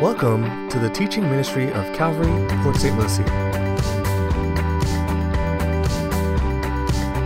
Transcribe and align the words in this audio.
Welcome 0.00 0.70
to 0.70 0.78
the 0.78 0.88
teaching 0.88 1.24
ministry 1.24 1.70
of 1.70 1.94
Calvary, 1.94 2.32
Port 2.62 2.76
St. 2.76 2.98
Lucie. 2.98 3.22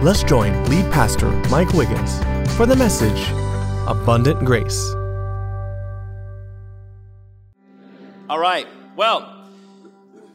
Let's 0.03 0.25
join 0.25 0.61
lead 0.65 0.91
pastor 0.91 1.31
Mike 1.51 1.73
Wiggins 1.73 2.19
for 2.57 2.67
the 2.67 2.75
message 2.75 3.31
Abundant 3.87 4.45
Grace. 4.45 4.93
All 8.29 8.41
right. 8.41 8.67
Well, 8.97 9.47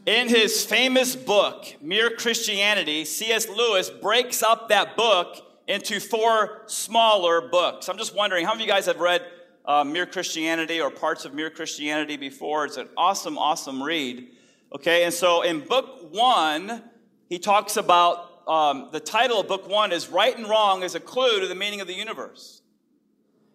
in 0.06 0.30
his 0.30 0.64
famous 0.64 1.18
book, 1.18 1.76
Mere 1.82 2.10
Christianity, 2.10 3.04
C.S. 3.04 3.50
Lewis 3.50 3.90
breaks 3.90 4.42
up 4.42 4.70
that 4.70 4.96
book 4.96 5.46
into 5.68 6.00
four 6.00 6.62
smaller 6.68 7.42
books. 7.50 7.90
I'm 7.90 7.98
just 7.98 8.16
wondering, 8.16 8.46
how 8.46 8.54
many 8.54 8.64
of 8.64 8.68
you 8.70 8.74
guys 8.74 8.86
have 8.86 9.02
read 9.02 9.26
uh, 9.66 9.84
Mere 9.84 10.06
Christianity 10.06 10.82
or 10.82 10.90
parts 10.90 11.26
of 11.26 11.34
Mere 11.34 11.50
Christianity 11.50 12.18
before? 12.18 12.66
It's 12.66 12.78
an 12.78 12.90
awesome, 12.98 13.38
awesome 13.38 13.82
read. 13.82 14.30
Okay, 14.76 15.04
and 15.04 15.14
so 15.14 15.42
in 15.42 15.62
book 15.62 16.12
one, 16.12 16.84
he 17.28 17.40
talks 17.40 17.78
about 17.78 18.44
um, 18.48 18.90
the 18.92 19.00
title 19.00 19.40
of 19.40 19.48
book 19.48 19.70
one 19.70 19.92
is 19.92 20.10
Right 20.10 20.36
and 20.36 20.50
Wrong 20.50 20.84
as 20.84 20.96
a 20.96 21.00
Clue 21.00 21.40
to 21.40 21.48
the 21.48 21.56
Meaning 21.56 21.82
of 21.82 21.88
the 21.88 21.94
Universe. 21.94 22.62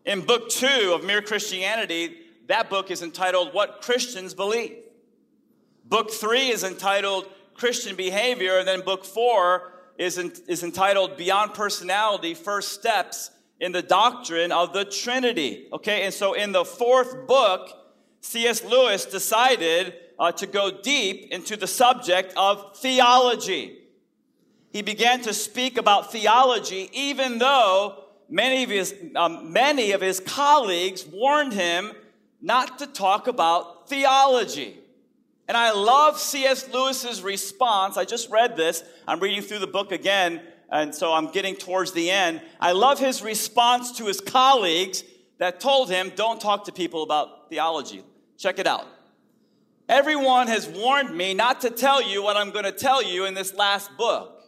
In 0.04 0.20
book 0.20 0.48
two 0.48 0.92
of 0.94 1.04
Mere 1.04 1.22
Christianity, 1.22 2.16
that 2.46 2.68
book 2.68 2.90
is 2.90 3.02
entitled 3.02 3.54
What 3.54 3.80
Christians 3.80 4.34
Believe. 4.34 4.76
Book 5.84 6.10
three 6.10 6.48
is 6.48 6.62
entitled 6.62 7.28
Christian 7.54 7.96
Behavior, 7.96 8.58
and 8.58 8.68
then 8.68 8.82
book 8.82 9.04
four 9.04 9.72
is, 9.98 10.18
in, 10.18 10.32
is 10.48 10.62
entitled 10.62 11.16
Beyond 11.16 11.54
Personality 11.54 12.34
First 12.34 12.72
Steps 12.72 13.30
in 13.60 13.72
the 13.72 13.82
Doctrine 13.82 14.52
of 14.52 14.72
the 14.72 14.84
Trinity. 14.84 15.68
Okay, 15.72 16.02
and 16.02 16.12
so 16.12 16.34
in 16.34 16.52
the 16.52 16.64
fourth 16.64 17.26
book, 17.26 17.70
C.S. 18.20 18.64
Lewis 18.64 19.04
decided 19.04 19.94
uh, 20.18 20.32
to 20.32 20.46
go 20.46 20.80
deep 20.82 21.30
into 21.30 21.56
the 21.56 21.66
subject 21.66 22.32
of 22.36 22.76
theology. 22.76 23.78
He 24.70 24.82
began 24.82 25.20
to 25.22 25.32
speak 25.32 25.78
about 25.78 26.10
theology, 26.10 26.90
even 26.92 27.38
though 27.38 28.04
many 28.28 28.64
of 28.64 28.70
his, 28.70 28.94
um, 29.14 29.52
many 29.52 29.92
of 29.92 30.00
his 30.00 30.20
colleagues 30.20 31.06
warned 31.06 31.52
him 31.52 31.92
not 32.40 32.78
to 32.78 32.86
talk 32.86 33.28
about 33.28 33.88
theology. 33.88 34.78
And 35.46 35.56
I 35.56 35.72
love 35.72 36.18
C.S. 36.18 36.68
Lewis's 36.72 37.22
response. 37.22 37.96
I 37.96 38.04
just 38.04 38.30
read 38.30 38.56
this. 38.56 38.82
I'm 39.06 39.20
reading 39.20 39.42
through 39.42 39.58
the 39.58 39.66
book 39.66 39.92
again, 39.92 40.40
and 40.74 40.92
so 40.92 41.12
I'm 41.12 41.30
getting 41.30 41.54
towards 41.54 41.92
the 41.92 42.10
end. 42.10 42.42
I 42.60 42.72
love 42.72 42.98
his 42.98 43.22
response 43.22 43.92
to 43.98 44.06
his 44.06 44.20
colleagues 44.20 45.04
that 45.38 45.60
told 45.60 45.88
him, 45.88 46.10
don't 46.16 46.40
talk 46.40 46.64
to 46.64 46.72
people 46.72 47.04
about 47.04 47.48
theology. 47.48 48.02
Check 48.36 48.58
it 48.58 48.66
out. 48.66 48.86
Everyone 49.88 50.48
has 50.48 50.68
warned 50.68 51.16
me 51.16 51.32
not 51.32 51.60
to 51.60 51.70
tell 51.70 52.02
you 52.02 52.24
what 52.24 52.36
I'm 52.36 52.50
going 52.50 52.64
to 52.64 52.72
tell 52.72 53.04
you 53.04 53.24
in 53.24 53.34
this 53.34 53.54
last 53.54 53.96
book. 53.96 54.42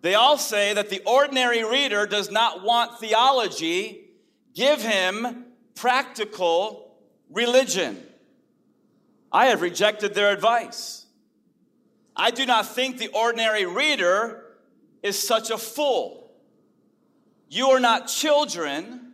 They 0.00 0.14
all 0.14 0.38
say 0.38 0.74
that 0.74 0.90
the 0.90 1.02
ordinary 1.04 1.64
reader 1.64 2.06
does 2.06 2.30
not 2.30 2.62
want 2.62 3.00
theology. 3.00 4.10
Give 4.54 4.80
him 4.80 5.46
practical 5.74 6.94
religion. 7.30 8.00
I 9.32 9.46
have 9.46 9.60
rejected 9.60 10.14
their 10.14 10.30
advice. 10.32 11.06
I 12.14 12.30
do 12.30 12.46
not 12.46 12.72
think 12.72 12.98
the 12.98 13.08
ordinary 13.08 13.66
reader 13.66 14.39
is 15.02 15.18
such 15.18 15.50
a 15.50 15.58
fool. 15.58 16.30
You 17.48 17.70
are 17.70 17.80
not 17.80 18.08
children. 18.08 19.12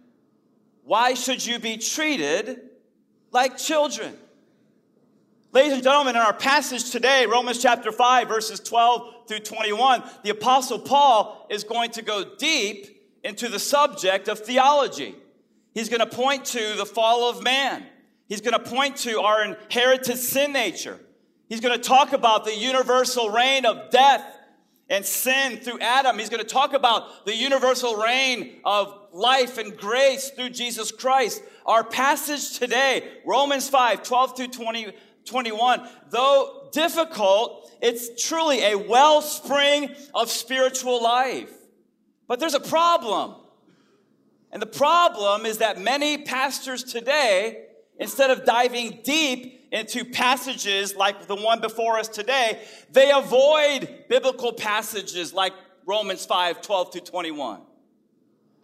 Why 0.85 1.15
should 1.15 1.45
you 1.45 1.59
be 1.59 1.79
treated 1.79 2.61
like 3.33 3.57
children? 3.57 4.15
Ladies 5.53 5.73
and 5.73 5.83
gentlemen, 5.83 6.17
in 6.17 6.23
our 6.23 6.35
passage 6.35 6.91
today, 6.91 7.25
Romans 7.25 7.63
chapter 7.63 7.91
5, 7.91 8.29
verses 8.29 8.61
12 8.61 9.27
through 9.27 9.39
21, 9.39 10.03
the 10.23 10.31
Apostle 10.31 10.79
Paul 10.79 11.47
is 11.49 11.65
going 11.65 11.93
to 11.93 12.03
go 12.03 12.37
deep 12.37 13.03
into 13.25 13.49
the 13.49 13.59
subject 13.59 14.29
of 14.29 14.41
theology. 14.41 15.15
He's 15.73 15.89
going 15.89 16.01
to 16.01 16.07
point 16.07 16.45
to 16.47 16.75
the 16.77 16.85
fall 16.85 17.31
of 17.31 17.43
man. 17.43 17.87
He's 18.29 18.41
going 18.41 18.53
to 18.53 18.71
point 18.71 18.97
to 18.99 19.21
our 19.21 19.45
inherited 19.45 20.19
sin 20.19 20.53
nature. 20.53 21.01
He's 21.49 21.61
going 21.61 21.79
to 21.79 21.83
talk 21.83 22.13
about 22.13 22.45
the 22.45 22.55
universal 22.55 23.31
reign 23.31 23.65
of 23.65 23.91
death 23.91 24.25
and 24.89 25.05
sin 25.05 25.59
through 25.59 25.81
Adam. 25.81 26.19
He's 26.19 26.29
going 26.29 26.43
to 26.43 26.49
talk 26.49 26.73
about 26.73 27.25
the 27.27 27.35
universal 27.35 27.97
reign 27.97 28.61
of 28.65 28.97
life 29.13 29.59
and 29.59 29.77
grace 29.77 30.31
through 30.31 30.51
Jesus 30.51 30.93
Christ. 30.93 31.43
Our 31.65 31.83
passage 31.85 32.59
today, 32.59 33.09
Romans 33.25 33.69
5, 33.69 34.03
12 34.03 34.37
through 34.37 34.49
20, 34.49 34.93
21, 35.25 35.89
though 36.11 36.69
difficult, 36.73 37.71
it's 37.83 38.23
truly 38.29 38.63
a 38.63 38.77
wellspring 38.77 39.95
of 40.15 40.31
spiritual 40.31 41.03
life. 41.03 41.53
But 42.29 42.41
there's 42.41 42.55
a 42.55 42.61
problem. 42.61 43.37
And 44.53 44.63
the 44.63 44.67
problem 44.67 45.47
is 45.47 45.59
that 45.59 45.81
many 45.81 46.19
pastors 46.19 46.85
today 46.85 47.67
Instead 47.99 48.31
of 48.31 48.45
diving 48.45 49.01
deep 49.05 49.56
into 49.73 50.05
passages 50.05 50.95
like 50.95 51.27
the 51.27 51.35
one 51.35 51.61
before 51.61 51.99
us 51.99 52.09
today, 52.09 52.61
they 52.91 53.11
avoid 53.11 54.05
biblical 54.09 54.53
passages 54.53 55.33
like 55.33 55.53
Romans 55.85 56.25
5 56.25 56.63
12 56.63 56.91
to 56.93 57.01
21. 57.01 57.63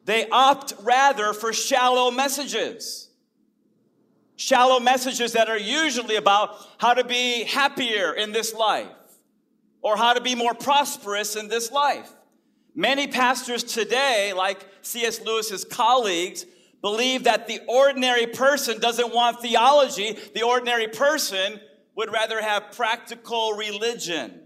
They 0.04 0.28
opt 0.28 0.74
rather 0.82 1.32
for 1.32 1.52
shallow 1.52 2.10
messages. 2.10 3.08
Shallow 4.36 4.80
messages 4.80 5.32
that 5.32 5.48
are 5.48 5.58
usually 5.58 6.16
about 6.16 6.56
how 6.78 6.94
to 6.94 7.04
be 7.04 7.44
happier 7.44 8.12
in 8.12 8.32
this 8.32 8.52
life 8.52 8.88
or 9.82 9.96
how 9.96 10.14
to 10.14 10.20
be 10.20 10.34
more 10.34 10.54
prosperous 10.54 11.36
in 11.36 11.48
this 11.48 11.70
life. 11.70 12.10
Many 12.74 13.06
pastors 13.06 13.62
today, 13.62 14.32
like 14.34 14.66
C.S. 14.80 15.20
Lewis's 15.20 15.64
colleagues, 15.64 16.46
believe 16.82 17.24
that 17.24 17.46
the 17.46 17.60
ordinary 17.68 18.26
person 18.26 18.78
doesn't 18.80 19.14
want 19.14 19.40
theology. 19.40 20.18
The 20.34 20.42
ordinary 20.42 20.88
person 20.88 21.60
would 21.94 22.12
rather 22.12 22.42
have 22.42 22.72
practical 22.72 23.52
religion. 23.52 24.40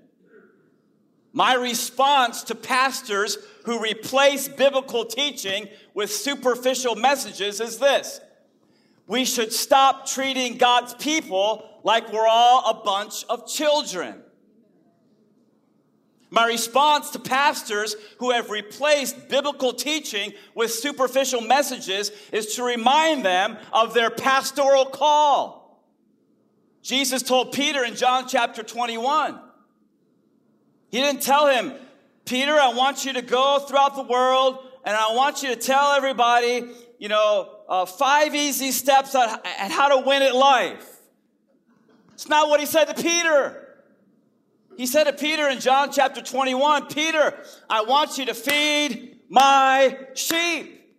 My 1.33 1.55
response 1.55 2.43
to 2.45 2.55
pastors 2.55 3.37
who 3.65 3.83
replace 3.83 4.49
biblical 4.49 5.05
teaching 5.05 5.69
with 5.93 6.11
superficial 6.11 6.95
messages 6.95 7.61
is 7.61 7.79
this. 7.79 8.21
We 9.07 9.25
should 9.25 9.53
stop 9.53 10.07
treating 10.07 10.57
God's 10.57 10.95
people 10.95 11.69
like 11.85 12.13
we're 12.13 12.27
all 12.27 12.71
a 12.71 12.85
bunch 12.85 13.25
of 13.29 13.47
children. 13.47 14.23
My 16.31 16.47
response 16.47 17.11
to 17.11 17.19
pastors 17.19 17.95
who 18.19 18.33
have 18.33 18.51
replaced 18.51 19.29
biblical 19.29 19.73
teaching 19.73 20.33
with 20.55 20.73
superficial 20.73 21.41
messages 21.41 22.11
is 22.33 22.57
to 22.57 22.65
remind 22.65 23.25
them 23.25 23.57
of 23.73 23.95
their 23.95 24.11
pastoral 24.11 24.87
call. 24.87 25.85
Jesus 26.83 27.23
told 27.23 27.53
Peter 27.53 27.85
in 27.85 27.95
John 27.95 28.27
chapter 28.29 28.63
21, 28.63 29.39
He 30.91 31.01
didn't 31.01 31.23
tell 31.23 31.47
him, 31.49 31.73
Peter, 32.25 32.53
I 32.53 32.73
want 32.75 33.05
you 33.05 33.13
to 33.15 33.23
go 33.23 33.61
throughout 33.61 33.95
the 33.95 34.03
world 34.03 34.59
and 34.85 34.97
I 34.97 35.15
want 35.15 35.43
you 35.43 35.49
to 35.51 35.57
tell 35.57 35.93
everybody, 35.93 36.65
you 36.99 37.09
know, 37.09 37.51
uh, 37.69 37.87
five 37.87 38.35
easy 38.35 38.73
steps 38.73 39.15
on, 39.15 39.41
how 39.45 39.97
to 39.97 40.07
win 40.07 40.23
at 40.23 40.35
life. 40.35 40.97
It's 42.15 42.29
not 42.29 42.49
what 42.49 42.61
he 42.61 42.67
said 42.67 42.87
to 42.87 42.95
Peter. 42.95 43.66
He 44.77 44.87
said 44.87 45.05
to 45.05 45.13
Peter 45.13 45.49
in 45.49 45.59
John 45.59 45.91
chapter 45.91 46.21
21, 46.21 46.87
Peter, 46.87 47.35
I 47.69 47.83
want 47.83 48.19
you 48.19 48.27
to 48.27 48.35
feed 48.35 49.19
my 49.29 49.99
sheep. 50.15 50.97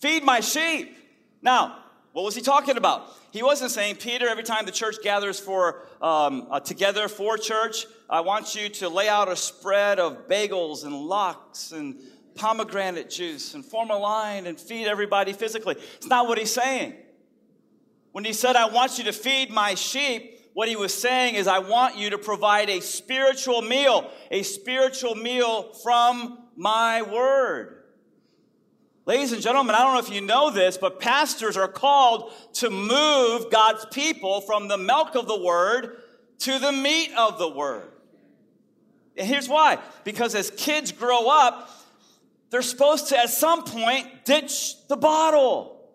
Feed 0.00 0.22
my 0.22 0.40
sheep. 0.40 0.96
Now, 1.42 1.78
what 2.12 2.24
was 2.24 2.36
he 2.36 2.40
talking 2.40 2.76
about? 2.76 3.08
He 3.32 3.42
wasn't 3.42 3.72
saying, 3.72 3.96
Peter, 3.96 4.28
every 4.28 4.44
time 4.44 4.64
the 4.64 4.72
church 4.72 4.96
gathers 5.02 5.40
for 5.40 5.86
um, 6.00 6.46
uh, 6.50 6.60
together 6.60 7.08
for 7.08 7.36
church, 7.36 7.86
I 8.08 8.20
want 8.20 8.54
you 8.54 8.68
to 8.68 8.88
lay 8.88 9.08
out 9.08 9.28
a 9.28 9.36
spread 9.36 9.98
of 9.98 10.28
bagels 10.28 10.84
and 10.84 10.94
lox 10.94 11.72
and 11.72 12.00
pomegranate 12.36 13.10
juice 13.10 13.54
and 13.54 13.64
form 13.64 13.90
a 13.90 13.98
line 13.98 14.46
and 14.46 14.58
feed 14.58 14.86
everybody 14.86 15.32
physically. 15.32 15.74
It's 15.96 16.06
not 16.06 16.28
what 16.28 16.38
he's 16.38 16.54
saying. 16.54 16.94
When 18.12 18.24
he 18.24 18.32
said, 18.32 18.56
I 18.56 18.68
want 18.68 18.98
you 18.98 19.04
to 19.04 19.12
feed 19.12 19.50
my 19.50 19.74
sheep, 19.74 20.37
what 20.58 20.68
he 20.68 20.74
was 20.74 20.92
saying 20.92 21.36
is, 21.36 21.46
I 21.46 21.60
want 21.60 21.96
you 21.96 22.10
to 22.10 22.18
provide 22.18 22.68
a 22.68 22.80
spiritual 22.80 23.62
meal, 23.62 24.10
a 24.28 24.42
spiritual 24.42 25.14
meal 25.14 25.72
from 25.84 26.36
my 26.56 27.00
word. 27.02 27.84
Ladies 29.06 29.30
and 29.30 29.40
gentlemen, 29.40 29.76
I 29.76 29.84
don't 29.84 29.92
know 29.92 30.00
if 30.00 30.10
you 30.10 30.20
know 30.20 30.50
this, 30.50 30.76
but 30.76 30.98
pastors 30.98 31.56
are 31.56 31.68
called 31.68 32.32
to 32.54 32.70
move 32.70 33.52
God's 33.52 33.86
people 33.92 34.40
from 34.40 34.66
the 34.66 34.76
milk 34.76 35.14
of 35.14 35.28
the 35.28 35.40
word 35.40 35.98
to 36.40 36.58
the 36.58 36.72
meat 36.72 37.12
of 37.16 37.38
the 37.38 37.48
word. 37.48 37.92
And 39.16 39.28
here's 39.28 39.48
why 39.48 39.78
because 40.02 40.34
as 40.34 40.50
kids 40.50 40.90
grow 40.90 41.28
up, 41.28 41.70
they're 42.50 42.62
supposed 42.62 43.10
to, 43.10 43.16
at 43.16 43.30
some 43.30 43.62
point, 43.62 44.24
ditch 44.24 44.88
the 44.88 44.96
bottle. 44.96 45.88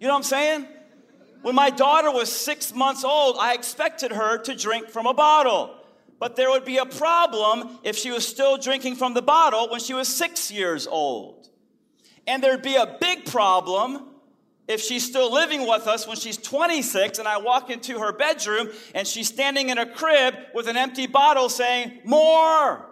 You 0.00 0.06
know 0.06 0.14
what 0.14 0.20
I'm 0.20 0.22
saying? 0.22 0.66
When 1.42 1.54
my 1.54 1.70
daughter 1.70 2.10
was 2.10 2.30
six 2.30 2.74
months 2.74 3.04
old, 3.04 3.36
I 3.38 3.54
expected 3.54 4.12
her 4.12 4.38
to 4.38 4.54
drink 4.54 4.88
from 4.88 5.06
a 5.06 5.14
bottle. 5.14 5.74
But 6.18 6.34
there 6.34 6.50
would 6.50 6.64
be 6.64 6.78
a 6.78 6.86
problem 6.86 7.78
if 7.84 7.96
she 7.96 8.10
was 8.10 8.26
still 8.26 8.56
drinking 8.56 8.96
from 8.96 9.14
the 9.14 9.22
bottle 9.22 9.68
when 9.70 9.80
she 9.80 9.94
was 9.94 10.08
six 10.08 10.50
years 10.50 10.86
old. 10.86 11.48
And 12.26 12.42
there'd 12.42 12.62
be 12.62 12.74
a 12.74 12.98
big 13.00 13.24
problem 13.24 14.04
if 14.66 14.82
she's 14.82 15.06
still 15.06 15.32
living 15.32 15.66
with 15.66 15.86
us 15.86 16.06
when 16.06 16.16
she's 16.16 16.36
26 16.36 17.18
and 17.18 17.26
I 17.26 17.38
walk 17.38 17.70
into 17.70 18.00
her 18.00 18.12
bedroom 18.12 18.68
and 18.94 19.06
she's 19.06 19.28
standing 19.28 19.70
in 19.70 19.78
a 19.78 19.86
crib 19.86 20.34
with 20.54 20.68
an 20.68 20.76
empty 20.76 21.06
bottle 21.06 21.48
saying, 21.48 22.00
More! 22.04 22.84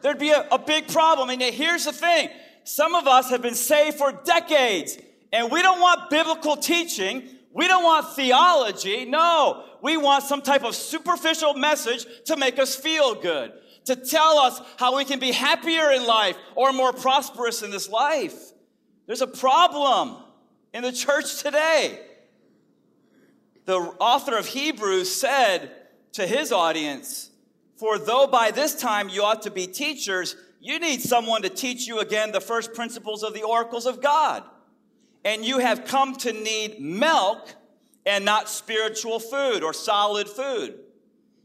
There'd 0.00 0.18
be 0.18 0.30
a, 0.30 0.46
a 0.52 0.58
big 0.58 0.86
problem. 0.86 1.28
And 1.30 1.42
here's 1.42 1.86
the 1.86 1.92
thing 1.92 2.28
some 2.62 2.94
of 2.94 3.08
us 3.08 3.30
have 3.30 3.42
been 3.42 3.54
saved 3.54 3.96
for 3.96 4.12
decades 4.12 4.98
and 5.32 5.50
we 5.50 5.62
don't 5.62 5.80
want 5.80 6.10
biblical 6.10 6.56
teaching. 6.56 7.28
We 7.52 7.66
don't 7.66 7.84
want 7.84 8.14
theology. 8.14 9.04
No, 9.04 9.64
we 9.82 9.96
want 9.96 10.24
some 10.24 10.42
type 10.42 10.64
of 10.64 10.74
superficial 10.74 11.54
message 11.54 12.06
to 12.26 12.36
make 12.36 12.58
us 12.58 12.76
feel 12.76 13.14
good, 13.14 13.52
to 13.86 13.96
tell 13.96 14.38
us 14.38 14.60
how 14.78 14.96
we 14.96 15.04
can 15.04 15.18
be 15.18 15.32
happier 15.32 15.90
in 15.90 16.06
life 16.06 16.36
or 16.54 16.72
more 16.72 16.92
prosperous 16.92 17.62
in 17.62 17.70
this 17.70 17.88
life. 17.88 18.52
There's 19.06 19.22
a 19.22 19.26
problem 19.26 20.16
in 20.74 20.82
the 20.82 20.92
church 20.92 21.42
today. 21.42 22.00
The 23.64 23.78
author 23.98 24.36
of 24.36 24.46
Hebrews 24.46 25.14
said 25.14 25.70
to 26.12 26.26
his 26.26 26.52
audience, 26.52 27.30
For 27.76 27.98
though 27.98 28.26
by 28.26 28.50
this 28.50 28.74
time 28.74 29.08
you 29.08 29.22
ought 29.22 29.42
to 29.42 29.50
be 29.50 29.66
teachers, 29.66 30.36
you 30.60 30.78
need 30.78 31.00
someone 31.00 31.42
to 31.42 31.48
teach 31.48 31.86
you 31.86 32.00
again 32.00 32.32
the 32.32 32.40
first 32.40 32.74
principles 32.74 33.22
of 33.22 33.34
the 33.34 33.42
oracles 33.42 33.86
of 33.86 34.02
God. 34.02 34.42
And 35.24 35.44
you 35.44 35.58
have 35.58 35.84
come 35.84 36.14
to 36.16 36.32
need 36.32 36.80
milk 36.80 37.54
and 38.06 38.24
not 38.24 38.48
spiritual 38.48 39.20
food 39.20 39.62
or 39.62 39.72
solid 39.72 40.28
food. 40.28 40.78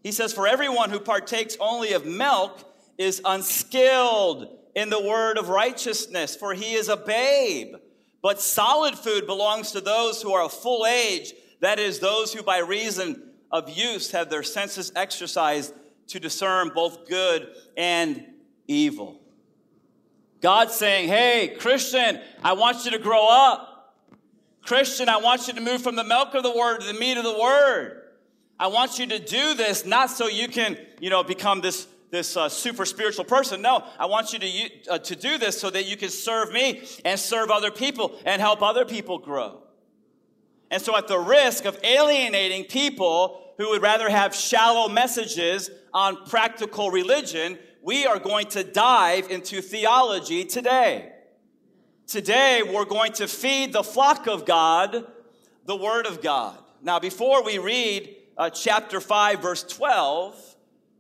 He 0.04 0.12
says, 0.12 0.34
For 0.34 0.48
everyone 0.48 0.90
who 0.90 1.00
partakes 1.00 1.58
only 1.60 1.94
of 1.94 2.06
milk 2.06 2.60
is 2.98 3.22
unskilled 3.26 4.60
in 4.76 4.90
the 4.90 5.02
word 5.02 5.38
of 5.38 5.50
righteousness, 5.50 6.36
for 6.36 6.54
he 6.54 6.74
is 6.74 6.90
a 6.90 6.98
babe. 6.98 7.76
But 8.22 8.42
solid 8.42 8.96
food 8.98 9.26
belongs 9.26 9.72
to 9.72 9.82
those 9.82 10.22
who 10.22 10.34
are 10.34 10.44
of 10.44 10.54
full 10.54 10.86
age, 10.86 11.34
that 11.60 11.80
is, 11.80 12.00
those 12.00 12.34
who 12.34 12.44
by 12.44 12.60
reason 12.60 13.32
of 13.52 13.70
use 13.70 14.12
have 14.12 14.30
their 14.30 14.44
senses 14.44 14.92
exercised 14.96 15.74
to 16.08 16.20
discern 16.20 16.72
both 16.74 17.08
good 17.08 17.50
and 17.78 18.26
evil. 18.68 19.23
God's 20.44 20.76
saying, 20.76 21.08
Hey, 21.08 21.56
Christian, 21.58 22.20
I 22.44 22.52
want 22.52 22.84
you 22.84 22.92
to 22.92 23.00
grow 23.00 23.28
up. 23.30 23.96
Christian, 24.62 25.08
I 25.08 25.18
want 25.18 25.48
you 25.48 25.54
to 25.54 25.62
move 25.62 25.82
from 25.82 25.96
the 25.96 26.04
milk 26.04 26.36
of 26.36 26.44
the 26.44 26.52
word 26.52 26.82
to 26.82 26.88
the 26.88 26.94
meat 26.94 27.18
of 27.18 27.24
the 27.24 27.40
word. 27.40 28.02
I 28.60 28.68
want 28.68 29.00
you 29.00 29.08
to 29.08 29.20
do 29.20 29.54
this 29.54 29.86
not 29.86 30.10
so 30.10 30.28
you 30.28 30.50
can, 30.50 30.78
you 31.00 31.10
know, 31.10 31.24
become 31.24 31.62
this 31.62 31.88
this 32.12 32.36
uh, 32.38 32.50
super 32.50 32.86
spiritual 32.86 33.24
person. 33.24 33.62
No, 33.62 33.84
I 33.98 34.06
want 34.06 34.34
you 34.34 34.40
to, 34.40 34.92
uh, 34.92 35.00
to 35.00 35.16
do 35.16 35.40
this 35.40 35.60
so 35.60 35.72
that 35.72 35.88
you 35.88 35.98
can 35.98 36.10
serve 36.10 36.52
me 36.52 36.84
and 37.04 37.20
serve 37.20 37.50
other 37.50 37.72
people 37.72 38.20
and 38.24 38.40
help 38.40 38.62
other 38.62 38.86
people 38.86 39.18
grow. 39.18 39.64
And 40.70 40.82
so, 40.82 40.96
at 40.98 41.08
the 41.08 41.18
risk 41.18 41.66
of 41.66 41.80
alienating 41.84 42.66
people 42.66 43.54
who 43.58 43.70
would 43.70 43.82
rather 43.82 44.10
have 44.10 44.36
shallow 44.36 44.90
messages 44.90 45.72
on 45.94 46.26
practical 46.26 46.92
religion, 46.92 47.58
we 47.84 48.06
are 48.06 48.18
going 48.18 48.48
to 48.48 48.64
dive 48.64 49.30
into 49.30 49.62
theology 49.62 50.46
today. 50.46 51.12
Today, 52.08 52.64
we're 52.64 52.86
going 52.86 53.12
to 53.14 53.28
feed 53.28 53.74
the 53.74 53.84
flock 53.84 54.28
of 54.28 54.46
God 54.46 55.06
the 55.66 55.76
Word 55.76 56.06
of 56.06 56.22
God. 56.22 56.58
Now, 56.82 57.00
before 57.00 57.44
we 57.44 57.58
read 57.58 58.16
uh, 58.38 58.50
chapter 58.50 59.00
5, 59.00 59.42
verse 59.42 59.64
12, 59.64 60.56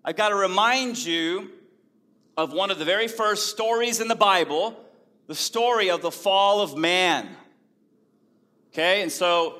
I've 0.05 0.15
got 0.15 0.29
to 0.29 0.35
remind 0.35 1.03
you 1.03 1.51
of 2.37 2.53
one 2.53 2.71
of 2.71 2.79
the 2.79 2.85
very 2.85 3.07
first 3.07 3.47
stories 3.47 3.99
in 3.99 4.07
the 4.07 4.15
Bible, 4.15 4.77
the 5.27 5.35
story 5.35 5.89
of 5.89 6.01
the 6.01 6.11
fall 6.11 6.61
of 6.61 6.77
man. 6.77 7.29
Okay, 8.71 9.01
and 9.01 9.11
so 9.11 9.59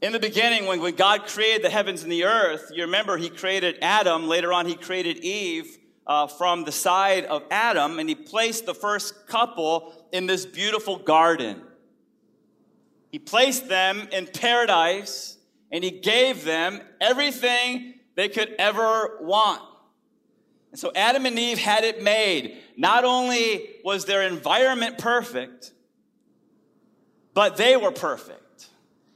in 0.00 0.12
the 0.12 0.20
beginning, 0.20 0.66
when, 0.66 0.80
when 0.80 0.94
God 0.94 1.26
created 1.26 1.62
the 1.62 1.70
heavens 1.70 2.02
and 2.02 2.10
the 2.10 2.24
earth, 2.24 2.70
you 2.72 2.84
remember 2.84 3.16
He 3.16 3.28
created 3.28 3.76
Adam. 3.82 4.28
Later 4.28 4.52
on, 4.52 4.66
He 4.66 4.74
created 4.74 5.18
Eve 5.18 5.78
uh, 6.06 6.26
from 6.26 6.64
the 6.64 6.72
side 6.72 7.24
of 7.24 7.42
Adam, 7.50 7.98
and 7.98 8.08
He 8.08 8.14
placed 8.14 8.66
the 8.66 8.74
first 8.74 9.26
couple 9.26 10.06
in 10.12 10.26
this 10.26 10.46
beautiful 10.46 10.96
garden. 10.96 11.62
He 13.10 13.18
placed 13.18 13.68
them 13.68 14.08
in 14.12 14.26
paradise, 14.26 15.38
and 15.70 15.82
He 15.82 15.90
gave 15.90 16.44
them 16.44 16.80
everything 17.00 17.94
they 18.16 18.28
could 18.28 18.54
ever 18.58 19.18
want. 19.20 19.62
And 20.70 20.78
so 20.80 20.90
Adam 20.96 21.24
and 21.24 21.38
Eve 21.38 21.58
had 21.58 21.84
it 21.84 22.02
made. 22.02 22.58
Not 22.76 23.04
only 23.04 23.76
was 23.84 24.06
their 24.06 24.22
environment 24.22 24.98
perfect, 24.98 25.72
but 27.32 27.56
they 27.56 27.76
were 27.76 27.92
perfect. 27.92 28.68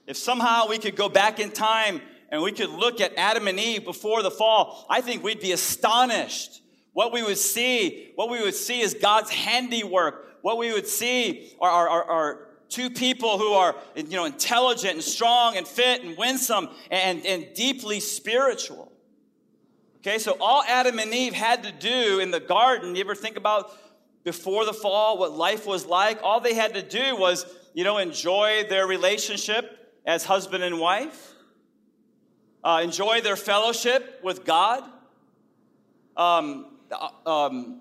If 0.07 0.17
somehow 0.17 0.69
we 0.69 0.79
could 0.79 0.97
go 0.97 1.09
back 1.09 1.41
in 1.41 1.51
time 1.51 2.01
and 2.31 2.43
we 2.43 2.53
could 2.53 2.71
look 2.71 3.01
at 3.01 3.13
Adam 3.17 3.49
and 3.49 3.59
Eve 3.59 3.85
before 3.85 4.23
the 4.23 4.31
fall, 4.31 4.87
I 4.89 5.01
think 5.01 5.23
we'd 5.25 5.41
be 5.41 5.53
astonished. 5.53 6.58
What 6.99 7.13
we 7.13 7.23
would 7.23 7.39
see, 7.39 8.11
what 8.17 8.29
we 8.29 8.43
would 8.43 8.57
see 8.57 8.81
is 8.81 8.95
God's 8.95 9.31
handiwork. 9.31 10.41
What 10.43 10.59
we 10.59 10.73
would 10.73 10.89
see 10.89 11.53
are, 11.61 11.71
are, 11.71 11.89
are, 11.89 12.05
are 12.11 12.49
two 12.69 12.91
people 12.91 13.39
who 13.39 13.53
are 13.53 13.77
you 13.95 14.17
know, 14.17 14.25
intelligent 14.25 14.95
and 14.95 15.03
strong 15.05 15.57
and 15.57 15.65
fit 15.65 16.03
and 16.03 16.19
winsome 16.19 16.69
and, 16.91 17.25
and 17.25 17.47
deeply 17.55 18.01
spiritual. 18.01 18.91
Okay, 19.99 20.19
so 20.19 20.37
all 20.41 20.65
Adam 20.67 20.99
and 20.99 21.15
Eve 21.15 21.35
had 21.35 21.63
to 21.63 21.71
do 21.71 22.19
in 22.19 22.33
the 22.33 22.41
garden, 22.41 22.97
you 22.97 23.01
ever 23.03 23.15
think 23.15 23.37
about 23.37 23.71
before 24.25 24.65
the 24.65 24.75
fall 24.75 25.19
what 25.19 25.31
life 25.31 25.67
was 25.67 25.87
like? 25.87 26.19
All 26.25 26.41
they 26.41 26.55
had 26.55 26.75
to 26.75 26.83
do 26.83 27.15
was, 27.15 27.47
you 27.75 27.85
know, 27.85 27.99
enjoy 27.99 28.65
their 28.69 28.89
relationship 28.89 29.95
as 30.05 30.25
husband 30.25 30.65
and 30.65 30.81
wife, 30.81 31.33
uh, 32.65 32.81
enjoy 32.83 33.21
their 33.21 33.37
fellowship 33.37 34.19
with 34.25 34.45
God. 34.45 34.83
Um, 36.17 36.73
um, 37.27 37.81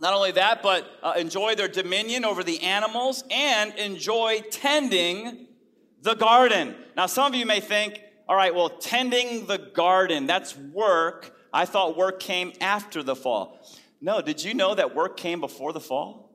not 0.00 0.14
only 0.14 0.32
that, 0.32 0.62
but 0.62 0.86
uh, 1.02 1.14
enjoy 1.16 1.54
their 1.54 1.68
dominion 1.68 2.24
over 2.24 2.44
the 2.44 2.62
animals 2.62 3.24
and 3.30 3.74
enjoy 3.74 4.42
tending 4.50 5.46
the 6.02 6.14
garden. 6.14 6.74
Now, 6.96 7.06
some 7.06 7.32
of 7.32 7.38
you 7.38 7.46
may 7.46 7.60
think, 7.60 8.00
all 8.28 8.36
right, 8.36 8.54
well, 8.54 8.68
tending 8.68 9.46
the 9.46 9.58
garden, 9.58 10.26
that's 10.26 10.56
work. 10.56 11.34
I 11.52 11.64
thought 11.64 11.96
work 11.96 12.20
came 12.20 12.52
after 12.60 13.02
the 13.02 13.16
fall. 13.16 13.58
No, 14.00 14.20
did 14.20 14.44
you 14.44 14.54
know 14.54 14.74
that 14.74 14.94
work 14.94 15.16
came 15.16 15.40
before 15.40 15.72
the 15.72 15.80
fall? 15.80 16.30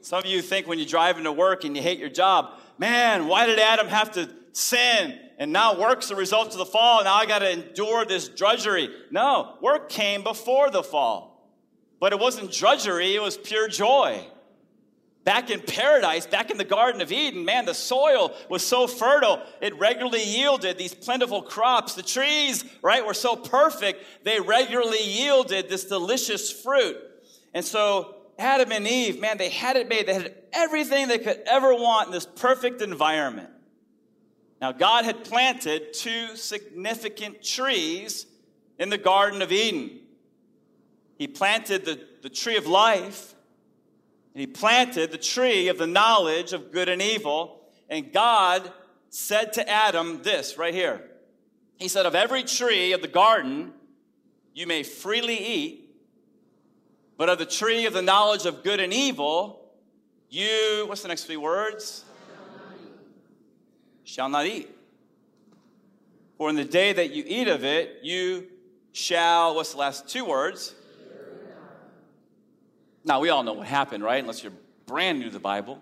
Some 0.00 0.20
of 0.20 0.26
you 0.26 0.40
think 0.42 0.66
when 0.66 0.78
you 0.78 0.86
drive 0.86 1.18
into 1.18 1.30
work 1.30 1.64
and 1.64 1.76
you 1.76 1.82
hate 1.82 1.98
your 1.98 2.08
job, 2.08 2.58
man, 2.78 3.28
why 3.28 3.46
did 3.46 3.58
Adam 3.58 3.86
have 3.86 4.12
to 4.12 4.30
sin? 4.52 5.18
And 5.40 5.54
now 5.54 5.80
work's 5.80 6.08
the 6.08 6.14
result 6.14 6.52
of 6.52 6.58
the 6.58 6.66
fall. 6.66 7.02
Now 7.02 7.14
I 7.14 7.24
got 7.24 7.38
to 7.38 7.50
endure 7.50 8.04
this 8.04 8.28
drudgery. 8.28 8.90
No, 9.10 9.56
work 9.62 9.88
came 9.88 10.22
before 10.22 10.70
the 10.70 10.82
fall. 10.82 11.50
But 11.98 12.12
it 12.12 12.18
wasn't 12.18 12.52
drudgery, 12.52 13.16
it 13.16 13.22
was 13.22 13.38
pure 13.38 13.66
joy. 13.66 14.22
Back 15.24 15.50
in 15.50 15.60
paradise, 15.60 16.26
back 16.26 16.50
in 16.50 16.58
the 16.58 16.64
Garden 16.64 17.00
of 17.00 17.10
Eden, 17.10 17.44
man, 17.44 17.64
the 17.64 17.74
soil 17.74 18.34
was 18.50 18.62
so 18.62 18.86
fertile, 18.86 19.42
it 19.62 19.78
regularly 19.78 20.22
yielded 20.22 20.76
these 20.76 20.94
plentiful 20.94 21.42
crops. 21.42 21.94
The 21.94 22.02
trees, 22.02 22.64
right, 22.82 23.04
were 23.04 23.14
so 23.14 23.36
perfect, 23.36 24.04
they 24.24 24.40
regularly 24.40 25.02
yielded 25.02 25.68
this 25.68 25.84
delicious 25.84 26.50
fruit. 26.52 26.96
And 27.52 27.64
so, 27.64 28.16
Adam 28.38 28.72
and 28.72 28.86
Eve, 28.86 29.20
man, 29.20 29.36
they 29.36 29.50
had 29.50 29.76
it 29.76 29.88
made. 29.88 30.06
They 30.06 30.14
had 30.14 30.34
everything 30.54 31.08
they 31.08 31.18
could 31.18 31.42
ever 31.46 31.74
want 31.74 32.06
in 32.06 32.12
this 32.12 32.26
perfect 32.26 32.80
environment. 32.80 33.50
Now, 34.60 34.72
God 34.72 35.04
had 35.06 35.24
planted 35.24 35.94
two 35.94 36.36
significant 36.36 37.42
trees 37.42 38.26
in 38.78 38.90
the 38.90 38.98
Garden 38.98 39.40
of 39.40 39.52
Eden. 39.52 40.00
He 41.16 41.26
planted 41.26 41.84
the, 41.84 42.00
the 42.22 42.28
tree 42.28 42.56
of 42.56 42.66
life, 42.66 43.34
and 44.34 44.40
he 44.40 44.46
planted 44.46 45.12
the 45.12 45.18
tree 45.18 45.68
of 45.68 45.78
the 45.78 45.86
knowledge 45.86 46.52
of 46.52 46.72
good 46.72 46.88
and 46.88 47.00
evil. 47.00 47.62
And 47.88 48.12
God 48.12 48.70
said 49.08 49.54
to 49.54 49.68
Adam 49.68 50.22
this 50.22 50.56
right 50.56 50.74
here 50.74 51.02
He 51.76 51.88
said, 51.88 52.06
Of 52.06 52.14
every 52.14 52.42
tree 52.42 52.92
of 52.92 53.00
the 53.00 53.08
garden 53.08 53.72
you 54.54 54.66
may 54.66 54.82
freely 54.82 55.38
eat, 55.38 55.96
but 57.16 57.30
of 57.30 57.38
the 57.38 57.46
tree 57.46 57.86
of 57.86 57.94
the 57.94 58.02
knowledge 58.02 58.44
of 58.44 58.62
good 58.62 58.80
and 58.80 58.92
evil, 58.92 59.70
you, 60.28 60.84
what's 60.86 61.02
the 61.02 61.08
next 61.08 61.24
three 61.24 61.36
words? 61.36 62.04
Shall 64.10 64.28
not 64.28 64.44
eat. 64.44 64.68
For 66.36 66.50
in 66.50 66.56
the 66.56 66.64
day 66.64 66.92
that 66.92 67.12
you 67.12 67.22
eat 67.24 67.46
of 67.46 67.62
it, 67.62 68.00
you 68.02 68.48
shall, 68.90 69.54
what's 69.54 69.70
the 69.70 69.78
last 69.78 70.08
two 70.08 70.24
words? 70.24 70.74
Now, 73.04 73.20
we 73.20 73.28
all 73.28 73.44
know 73.44 73.52
what 73.52 73.68
happened, 73.68 74.02
right? 74.02 74.20
Unless 74.20 74.42
you're 74.42 74.52
brand 74.86 75.20
new 75.20 75.26
to 75.26 75.30
the 75.30 75.38
Bible. 75.38 75.80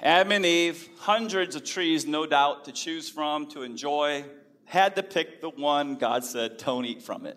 Adam 0.00 0.30
and 0.30 0.46
Eve, 0.46 0.88
hundreds 1.00 1.56
of 1.56 1.64
trees, 1.64 2.06
no 2.06 2.24
doubt, 2.24 2.66
to 2.66 2.72
choose 2.72 3.10
from, 3.10 3.48
to 3.48 3.62
enjoy, 3.62 4.24
had 4.64 4.94
to 4.94 5.02
pick 5.02 5.40
the 5.40 5.50
one 5.50 5.96
God 5.96 6.22
said, 6.22 6.58
don't 6.58 6.84
eat 6.84 7.02
from 7.02 7.26
it. 7.26 7.36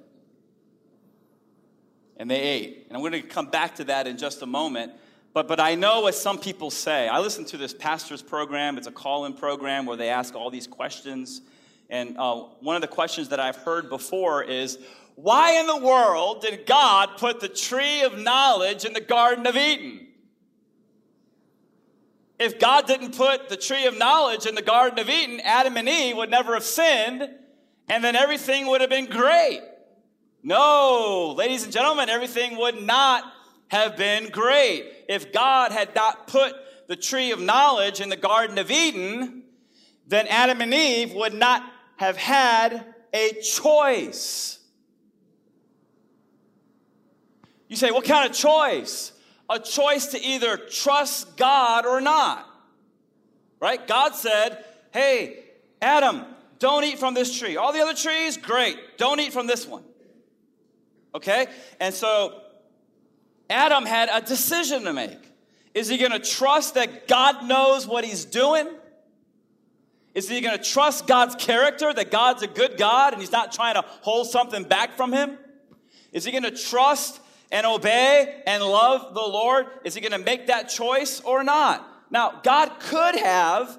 And 2.18 2.30
they 2.30 2.40
ate. 2.40 2.86
And 2.88 2.96
I'm 2.96 3.02
going 3.02 3.14
to 3.14 3.24
come 3.24 3.48
back 3.48 3.78
to 3.78 3.86
that 3.86 4.06
in 4.06 4.20
just 4.20 4.44
a 4.44 4.46
moment. 4.46 4.92
But, 5.34 5.48
but 5.48 5.60
I 5.60 5.76
know 5.76 6.08
as 6.08 6.20
some 6.20 6.40
people 6.40 6.72
say. 6.72 7.08
I 7.08 7.20
listen 7.20 7.46
to 7.46 7.58
this 7.58 7.74
pastor's 7.74 8.22
program, 8.22 8.78
it's 8.78 8.88
a 8.88 8.92
call 8.92 9.26
in 9.26 9.34
program 9.34 9.86
where 9.86 9.98
they 9.98 10.10
ask 10.10 10.36
all 10.36 10.50
these 10.50 10.68
questions. 10.68 11.42
And 11.90 12.18
uh, 12.18 12.36
one 12.62 12.76
of 12.76 12.82
the 12.82 12.88
questions 12.88 13.30
that 13.30 13.40
I've 13.40 13.56
heard 13.56 13.90
before 13.90 14.44
is 14.44 14.80
why 15.16 15.60
in 15.60 15.68
the 15.68 15.78
world 15.78 16.42
did 16.42 16.66
God 16.66 17.18
put 17.18 17.40
the 17.40 17.50
tree 17.50 18.02
of 18.04 18.18
knowledge 18.18 18.86
in 18.86 18.94
the 18.94 19.02
Garden 19.02 19.46
of 19.48 19.56
Eden? 19.56 20.08
If 22.40 22.58
God 22.58 22.88
didn't 22.88 23.18
put 23.18 23.50
the 23.50 23.58
tree 23.58 23.86
of 23.86 23.98
knowledge 23.98 24.46
in 24.46 24.56
the 24.56 24.62
Garden 24.62 24.98
of 24.98 25.10
Eden, 25.10 25.42
Adam 25.44 25.76
and 25.76 25.90
Eve 25.90 26.16
would 26.16 26.32
never 26.32 26.54
have 26.54 26.64
sinned, 26.64 27.30
and 27.90 28.04
then 28.04 28.16
everything 28.16 28.68
would 28.68 28.80
have 28.80 28.90
been 28.90 29.08
great. 29.08 29.60
No, 30.42 31.34
ladies 31.38 31.66
and 31.66 31.74
gentlemen, 31.74 32.08
everything 32.08 32.58
would 32.58 32.82
not 32.82 33.26
have 33.70 33.98
been 33.98 34.30
great. 34.30 34.86
If 35.08 35.32
God 35.32 35.72
had 35.72 35.96
not 35.96 36.28
put 36.28 36.54
the 36.88 36.96
tree 36.96 37.32
of 37.32 37.40
knowledge 37.40 38.02
in 38.02 38.10
the 38.10 38.18
Garden 38.18 38.58
of 38.58 38.70
Eden, 38.70 39.44
then 40.08 40.28
Adam 40.28 40.62
and 40.62 40.74
Eve 40.74 41.14
would 41.14 41.34
not 41.34 41.64
have 41.98 42.18
had 42.18 42.86
a 43.14 43.34
choice. 43.42 44.60
You 47.68 47.76
say, 47.76 47.92
what 47.92 48.06
kind 48.06 48.30
of 48.30 48.36
choice? 48.36 49.12
A 49.50 49.60
choice 49.60 50.08
to 50.08 50.22
either 50.22 50.58
trust 50.58 51.38
God 51.38 51.86
or 51.86 52.02
not. 52.02 52.48
Right? 53.60 53.86
God 53.88 54.16
said, 54.16 54.64
hey, 54.92 55.44
Adam, 55.82 56.26
don't 56.58 56.84
eat 56.84 56.98
from 56.98 57.14
this 57.14 57.38
tree. 57.38 57.58
All 57.58 57.72
the 57.72 57.82
other 57.82 57.94
trees, 57.94 58.38
great. 58.38 58.98
Don't 58.98 59.20
eat 59.20 59.32
from 59.32 59.48
this 59.48 59.68
one. 59.68 59.84
Okay? 61.14 61.48
And 61.80 61.94
so 61.94 62.42
Adam 63.50 63.86
had 63.86 64.10
a 64.12 64.26
decision 64.26 64.84
to 64.84 64.94
make. 64.94 65.18
Is 65.74 65.88
he 65.88 65.98
going 65.98 66.12
to 66.12 66.20
trust 66.20 66.76
that 66.76 67.08
God 67.08 67.46
knows 67.46 67.88
what 67.88 68.04
he's 68.04 68.26
doing? 68.26 68.68
Is 70.16 70.28
he 70.28 70.42
going 70.42 70.58
to 70.58 70.64
trust 70.64 71.08
God's 71.08 71.36
character, 71.36 71.94
that 71.94 72.12
God's 72.12 72.42
a 72.42 72.48
good 72.48 72.78
God 72.78 73.14
and 73.14 73.22
he's 73.22 73.32
not 73.32 73.52
trying 73.52 73.76
to 73.76 73.86
hold 74.02 74.28
something 74.28 74.64
back 74.64 74.98
from 74.98 75.14
him? 75.14 75.38
Is 76.12 76.26
he 76.26 76.32
going 76.32 76.44
to 76.44 76.52
trust 76.52 77.20
and 77.52 77.66
obey 77.66 78.42
and 78.46 78.64
love 78.64 79.14
the 79.14 79.22
Lord? 79.22 79.68
Is 79.84 79.94
he 79.94 80.02
going 80.02 80.12
to 80.12 80.26
make 80.26 80.48
that 80.48 80.70
choice 80.70 81.22
or 81.22 81.44
not? 81.44 81.86
Now, 82.10 82.40
God 82.44 82.80
could 82.80 83.16
have 83.16 83.78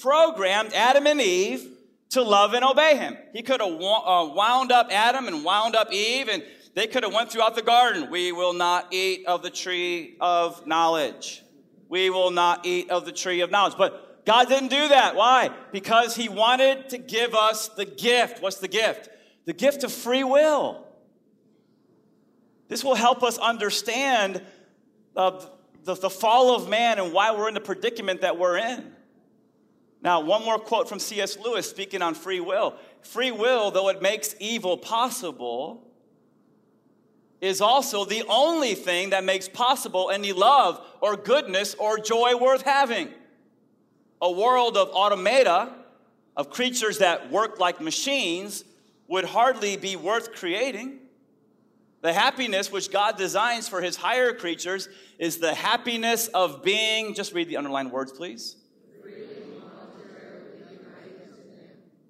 programmed 0.00 0.72
Adam 0.72 1.06
and 1.06 1.20
Eve 1.20 1.68
to 2.10 2.22
love 2.22 2.54
and 2.54 2.64
obey 2.64 2.96
him. 2.96 3.16
He 3.32 3.42
could 3.42 3.60
have 3.60 3.70
uh, 3.70 4.30
wound 4.34 4.72
up 4.72 4.88
Adam 4.90 5.28
and 5.28 5.44
wound 5.44 5.76
up 5.76 5.92
Eve 5.92 6.28
and 6.28 6.42
they 6.76 6.86
could 6.86 7.04
have 7.04 7.14
went 7.14 7.32
throughout 7.32 7.54
the 7.54 7.62
garden. 7.62 8.10
We 8.10 8.32
will 8.32 8.52
not 8.52 8.92
eat 8.92 9.24
of 9.26 9.42
the 9.42 9.48
tree 9.48 10.14
of 10.20 10.66
knowledge. 10.66 11.42
We 11.88 12.10
will 12.10 12.30
not 12.30 12.66
eat 12.66 12.90
of 12.90 13.06
the 13.06 13.12
tree 13.12 13.40
of 13.40 13.50
knowledge. 13.50 13.78
But 13.78 14.26
God 14.26 14.50
didn't 14.50 14.68
do 14.68 14.88
that. 14.88 15.16
Why? 15.16 15.48
Because 15.72 16.14
he 16.14 16.28
wanted 16.28 16.90
to 16.90 16.98
give 16.98 17.34
us 17.34 17.68
the 17.68 17.86
gift. 17.86 18.42
What's 18.42 18.58
the 18.58 18.68
gift? 18.68 19.08
The 19.46 19.54
gift 19.54 19.84
of 19.84 19.92
free 19.92 20.22
will. 20.22 20.86
This 22.68 22.84
will 22.84 22.94
help 22.94 23.22
us 23.22 23.38
understand 23.38 24.42
uh, 25.16 25.46
the, 25.84 25.94
the 25.94 26.10
fall 26.10 26.54
of 26.54 26.68
man 26.68 26.98
and 26.98 27.10
why 27.10 27.34
we're 27.34 27.48
in 27.48 27.54
the 27.54 27.60
predicament 27.60 28.20
that 28.20 28.36
we're 28.36 28.58
in. 28.58 28.92
Now, 30.02 30.20
one 30.20 30.44
more 30.44 30.58
quote 30.58 30.90
from 30.90 30.98
C.S. 30.98 31.38
Lewis 31.38 31.70
speaking 31.70 32.02
on 32.02 32.12
free 32.12 32.40
will. 32.40 32.76
Free 33.00 33.30
will, 33.30 33.70
though 33.70 33.88
it 33.88 34.02
makes 34.02 34.34
evil 34.40 34.76
possible, 34.76 35.85
is 37.40 37.60
also 37.60 38.04
the 38.04 38.24
only 38.28 38.74
thing 38.74 39.10
that 39.10 39.24
makes 39.24 39.48
possible 39.48 40.10
any 40.10 40.32
love 40.32 40.80
or 41.00 41.16
goodness 41.16 41.74
or 41.74 41.98
joy 41.98 42.36
worth 42.36 42.62
having. 42.62 43.08
A 44.22 44.30
world 44.30 44.76
of 44.76 44.88
automata, 44.88 45.72
of 46.36 46.50
creatures 46.50 46.98
that 46.98 47.30
work 47.30 47.60
like 47.60 47.80
machines, 47.80 48.64
would 49.08 49.24
hardly 49.24 49.76
be 49.76 49.96
worth 49.96 50.34
creating. 50.34 50.98
The 52.00 52.12
happiness 52.12 52.72
which 52.72 52.90
God 52.90 53.18
designs 53.18 53.68
for 53.68 53.82
his 53.82 53.96
higher 53.96 54.32
creatures 54.32 54.88
is 55.18 55.38
the 55.38 55.54
happiness 55.54 56.28
of 56.28 56.62
being, 56.62 57.14
just 57.14 57.32
read 57.32 57.48
the 57.48 57.56
underlined 57.56 57.92
words, 57.92 58.12
please. 58.12 58.56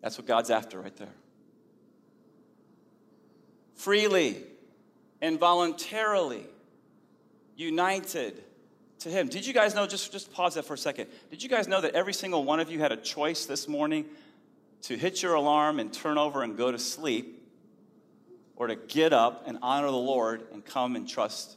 That's 0.00 0.18
what 0.18 0.26
God's 0.28 0.50
after 0.50 0.80
right 0.80 0.94
there. 0.94 1.14
Freely 3.74 4.44
and 5.26 5.38
voluntarily 5.38 6.46
united 7.56 8.42
to 9.00 9.08
him. 9.08 9.28
Did 9.28 9.46
you 9.46 9.52
guys 9.52 9.74
know, 9.74 9.86
just, 9.86 10.12
just 10.12 10.32
pause 10.32 10.54
that 10.54 10.64
for 10.64 10.74
a 10.74 10.78
second. 10.78 11.08
Did 11.30 11.42
you 11.42 11.48
guys 11.48 11.68
know 11.68 11.80
that 11.80 11.94
every 11.94 12.14
single 12.14 12.44
one 12.44 12.60
of 12.60 12.70
you 12.70 12.78
had 12.78 12.92
a 12.92 12.96
choice 12.96 13.46
this 13.46 13.68
morning 13.68 14.06
to 14.82 14.96
hit 14.96 15.22
your 15.22 15.34
alarm 15.34 15.80
and 15.80 15.92
turn 15.92 16.18
over 16.18 16.42
and 16.42 16.56
go 16.56 16.70
to 16.70 16.78
sleep? 16.78 17.36
or 18.56 18.66
to 18.66 18.76
get 18.76 19.12
up 19.12 19.44
and 19.46 19.58
honor 19.62 19.90
the 19.90 19.96
Lord 19.96 20.46
and 20.52 20.64
come 20.64 20.96
and 20.96 21.06
trust 21.06 21.56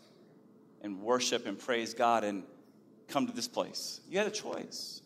and 0.81 1.01
worship 1.01 1.47
and 1.47 1.57
praise 1.57 1.93
God 1.93 2.23
and 2.23 2.43
come 3.07 3.25
to 3.25 3.33
this 3.33 3.47
place. 3.47 4.01
You 4.09 4.17
had 4.17 4.27
a 4.27 4.31
choice. 4.31 5.01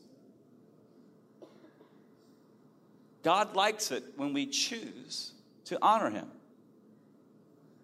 God 3.23 3.55
likes 3.55 3.91
it 3.91 4.03
when 4.17 4.33
we 4.33 4.47
choose 4.47 5.33
to 5.65 5.77
honor 5.81 6.09
Him. 6.09 6.27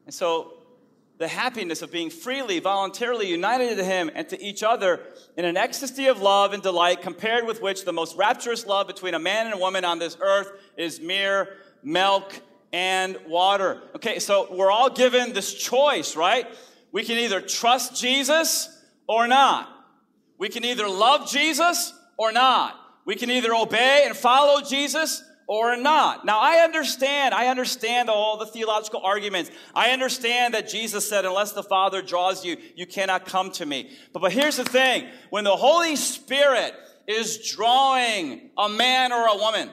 And 0.05 0.13
so, 0.13 0.58
the 1.19 1.27
happiness 1.27 1.81
of 1.81 1.91
being 1.91 2.09
freely, 2.09 2.59
voluntarily 2.59 3.27
united 3.27 3.75
to 3.75 3.83
Him 3.83 4.09
and 4.15 4.27
to 4.29 4.41
each 4.41 4.63
other 4.63 5.01
in 5.37 5.45
an 5.45 5.57
ecstasy 5.57 6.07
of 6.07 6.21
love 6.21 6.53
and 6.53 6.63
delight, 6.63 7.01
compared 7.01 7.45
with 7.45 7.61
which 7.61 7.83
the 7.85 7.93
most 7.93 8.17
rapturous 8.17 8.65
love 8.65 8.87
between 8.87 9.13
a 9.13 9.19
man 9.19 9.45
and 9.45 9.55
a 9.55 9.57
woman 9.57 9.83
on 9.83 9.99
this 9.99 10.17
earth 10.21 10.49
is 10.77 11.01
mere 11.01 11.57
milk 11.83 12.33
and 12.71 13.17
water. 13.27 13.81
Okay, 13.97 14.19
so 14.19 14.47
we're 14.55 14.71
all 14.71 14.89
given 14.89 15.33
this 15.33 15.53
choice, 15.53 16.15
right? 16.15 16.47
We 16.93 17.03
can 17.03 17.17
either 17.17 17.41
trust 17.41 17.99
Jesus 17.99 18.69
or 19.05 19.27
not. 19.27 19.69
We 20.37 20.47
can 20.47 20.63
either 20.63 20.87
love 20.87 21.29
Jesus 21.29 21.93
or 22.17 22.31
not. 22.31 22.79
We 23.03 23.15
can 23.15 23.29
either 23.29 23.53
obey 23.53 24.03
and 24.05 24.15
follow 24.15 24.61
Jesus 24.61 25.21
or 25.49 25.75
not. 25.75 26.25
Now, 26.25 26.39
I 26.39 26.63
understand, 26.63 27.33
I 27.33 27.47
understand 27.47 28.07
all 28.07 28.37
the 28.37 28.45
theological 28.45 29.01
arguments. 29.03 29.49
I 29.73 29.89
understand 29.89 30.53
that 30.53 30.69
Jesus 30.69 31.09
said, 31.09 31.25
unless 31.25 31.53
the 31.53 31.63
Father 31.63 32.03
draws 32.03 32.45
you, 32.45 32.55
you 32.75 32.85
cannot 32.85 33.25
come 33.25 33.49
to 33.53 33.65
me. 33.65 33.89
But, 34.13 34.21
but 34.21 34.31
here's 34.31 34.57
the 34.57 34.63
thing 34.63 35.07
when 35.31 35.43
the 35.43 35.55
Holy 35.55 35.95
Spirit 35.95 36.75
is 37.07 37.49
drawing 37.49 38.51
a 38.59 38.69
man 38.69 39.11
or 39.11 39.25
a 39.25 39.37
woman, 39.37 39.71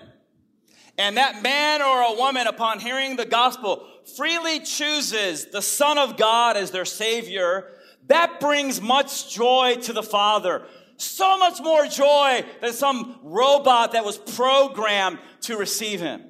and 0.97 1.19
that 1.19 1.43
man 1.43 1.83
or 1.83 2.15
a 2.15 2.17
woman, 2.17 2.47
upon 2.47 2.81
hearing 2.81 3.17
the 3.17 3.27
gospel, 3.27 3.87
freely 4.17 4.61
chooses 4.61 5.45
the 5.51 5.61
Son 5.61 5.99
of 5.99 6.17
God 6.17 6.57
as 6.57 6.71
their 6.71 6.87
Savior, 6.87 7.69
that 8.07 8.41
brings 8.41 8.81
much 8.81 9.31
joy 9.35 9.77
to 9.83 9.93
the 9.93 10.03
Father. 10.03 10.67
So 10.97 11.39
much 11.39 11.61
more 11.61 11.87
joy 11.87 12.45
than 12.61 12.73
some 12.73 13.19
robot 13.23 13.93
that 13.93 14.05
was 14.05 14.19
programmed 14.19 15.19
to 15.43 15.57
receive 15.57 16.01
Him. 16.01 16.23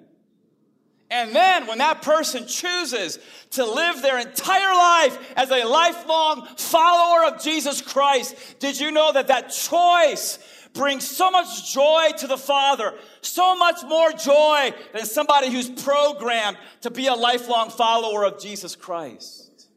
And 1.11 1.35
then 1.35 1.67
when 1.69 1.79
that 1.79 2.03
person 2.03 2.49
chooses 2.49 3.19
to 3.51 3.65
live 3.65 4.03
their 4.03 4.19
entire 4.19 4.75
life 4.75 5.35
as 5.37 5.51
a 5.51 5.65
lifelong 5.65 6.47
follower 6.57 7.27
of 7.27 7.43
Jesus 7.43 7.81
Christ, 7.81 8.35
did 8.59 8.81
you 8.81 8.91
know 8.91 9.13
that 9.13 9.29
that 9.29 9.51
choice 9.51 10.39
brings 10.77 11.09
so 11.09 11.31
much 11.31 11.73
joy 11.73 12.11
to 12.19 12.27
the 12.27 12.37
Father, 12.37 12.95
so 13.21 13.57
much 13.57 13.83
more 13.87 14.13
joy 14.13 14.73
than 14.93 15.05
somebody 15.05 15.51
who's 15.51 15.71
programmed 15.71 16.59
to 16.83 16.91
be 16.91 17.07
a 17.07 17.15
lifelong 17.15 17.71
follower 17.71 18.25
of 18.25 18.41
Jesus 18.41 18.77
Christ. 18.77 19.69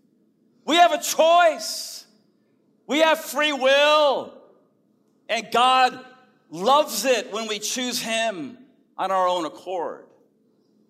We 0.65 0.75
have 0.75 0.91
a 0.91 1.01
choice. 1.01 2.05
We 2.85 2.99
have 2.99 3.19
free 3.19 3.53
will. 3.53 4.38
And 5.29 5.47
God 5.51 6.03
loves 6.49 7.05
it 7.05 7.31
when 7.31 7.47
we 7.47 7.59
choose 7.59 8.01
Him 8.01 8.57
on 8.97 9.11
our 9.11 9.27
own 9.27 9.45
accord. 9.45 10.05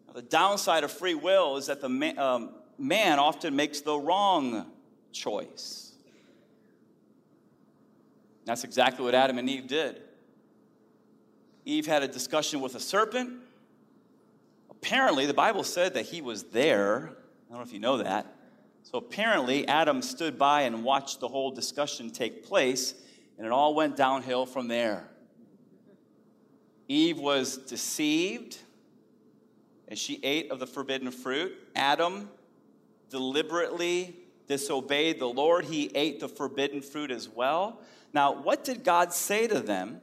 Now, 0.08 0.13
the 0.13 0.22
downside 0.22 0.84
of 0.84 0.91
free 0.91 1.13
will 1.13 1.58
is 1.58 1.67
that 1.67 1.81
the 1.81 1.89
man, 1.89 2.17
um, 2.17 2.51
man 2.77 3.19
often 3.19 3.55
makes 3.55 3.81
the 3.81 4.00
wrong 4.00 4.65
choice. 5.12 5.91
That's 8.46 8.63
exactly 8.63 9.05
what 9.05 9.13
Adam 9.13 9.38
and 9.38 9.48
Eve 9.50 9.67
did. 9.67 10.01
Eve 11.65 11.86
had 11.86 12.01
a 12.01 12.08
discussion 12.08 12.62
with 12.62 12.74
a 12.74 12.79
serpent. 12.79 13.34
Apparently, 14.72 15.25
the 15.25 15.34
Bible 15.34 15.63
said 15.63 15.93
that 15.93 16.05
he 16.05 16.22
was 16.22 16.46
there. 16.46 17.12
I 17.48 17.51
don't 17.51 17.60
know 17.60 17.63
if 17.63 17.74
you 17.74 17.79
know 17.79 17.98
that. 17.98 18.25
So 18.81 18.98
apparently, 18.98 19.67
Adam 19.67 20.01
stood 20.01 20.39
by 20.39 20.62
and 20.62 20.84
watched 20.84 21.19
the 21.19 21.27
whole 21.27 21.51
discussion 21.51 22.10
take 22.10 22.43
place. 22.43 22.96
And 23.39 23.46
it 23.46 23.53
all 23.53 23.74
went 23.74 23.96
downhill 23.96 24.46
from 24.46 24.67
there. 24.67 25.08
Eve 26.89 27.17
was 27.17 27.55
deceived 27.55 28.58
as 29.88 29.98
she 29.98 30.19
ate 30.24 30.51
of 30.51 30.60
the 30.60 30.67
forbidden 30.67 31.10
fruit. 31.10 31.53
Adam 31.74 32.29
deliberately 33.10 34.13
disobeyed 34.50 35.19
the 35.19 35.25
Lord. 35.25 35.63
He 35.63 35.89
ate 35.96 36.19
the 36.19 36.27
forbidden 36.27 36.81
fruit 36.81 37.12
as 37.12 37.29
well. 37.29 37.79
Now, 38.13 38.34
what 38.34 38.65
did 38.65 38.84
God 38.84 39.13
say 39.13 39.48
to 39.48 39.62
them? 39.62 40.01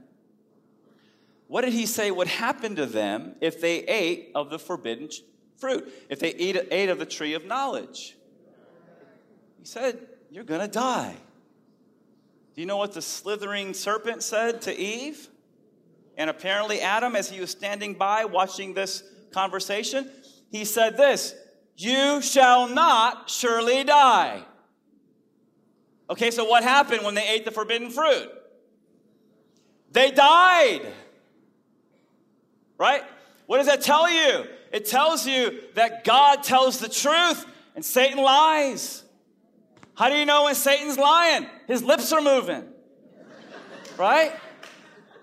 What 1.47 1.61
did 1.61 1.75
He 1.75 1.85
say 1.85 2.11
would 2.11 2.29
happen 2.29 2.75
to 2.77 2.87
them 2.87 3.35
if 3.43 3.61
they 3.61 3.81
ate 3.81 4.31
of 4.35 4.49
the 4.49 4.59
forbidden 4.59 5.11
fruit, 5.59 5.93
if 6.09 6.21
they 6.21 6.31
ate, 6.31 6.57
ate 6.71 6.89
of 6.89 6.99
the 6.99 7.05
tree 7.05 7.35
of 7.35 7.45
knowledge? 7.45 8.17
He 9.59 9.67
said, 9.67 9.99
You're 10.31 10.45
going 10.45 10.63
to 10.63 10.69
die. 10.69 11.17
Do 12.57 12.63
you 12.63 12.67
know 12.67 12.79
what 12.79 12.93
the 12.93 13.03
slithering 13.03 13.75
serpent 13.75 14.23
said 14.23 14.63
to 14.63 14.75
Eve? 14.75 15.29
And 16.17 16.31
apparently, 16.31 16.81
Adam, 16.81 17.15
as 17.15 17.29
he 17.29 17.39
was 17.39 17.51
standing 17.51 17.93
by 17.93 18.25
watching 18.25 18.73
this 18.73 19.03
conversation, 19.31 20.11
he 20.51 20.65
said 20.65 20.97
this 20.97 21.35
You 21.77 22.23
shall 22.23 22.67
not 22.67 23.29
surely 23.29 23.85
die. 23.85 24.43
Okay, 26.09 26.31
so 26.31 26.47
what 26.47 26.63
happened 26.63 27.05
when 27.05 27.15
they 27.15 27.29
ate 27.29 27.45
the 27.45 27.51
forbidden 27.51 27.91
fruit? 27.91 28.31
They 29.93 30.11
died. 30.11 30.81
Right? 32.79 33.03
What 33.47 33.59
does 33.59 33.67
that 33.67 33.83
tell 33.83 34.11
you? 34.11 34.47
It 34.73 34.87
tells 34.87 35.27
you 35.27 35.61
that 35.75 36.05
God 36.05 36.43
tells 36.43 36.79
the 36.79 36.89
truth 36.89 37.45
and 37.75 37.85
Satan 37.85 38.19
lies. 38.19 39.03
How 39.97 40.11
do 40.11 40.17
you 40.17 40.27
know 40.27 40.45
when 40.45 40.55
Satan's 40.55 40.99
lying? 40.99 41.47
His 41.67 41.83
lips 41.83 42.13
are 42.13 42.21
moving. 42.21 42.65
Right? 43.97 44.33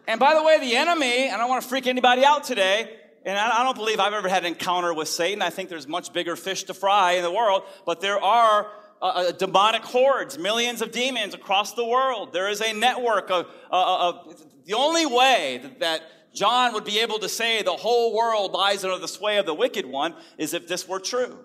And 0.07 0.19
by 0.19 0.33
the 0.33 0.43
way, 0.43 0.59
the 0.59 0.75
enemy, 0.75 1.25
and 1.25 1.35
I 1.35 1.37
don't 1.37 1.49
want 1.49 1.61
to 1.61 1.69
freak 1.69 1.85
anybody 1.85 2.25
out 2.25 2.43
today, 2.43 2.97
and 3.23 3.37
I 3.37 3.63
don't 3.63 3.77
believe 3.77 3.99
I've 3.99 4.13
ever 4.13 4.27
had 4.27 4.43
an 4.43 4.53
encounter 4.53 4.93
with 4.93 5.07
Satan. 5.07 5.43
I 5.43 5.51
think 5.51 5.69
there's 5.69 5.87
much 5.87 6.11
bigger 6.11 6.35
fish 6.35 6.63
to 6.63 6.73
fry 6.73 7.13
in 7.13 7.23
the 7.23 7.31
world, 7.31 7.63
but 7.85 8.01
there 8.01 8.19
are 8.19 8.67
uh, 9.01 9.05
uh 9.05 9.31
demonic 9.31 9.83
hordes, 9.83 10.37
millions 10.39 10.81
of 10.81 10.91
demons 10.91 11.35
across 11.35 11.73
the 11.73 11.85
world. 11.85 12.33
There 12.33 12.49
is 12.49 12.59
a 12.59 12.73
network 12.73 13.29
of, 13.29 13.45
uh, 13.71 14.09
of 14.09 14.43
the 14.65 14.73
only 14.73 15.05
way 15.05 15.59
that, 15.61 15.79
that 15.81 16.01
John 16.33 16.73
would 16.73 16.83
be 16.83 16.99
able 16.99 17.19
to 17.19 17.29
say 17.29 17.61
the 17.61 17.71
whole 17.71 18.15
world 18.15 18.53
lies 18.53 18.83
under 18.83 18.97
the 18.97 19.07
sway 19.07 19.37
of 19.37 19.45
the 19.45 19.53
wicked 19.53 19.85
one 19.85 20.15
is 20.39 20.55
if 20.55 20.67
this 20.67 20.87
were 20.87 20.99
true. 20.99 21.37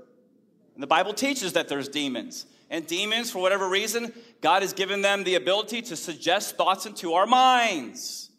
And 0.75 0.82
the 0.82 0.88
Bible 0.88 1.12
teaches 1.12 1.52
that 1.52 1.68
there's 1.68 1.88
demons. 1.88 2.47
And 2.70 2.87
demons, 2.87 3.30
for 3.30 3.40
whatever 3.40 3.68
reason, 3.68 4.12
God 4.40 4.62
has 4.62 4.72
given 4.72 5.00
them 5.00 5.25
the 5.25 5.37
ability 5.37 5.82
to 5.82 5.96
suggest 5.96 6.56
thoughts 6.56 6.84
into 6.87 7.14
our 7.14 7.26
minds. 7.26 8.30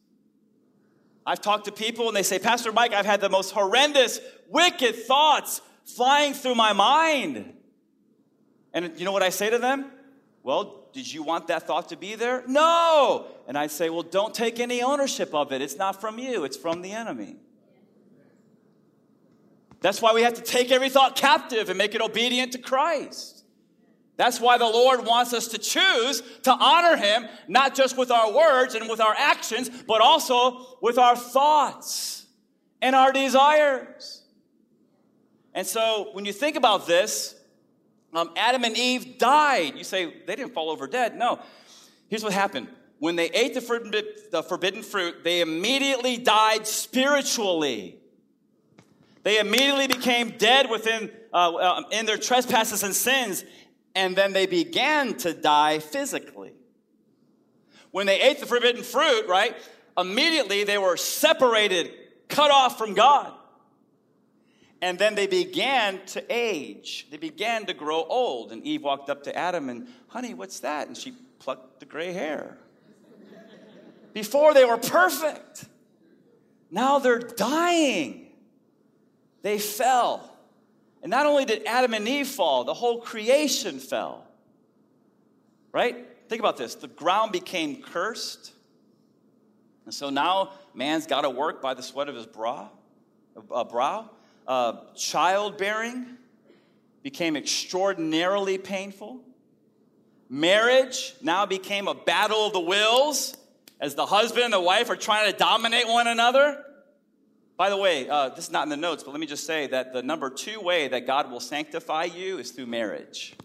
I've 1.26 1.42
talked 1.42 1.66
to 1.66 1.72
people 1.72 2.08
and 2.08 2.16
they 2.16 2.24
say, 2.24 2.40
Pastor 2.40 2.72
Mike, 2.72 2.94
I've 2.94 3.06
had 3.06 3.22
the 3.22 3.30
most 3.30 3.52
horrendous, 3.52 4.20
wicked 4.48 4.96
thoughts 4.96 5.62
flying 5.84 6.34
through 6.34 6.56
my 6.56 6.74
mind. 6.74 7.54
And 8.74 8.98
you 8.98 9.06
know 9.06 9.12
what 9.12 9.24
I 9.24 9.30
say 9.30 9.50
to 9.50 9.58
them? 9.58 9.92
Well, 10.44 10.88
did 10.94 11.12
you 11.12 11.24
want 11.24 11.48
that 11.48 11.68
thought 11.68 11.90
to 11.90 11.98
be 11.98 12.16
there? 12.16 12.44
No. 12.48 13.28
And 13.48 13.58
I 13.58 13.68
say, 13.68 13.90
well, 13.90 14.04
don't 14.04 14.34
take 14.34 14.60
any 14.60 14.82
ownership 14.82 15.34
of 15.34 15.52
it. 15.52 15.62
It's 15.62 15.76
not 15.76 16.00
from 16.00 16.20
you, 16.20 16.44
it's 16.44 16.58
from 16.58 16.82
the 16.82 16.92
enemy. 16.92 17.38
That's 19.82 20.02
why 20.02 20.14
we 20.14 20.24
have 20.24 20.34
to 20.34 20.42
take 20.42 20.72
every 20.72 20.90
thought 20.90 21.16
captive 21.16 21.70
and 21.70 21.78
make 21.78 21.96
it 21.96 22.02
obedient 22.02 22.52
to 22.54 22.58
Christ. 22.58 23.39
That's 24.20 24.42
why 24.42 24.58
the 24.58 24.66
Lord 24.66 25.06
wants 25.06 25.34
us 25.34 25.48
to 25.48 25.58
choose 25.58 26.22
to 26.44 26.52
honor 26.52 26.98
Him, 26.98 27.26
not 27.48 27.74
just 27.74 27.98
with 27.98 28.12
our 28.12 28.34
words 28.34 28.76
and 28.76 28.90
with 28.90 29.00
our 29.00 29.16
actions, 29.18 29.70
but 29.70 30.02
also 30.02 30.78
with 30.82 30.98
our 30.98 31.16
thoughts 31.16 32.26
and 32.82 32.98
our 32.98 33.14
desires. 33.14 34.24
And 35.54 35.66
so 35.66 36.10
when 36.12 36.26
you 36.26 36.34
think 36.34 36.58
about 36.58 36.86
this, 36.86 37.34
um, 38.12 38.32
Adam 38.36 38.66
and 38.66 38.76
Eve 38.76 39.18
died. 39.18 39.78
You 39.78 39.86
say, 39.86 40.14
they 40.28 40.36
didn't 40.36 40.54
fall 40.54 40.70
over 40.70 40.86
dead. 40.86 41.16
No. 41.16 41.40
Here's 42.10 42.24
what 42.24 42.34
happened. 42.34 42.68
When 42.98 43.16
they 43.16 43.30
ate 43.30 43.54
the 43.54 43.62
forbidden, 43.62 44.04
the 44.32 44.44
forbidden 44.44 44.84
fruit, 44.84 45.24
they 45.24 45.40
immediately 45.40 46.18
died 46.18 46.68
spiritually. 46.68 47.96
They 49.24 49.40
immediately 49.40 49.88
became 49.88 50.32
dead 50.32 50.70
within 50.70 51.10
uh, 51.32 51.56
uh, 51.56 51.84
in 51.94 52.06
their 52.06 52.18
trespasses 52.18 52.84
and 52.84 52.94
sins, 52.94 53.46
and 53.96 54.16
then 54.16 54.34
they 54.34 54.46
began 54.46 55.16
to 55.16 55.34
die 55.34 55.80
physically. 55.80 56.54
When 57.92 58.06
they 58.06 58.22
ate 58.22 58.40
the 58.40 58.46
forbidden 58.46 58.84
fruit, 58.84 59.28
right, 59.28 59.56
immediately 59.98 60.64
they 60.64 60.78
were 60.78 60.98
separated, 60.98 61.92
cut 62.28 62.52
off 62.52 62.78
from 62.78 62.94
God. 62.94 63.34
And 64.82 64.98
then 64.98 65.16
they 65.16 65.28
began 65.28 66.06
to 66.08 66.24
age. 66.30 67.08
They 67.12 67.18
began 67.18 67.66
to 67.66 67.74
grow 67.74 68.04
old. 68.04 68.52
And 68.52 68.64
Eve 68.64 68.84
walked 68.84 69.10
up 69.10 69.24
to 69.24 69.36
Adam 69.36 69.68
and, 69.68 69.88
honey, 70.08 70.34
what's 70.34 70.62
that? 70.62 70.88
And 70.88 70.96
she 70.96 71.14
plucked 71.40 71.82
the 71.82 71.86
gray 71.86 72.14
hair. 72.14 72.58
Before 74.14 74.54
they 74.54 74.64
were 74.64 74.78
perfect. 74.78 75.66
Now 76.72 77.00
they're 77.00 77.20
dying. 77.20 78.28
They 79.42 79.60
fell. 79.60 80.29
And 81.02 81.10
not 81.10 81.26
only 81.26 81.46
did 81.46 81.66
Adam 81.66 81.94
and 81.94 82.08
Eve 82.08 82.28
fall, 82.28 82.64
the 82.64 82.74
whole 82.74 83.00
creation 83.00 83.80
fell. 83.80 84.26
Right? 85.72 86.06
Think 86.28 86.40
about 86.40 86.58
this 86.58 86.76
the 86.76 86.88
ground 86.88 87.32
became 87.32 87.82
cursed. 87.82 88.54
And 89.86 89.94
so 89.94 90.10
now 90.10 90.52
man's 90.74 91.08
got 91.08 91.22
to 91.22 91.30
work 91.30 91.62
by 91.62 91.74
the 91.74 91.82
sweat 91.82 92.10
of 92.10 92.16
his 92.16 92.26
brow. 92.28 92.70
Uh, 93.52 93.64
brow. 93.64 94.10
Uh, 94.48 94.74
childbearing 94.96 96.06
became 97.02 97.36
extraordinarily 97.36 98.58
painful. 98.58 99.22
Marriage 100.30 101.16
now 101.22 101.46
became 101.46 101.88
a 101.88 101.96
battle 101.96 102.46
of 102.46 102.54
the 102.54 102.60
wills 102.60 103.36
as 103.80 103.96
the 103.96 104.06
husband 104.06 104.46
and 104.46 104.54
the 104.54 104.60
wife 104.60 104.90
are 104.90 104.96
trying 104.96 105.32
to 105.32 105.38
dominate 105.38 105.88
one 105.88 106.08
another. 106.08 106.64
By 107.60 107.70
the 107.70 107.76
way, 107.76 108.08
uh, 108.08 108.30
this 108.30 108.46
is 108.46 108.52
not 108.52 108.64
in 108.64 108.70
the 108.70 108.78
notes, 108.78 109.04
but 109.04 109.12
let 109.12 109.20
me 109.20 109.28
just 109.28 109.46
say 109.46 109.68
that 109.68 109.92
the 109.92 110.02
number 110.02 110.30
two 110.30 110.62
way 110.62 110.88
that 110.88 111.06
God 111.06 111.30
will 111.30 111.42
sanctify 111.42 112.06
you 112.06 112.38
is 112.38 112.52
through 112.52 112.68
marriage. 112.68 113.36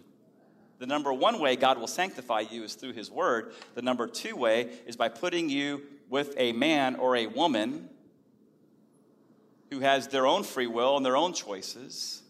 The 0.78 0.86
number 0.86 1.12
one 1.12 1.40
way 1.40 1.56
God 1.56 1.78
will 1.78 1.88
sanctify 1.88 2.44
you 2.48 2.62
is 2.62 2.74
through 2.74 2.92
His 2.92 3.10
Word. 3.10 3.54
The 3.74 3.82
number 3.82 4.06
two 4.06 4.36
way 4.36 4.70
is 4.86 4.94
by 4.94 5.08
putting 5.08 5.50
you 5.50 5.82
with 6.08 6.32
a 6.36 6.52
man 6.52 6.94
or 6.94 7.16
a 7.16 7.26
woman 7.26 7.88
who 9.72 9.80
has 9.80 10.06
their 10.06 10.28
own 10.28 10.44
free 10.44 10.68
will 10.68 10.96
and 10.96 11.04
their 11.04 11.16
own 11.16 11.32
choices. 11.32 12.22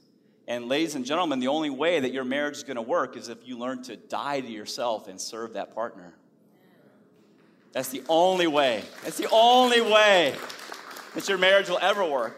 And, 0.48 0.70
ladies 0.70 0.94
and 0.94 1.04
gentlemen, 1.04 1.38
the 1.38 1.48
only 1.48 1.68
way 1.68 2.00
that 2.00 2.14
your 2.14 2.24
marriage 2.24 2.56
is 2.56 2.62
going 2.62 2.76
to 2.76 2.82
work 2.82 3.14
is 3.14 3.28
if 3.28 3.46
you 3.46 3.58
learn 3.58 3.82
to 3.82 3.96
die 3.96 4.40
to 4.40 4.48
yourself 4.48 5.06
and 5.06 5.20
serve 5.20 5.52
that 5.52 5.74
partner. 5.74 6.14
That's 7.72 7.90
the 7.90 8.02
only 8.08 8.46
way. 8.46 8.84
That's 9.02 9.18
the 9.18 9.28
only 9.30 9.82
way 9.82 10.34
that 11.14 11.28
your 11.28 11.38
marriage 11.38 11.68
will 11.68 11.78
ever 11.80 12.04
work. 12.04 12.36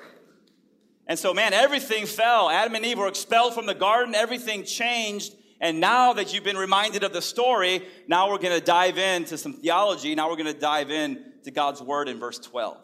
And 1.06 1.18
so, 1.18 1.32
man, 1.32 1.52
everything 1.52 2.06
fell. 2.06 2.50
Adam 2.50 2.74
and 2.74 2.84
Eve 2.84 2.98
were 2.98 3.08
expelled 3.08 3.54
from 3.54 3.66
the 3.66 3.74
garden, 3.74 4.14
everything 4.14 4.64
changed. 4.64 5.34
And 5.60 5.80
now 5.80 6.12
that 6.12 6.34
you've 6.34 6.44
been 6.44 6.56
reminded 6.56 7.02
of 7.02 7.12
the 7.12 7.22
story, 7.22 7.86
now 8.08 8.28
we're 8.28 8.38
going 8.38 8.58
to 8.58 8.64
dive 8.64 8.98
into 8.98 9.38
some 9.38 9.54
theology. 9.54 10.14
Now 10.14 10.28
we're 10.28 10.36
going 10.36 10.52
to 10.52 10.60
dive 10.60 10.90
in 10.90 11.24
to 11.44 11.50
God's 11.50 11.80
word 11.80 12.08
in 12.08 12.18
verse 12.18 12.38
12. 12.38 12.76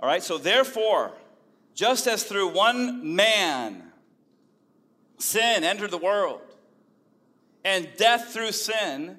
All 0.00 0.08
right, 0.08 0.22
so 0.22 0.36
therefore, 0.36 1.12
just 1.74 2.06
as 2.06 2.24
through 2.24 2.48
one 2.48 3.14
man 3.16 3.82
sin 5.18 5.64
entered 5.64 5.90
the 5.90 5.98
world, 5.98 6.42
and 7.64 7.88
death 7.96 8.32
through 8.34 8.52
sin, 8.52 9.16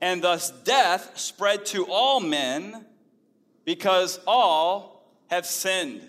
and 0.00 0.22
thus 0.22 0.50
death 0.50 1.18
spread 1.18 1.66
to 1.66 1.86
all 1.86 2.20
men 2.20 2.86
because 3.66 4.18
all 4.26 5.04
have 5.26 5.44
sinned. 5.44 6.08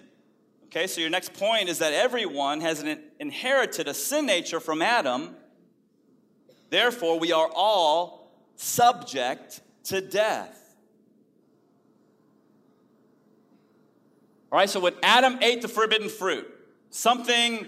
Okay, 0.67 0.87
so 0.87 1.01
your 1.01 1.09
next 1.09 1.33
point 1.33 1.67
is 1.67 1.79
that 1.79 1.91
everyone 1.91 2.61
has 2.61 2.85
inherited 3.19 3.89
a 3.89 3.93
sin 3.93 4.25
nature 4.25 4.61
from 4.61 4.81
Adam. 4.81 5.35
Therefore, 6.69 7.19
we 7.19 7.33
are 7.33 7.49
all 7.53 8.31
subject 8.55 9.61
to 9.85 9.99
death. 9.99 10.53
All 14.51 14.59
right, 14.59 14.69
so 14.69 14.79
when 14.79 14.93
Adam 15.01 15.39
ate 15.41 15.61
the 15.61 15.67
forbidden 15.67 16.09
fruit, 16.09 16.47
something 16.89 17.67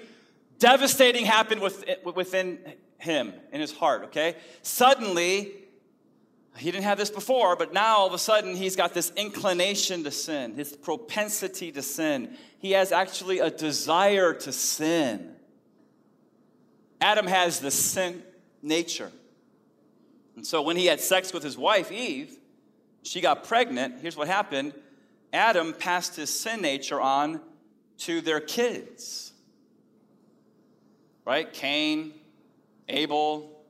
devastating 0.59 1.25
happened 1.25 1.61
within 1.61 2.59
him, 2.99 3.33
in 3.51 3.61
his 3.61 3.71
heart, 3.71 4.03
okay? 4.05 4.35
Suddenly, 4.61 5.53
he 6.57 6.71
didn't 6.71 6.83
have 6.83 6.97
this 6.97 7.09
before, 7.09 7.55
but 7.55 7.73
now 7.73 7.97
all 7.97 8.07
of 8.07 8.13
a 8.13 8.17
sudden 8.17 8.55
he's 8.55 8.75
got 8.75 8.93
this 8.93 9.11
inclination 9.15 10.03
to 10.03 10.11
sin, 10.11 10.55
his 10.55 10.75
propensity 10.75 11.71
to 11.71 11.81
sin. 11.81 12.35
He 12.59 12.71
has 12.71 12.91
actually 12.91 13.39
a 13.39 13.49
desire 13.49 14.33
to 14.33 14.51
sin. 14.51 15.35
Adam 16.99 17.27
has 17.27 17.59
the 17.59 17.71
sin 17.71 18.23
nature. 18.61 19.11
And 20.35 20.45
so 20.45 20.61
when 20.61 20.75
he 20.75 20.85
had 20.85 20.99
sex 20.99 21.33
with 21.33 21.43
his 21.43 21.57
wife, 21.57 21.91
Eve, 21.91 22.37
she 23.03 23.21
got 23.21 23.45
pregnant. 23.45 24.01
Here's 24.01 24.17
what 24.17 24.27
happened 24.27 24.73
Adam 25.31 25.73
passed 25.73 26.15
his 26.15 26.29
sin 26.29 26.61
nature 26.61 26.99
on 26.99 27.41
to 27.99 28.21
their 28.21 28.39
kids. 28.39 29.33
Right? 31.25 31.51
Cain, 31.51 32.13
Abel, 32.87 33.63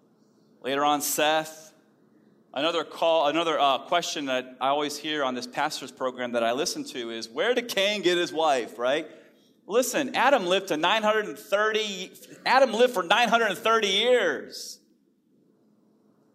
later 0.61 0.85
on 0.85 1.01
Seth. 1.01 1.68
Another 2.53 2.83
call, 2.83 3.27
another 3.27 3.59
uh, 3.59 3.77
question 3.77 4.25
that 4.25 4.57
I 4.59 4.69
always 4.69 4.97
hear 4.97 5.23
on 5.23 5.35
this 5.35 5.45
pastor's 5.45 5.91
program 5.91 6.31
that 6.31 6.43
I 6.43 6.53
listen 6.53 6.83
to 6.85 7.12
is, 7.12 7.29
where 7.29 7.53
did 7.53 7.67
Cain 7.67 8.01
get 8.01 8.17
his 8.17 8.33
wife? 8.33 8.79
Right? 8.79 9.07
Listen, 9.67 10.15
Adam 10.15 10.47
lived 10.47 10.69
to 10.69 10.77
930. 10.77 12.12
Adam 12.47 12.73
lived 12.73 12.93
for 12.93 13.03
930 13.03 13.88
years. 13.88 14.79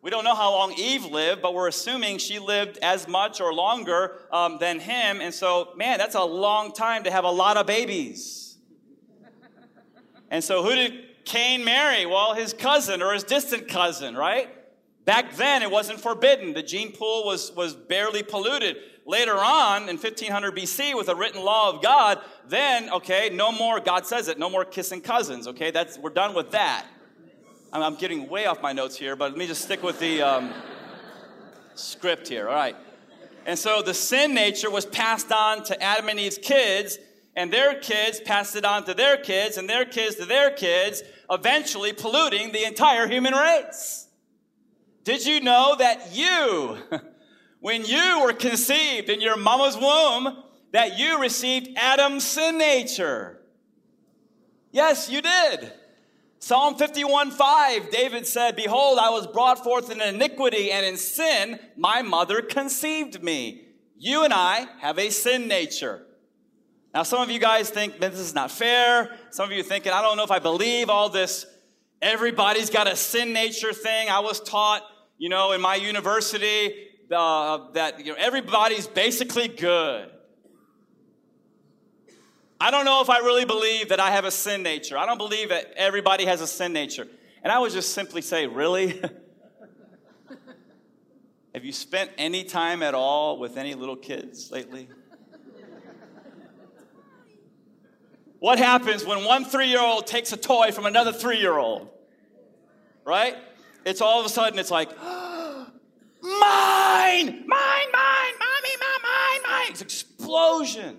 We 0.02 0.10
don't 0.10 0.22
know 0.22 0.36
how 0.36 0.52
long 0.52 0.74
Eve 0.74 1.06
lived, 1.06 1.42
but 1.42 1.52
we're 1.52 1.66
assuming 1.66 2.18
she 2.18 2.38
lived 2.38 2.78
as 2.80 3.08
much 3.08 3.40
or 3.40 3.52
longer 3.52 4.18
um, 4.30 4.58
than 4.58 4.78
him. 4.78 5.20
And 5.20 5.34
so, 5.34 5.72
man, 5.76 5.98
that's 5.98 6.14
a 6.14 6.22
long 6.22 6.72
time 6.72 7.04
to 7.04 7.10
have 7.10 7.24
a 7.24 7.30
lot 7.30 7.56
of 7.56 7.66
babies. 7.66 8.56
And 10.30 10.44
so, 10.44 10.62
who 10.62 10.74
did 10.74 11.24
Cain 11.24 11.64
marry? 11.64 12.06
Well, 12.06 12.34
his 12.34 12.52
cousin 12.52 13.02
or 13.02 13.14
his 13.14 13.24
distant 13.24 13.66
cousin, 13.66 14.14
right? 14.14 14.48
Back 15.04 15.36
then, 15.36 15.62
it 15.62 15.70
wasn't 15.70 16.00
forbidden. 16.00 16.54
The 16.54 16.62
gene 16.62 16.92
pool 16.92 17.24
was, 17.24 17.52
was 17.52 17.74
barely 17.74 18.22
polluted. 18.22 18.76
Later 19.06 19.36
on, 19.36 19.82
in 19.90 19.98
1500 19.98 20.56
BC, 20.56 20.96
with 20.96 21.08
a 21.08 21.14
written 21.14 21.44
law 21.44 21.70
of 21.70 21.82
God, 21.82 22.20
then, 22.48 22.90
okay, 22.90 23.28
no 23.30 23.52
more, 23.52 23.80
God 23.80 24.06
says 24.06 24.28
it, 24.28 24.38
no 24.38 24.48
more 24.48 24.64
kissing 24.64 25.02
cousins, 25.02 25.46
okay? 25.46 25.70
That's, 25.70 25.98
we're 25.98 26.10
done 26.10 26.34
with 26.34 26.52
that. 26.52 26.86
I'm 27.70 27.96
getting 27.96 28.28
way 28.28 28.46
off 28.46 28.62
my 28.62 28.72
notes 28.72 28.96
here, 28.96 29.16
but 29.16 29.32
let 29.32 29.38
me 29.38 29.46
just 29.46 29.62
stick 29.62 29.82
with 29.82 29.98
the 29.98 30.22
um, 30.22 30.52
script 31.74 32.28
here. 32.28 32.48
All 32.48 32.54
right. 32.54 32.76
And 33.46 33.58
so 33.58 33.82
the 33.82 33.92
sin 33.92 34.32
nature 34.32 34.70
was 34.70 34.86
passed 34.86 35.32
on 35.32 35.64
to 35.64 35.82
Adam 35.82 36.08
and 36.08 36.18
Eve's 36.18 36.38
kids, 36.38 36.98
and 37.36 37.52
their 37.52 37.78
kids 37.80 38.20
passed 38.20 38.56
it 38.56 38.64
on 38.64 38.84
to 38.84 38.94
their 38.94 39.16
kids, 39.16 39.58
and 39.58 39.68
their 39.68 39.84
kids 39.84 40.16
to 40.16 40.24
their 40.24 40.50
kids, 40.50 41.02
eventually 41.30 41.92
polluting 41.92 42.52
the 42.52 42.64
entire 42.64 43.08
human 43.08 43.34
race. 43.34 44.03
Did 45.04 45.24
you 45.26 45.40
know 45.40 45.76
that 45.78 46.14
you, 46.14 46.78
when 47.60 47.84
you 47.84 48.22
were 48.22 48.32
conceived 48.32 49.10
in 49.10 49.20
your 49.20 49.36
mama's 49.36 49.76
womb, 49.76 50.42
that 50.72 50.98
you 50.98 51.20
received 51.20 51.68
Adam's 51.76 52.24
sin 52.24 52.58
nature? 52.58 53.40
Yes, 54.72 55.08
you 55.08 55.22
did. 55.22 55.72
Psalm 56.40 56.74
51 56.74 57.30
5, 57.30 57.90
David 57.90 58.26
said, 58.26 58.56
Behold, 58.56 58.98
I 58.98 59.10
was 59.10 59.26
brought 59.26 59.62
forth 59.62 59.90
in 59.90 60.00
iniquity, 60.00 60.72
and 60.72 60.84
in 60.84 60.96
sin 60.96 61.58
my 61.76 62.02
mother 62.02 62.42
conceived 62.42 63.22
me. 63.22 63.62
You 63.96 64.24
and 64.24 64.32
I 64.34 64.66
have 64.80 64.98
a 64.98 65.10
sin 65.10 65.48
nature. 65.48 66.04
Now, 66.92 67.02
some 67.02 67.22
of 67.22 67.30
you 67.30 67.38
guys 67.38 67.70
think, 67.70 67.98
this 67.98 68.18
is 68.18 68.34
not 68.34 68.50
fair. 68.50 69.16
Some 69.30 69.50
of 69.50 69.56
you 69.56 69.62
thinking, 69.62 69.92
I 69.92 70.02
don't 70.02 70.16
know 70.16 70.22
if 70.22 70.30
I 70.30 70.38
believe 70.38 70.90
all 70.90 71.08
this. 71.08 71.46
Everybody's 72.02 72.68
got 72.68 72.86
a 72.86 72.94
sin 72.94 73.32
nature 73.32 73.72
thing. 73.72 74.10
I 74.10 74.20
was 74.20 74.38
taught, 74.40 74.82
you 75.18 75.28
know, 75.28 75.52
in 75.52 75.60
my 75.60 75.76
university 75.76 76.88
uh, 77.10 77.70
that 77.72 78.04
you 78.04 78.12
know, 78.12 78.18
everybody's 78.18 78.86
basically 78.86 79.48
good. 79.48 80.10
I 82.60 82.70
don't 82.70 82.84
know 82.84 83.02
if 83.02 83.10
I 83.10 83.18
really 83.18 83.44
believe 83.44 83.90
that 83.90 84.00
I 84.00 84.10
have 84.10 84.24
a 84.24 84.30
sin 84.30 84.62
nature. 84.62 84.96
I 84.96 85.06
don't 85.06 85.18
believe 85.18 85.50
that 85.50 85.72
everybody 85.76 86.24
has 86.24 86.40
a 86.40 86.46
sin 86.46 86.72
nature. 86.72 87.06
And 87.42 87.52
I 87.52 87.58
would 87.58 87.72
just 87.72 87.92
simply 87.92 88.22
say, 88.22 88.46
really? 88.46 89.00
have 91.54 91.64
you 91.64 91.72
spent 91.72 92.10
any 92.16 92.44
time 92.44 92.82
at 92.82 92.94
all 92.94 93.38
with 93.38 93.58
any 93.58 93.74
little 93.74 93.96
kids 93.96 94.50
lately? 94.50 94.88
What 98.38 98.58
happens 98.58 99.04
when 99.04 99.24
one 99.24 99.44
three 99.44 99.68
year 99.68 99.80
old 99.80 100.06
takes 100.06 100.32
a 100.32 100.36
toy 100.36 100.70
from 100.70 100.86
another 100.86 101.12
three 101.12 101.38
year 101.38 101.56
old? 101.56 101.88
Right? 103.04 103.36
It's 103.84 104.00
all 104.00 104.20
of 104.20 104.26
a 104.26 104.28
sudden, 104.28 104.58
it's 104.58 104.70
like, 104.70 104.88
mine, 105.02 105.66
mine, 106.22 107.26
mine, 107.46 108.34
mommy, 108.40 108.74
mine, 108.80 109.42
mine. 109.42 109.70
It's 109.70 109.82
explosion. 109.82 110.98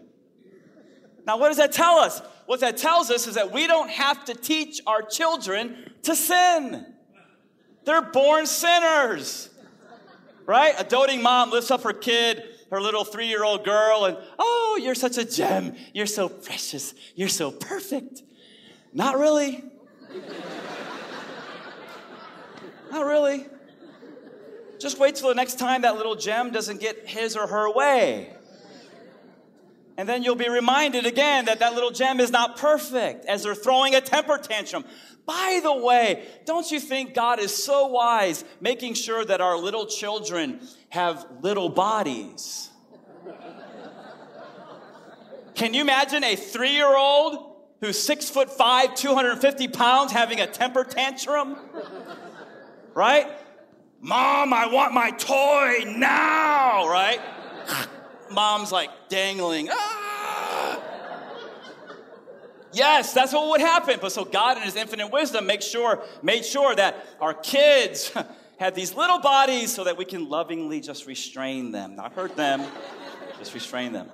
Now, 1.26 1.38
what 1.38 1.50
does 1.50 1.58
that 1.58 1.72
tell 1.72 1.96
us? 1.96 2.22
What 2.46 2.60
that 2.60 2.78
tells 2.78 3.10
us 3.10 3.28
is 3.28 3.36
that 3.36 3.52
we 3.52 3.66
don't 3.68 3.90
have 3.90 4.26
to 4.26 4.36
teach 4.36 4.80
our 4.86 5.02
children 5.02 5.92
to 6.04 6.16
sin. 6.16 6.86
They're 7.86 8.02
born 8.02 8.46
sinners, 8.46 9.50
right? 10.46 10.74
A 10.78 10.84
doting 10.84 11.24
mom 11.24 11.52
lifts 11.52 11.72
up 11.72 11.84
her 11.84 11.94
kid, 11.94 12.44
her 12.72 12.82
little 12.82 13.04
three 13.04 13.28
year 13.28 13.44
old 13.44 13.66
girl, 13.66 14.06
and 14.06 14.18
oh, 14.38 14.80
you're 14.82 14.96
such 14.96 15.18
a 15.18 15.26
gem. 15.26 15.76
You're 15.94 16.06
so 16.06 16.30
precious. 16.30 16.94
You're 17.16 17.30
so 17.30 17.52
perfect. 17.52 18.22
Not 18.94 19.18
really. 19.18 19.64
Not 22.96 23.08
really. 23.08 23.46
Just 24.80 25.00
wait 25.00 25.16
till 25.16 25.28
the 25.28 25.36
next 25.36 25.60
time 25.60 25.82
that 25.82 25.98
little 25.98 26.16
gem 26.16 26.52
doesn't 26.52 26.80
get 26.80 27.10
his 27.10 27.36
or 27.36 27.46
her 27.46 27.70
way. 27.70 28.32
And 29.98 30.08
then 30.08 30.24
you'll 30.24 30.36
be 30.36 30.48
reminded 30.48 31.06
again 31.06 31.44
that 31.46 31.60
that 31.60 31.74
little 31.74 31.92
gem 31.92 32.22
is 32.22 32.32
not 32.32 32.56
perfect 32.56 33.26
as 33.26 33.44
they're 33.44 33.54
throwing 33.54 33.96
a 33.96 34.00
temper 34.00 34.38
tantrum. 34.38 34.86
By 35.26 35.60
the 35.62 35.76
way, 35.76 36.26
don't 36.46 36.72
you 36.72 36.80
think 36.80 37.14
God 37.14 37.40
is 37.40 37.54
so 37.54 37.88
wise 37.88 38.46
making 38.62 38.94
sure 38.94 39.26
that 39.26 39.42
our 39.42 39.58
little 39.58 39.88
children 39.88 40.62
have 40.88 41.26
little 41.42 41.68
bodies? 41.68 42.70
Can 45.56 45.74
you 45.74 45.82
imagine 45.82 46.24
a 46.24 46.38
three 46.38 46.72
year 46.72 46.96
old 46.96 47.58
who's 47.82 48.00
six 48.00 48.30
foot 48.30 48.50
five, 48.50 48.96
250 48.96 49.68
pounds, 49.68 50.14
having 50.14 50.40
a 50.40 50.48
temper 50.48 50.86
tantrum? 50.86 51.58
Right? 52.96 53.28
Mom, 54.00 54.54
I 54.54 54.68
want 54.68 54.94
my 54.94 55.12
toy 55.12 55.84
now, 55.86 56.88
right? 56.88 57.20
mom's 58.32 58.72
like 58.72 58.90
dangling. 59.10 59.68
Ah! 59.70 60.82
Yes, 62.72 63.14
that's 63.14 63.34
what 63.34 63.50
would 63.50 63.62
happen. 63.62 64.00
But 64.02 64.12
so 64.12 64.26
God 64.26 64.58
in 64.58 64.64
his 64.64 64.76
infinite 64.76 65.12
wisdom 65.12 65.46
make 65.46 65.62
sure, 65.62 66.04
made 66.24 66.46
sure 66.46 66.74
that 66.76 67.06
our 67.20 67.34
kids 67.34 68.12
had 68.60 68.76
these 68.76 68.96
little 68.96 69.20
bodies 69.20 69.74
so 69.74 69.84
that 69.84 69.98
we 69.98 70.06
can 70.06 70.30
lovingly 70.30 70.80
just 70.80 71.06
restrain 71.06 71.72
them. 71.72 71.96
Not 71.98 72.14
hurt 72.14 72.36
them, 72.38 72.64
just 73.40 73.54
restrain 73.54 73.92
them. 73.92 74.10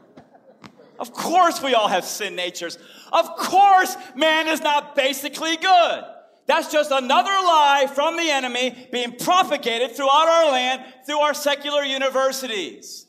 Of 1.00 1.14
course 1.14 1.62
we 1.62 1.76
all 1.76 1.88
have 1.88 2.06
sin 2.06 2.36
natures. 2.36 2.78
Of 3.12 3.36
course 3.36 3.96
man 4.16 4.48
is 4.48 4.62
not 4.62 4.96
basically 4.96 5.58
good. 5.58 6.04
That's 6.52 6.70
just 6.70 6.92
another 6.92 7.30
lie 7.30 7.88
from 7.96 8.18
the 8.18 8.30
enemy 8.30 8.90
being 8.92 9.16
propagated 9.16 9.96
throughout 9.96 10.28
our 10.28 10.52
land 10.52 10.84
through 11.06 11.20
our 11.20 11.34
secular 11.34 11.82
universities. 11.82 13.06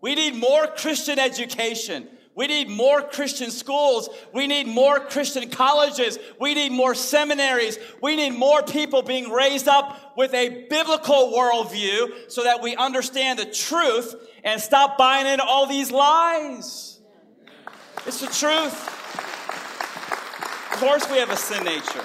We 0.00 0.14
need 0.14 0.36
more 0.36 0.68
Christian 0.68 1.18
education. 1.18 2.06
We 2.36 2.46
need 2.46 2.68
more 2.68 3.02
Christian 3.02 3.50
schools. 3.50 4.08
We 4.32 4.46
need 4.46 4.68
more 4.68 5.00
Christian 5.00 5.50
colleges. 5.50 6.20
We 6.38 6.54
need 6.54 6.70
more 6.70 6.94
seminaries. 6.94 7.76
We 8.00 8.14
need 8.14 8.34
more 8.34 8.62
people 8.62 9.02
being 9.02 9.32
raised 9.32 9.66
up 9.66 10.16
with 10.16 10.32
a 10.32 10.68
biblical 10.70 11.32
worldview 11.36 12.30
so 12.30 12.44
that 12.44 12.62
we 12.62 12.76
understand 12.76 13.40
the 13.40 13.46
truth 13.46 14.14
and 14.44 14.60
stop 14.60 14.96
buying 14.96 15.26
into 15.26 15.44
all 15.44 15.66
these 15.66 15.90
lies. 15.90 17.00
It's 18.06 18.20
the 18.20 18.28
truth. 18.28 18.86
Of 20.72 20.78
course, 20.78 21.10
we 21.10 21.16
have 21.16 21.30
a 21.30 21.36
sin 21.36 21.64
nature. 21.64 22.04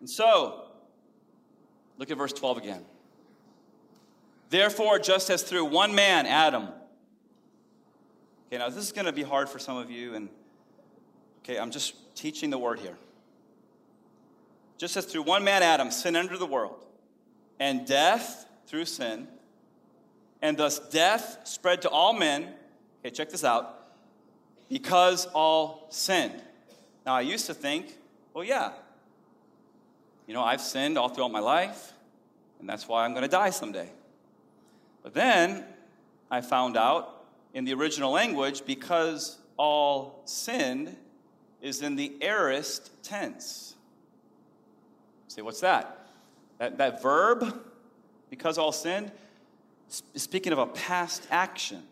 And 0.00 0.08
so, 0.08 0.64
look 1.98 2.10
at 2.10 2.16
verse 2.16 2.32
12 2.32 2.58
again. 2.58 2.84
Therefore, 4.48 4.98
just 4.98 5.30
as 5.30 5.42
through 5.42 5.66
one 5.66 5.94
man, 5.94 6.26
Adam. 6.26 6.68
Okay, 8.48 8.58
now 8.58 8.68
this 8.68 8.84
is 8.84 8.90
going 8.90 9.06
to 9.06 9.12
be 9.12 9.22
hard 9.22 9.48
for 9.48 9.60
some 9.60 9.76
of 9.76 9.90
you, 9.90 10.14
and 10.14 10.28
okay, 11.44 11.58
I'm 11.58 11.70
just 11.70 11.94
teaching 12.16 12.50
the 12.50 12.58
word 12.58 12.80
here. 12.80 12.96
Just 14.76 14.96
as 14.96 15.04
through 15.04 15.22
one 15.22 15.44
man, 15.44 15.62
Adam, 15.62 15.90
sin 15.90 16.16
entered 16.16 16.40
the 16.40 16.46
world, 16.46 16.84
and 17.60 17.86
death 17.86 18.46
through 18.66 18.86
sin, 18.86 19.28
and 20.42 20.56
thus 20.56 20.80
death 20.88 21.40
spread 21.44 21.82
to 21.82 21.88
all 21.88 22.12
men. 22.12 22.48
Okay, 23.00 23.10
check 23.10 23.30
this 23.30 23.44
out. 23.44 23.76
Because 24.68 25.26
all 25.26 25.86
sinned. 25.90 26.42
Now, 27.04 27.14
I 27.14 27.20
used 27.20 27.46
to 27.46 27.54
think, 27.54 27.96
well, 28.32 28.44
yeah, 28.44 28.72
you 30.30 30.34
know, 30.34 30.44
I've 30.44 30.60
sinned 30.60 30.96
all 30.96 31.08
throughout 31.08 31.32
my 31.32 31.40
life, 31.40 31.92
and 32.60 32.68
that's 32.68 32.86
why 32.86 33.04
I'm 33.04 33.10
going 33.14 33.24
to 33.24 33.28
die 33.28 33.50
someday. 33.50 33.90
But 35.02 35.12
then 35.12 35.64
I 36.30 36.40
found 36.40 36.76
out 36.76 37.24
in 37.52 37.64
the 37.64 37.74
original 37.74 38.12
language, 38.12 38.64
because 38.64 39.38
all 39.56 40.22
sinned 40.26 40.94
is 41.60 41.82
in 41.82 41.96
the 41.96 42.16
aorist 42.20 42.92
tense. 43.02 43.74
Say, 45.26 45.42
what's 45.42 45.58
that? 45.62 46.06
That, 46.58 46.78
that 46.78 47.02
verb, 47.02 47.64
because 48.30 48.56
all 48.56 48.70
sinned, 48.70 49.10
speaking 50.14 50.52
of 50.52 50.60
a 50.60 50.66
past 50.66 51.26
action. 51.32 51.82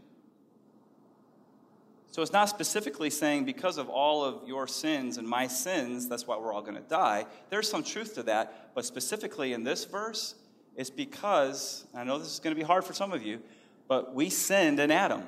So 2.18 2.22
it's 2.22 2.32
not 2.32 2.48
specifically 2.48 3.10
saying 3.10 3.44
because 3.44 3.78
of 3.78 3.88
all 3.88 4.24
of 4.24 4.48
your 4.48 4.66
sins 4.66 5.18
and 5.18 5.28
my 5.28 5.46
sins, 5.46 6.08
that's 6.08 6.26
why 6.26 6.36
we're 6.36 6.52
all 6.52 6.62
going 6.62 6.74
to 6.74 6.80
die. 6.80 7.26
There's 7.48 7.70
some 7.70 7.84
truth 7.84 8.16
to 8.16 8.24
that, 8.24 8.74
but 8.74 8.84
specifically 8.84 9.52
in 9.52 9.62
this 9.62 9.84
verse, 9.84 10.34
it's 10.74 10.90
because, 10.90 11.84
I 11.94 12.02
know 12.02 12.18
this 12.18 12.26
is 12.26 12.40
going 12.40 12.56
to 12.56 12.60
be 12.60 12.66
hard 12.66 12.82
for 12.82 12.92
some 12.92 13.12
of 13.12 13.22
you, 13.22 13.40
but 13.86 14.16
we 14.16 14.30
sinned 14.30 14.80
in 14.80 14.90
Adam. 14.90 15.22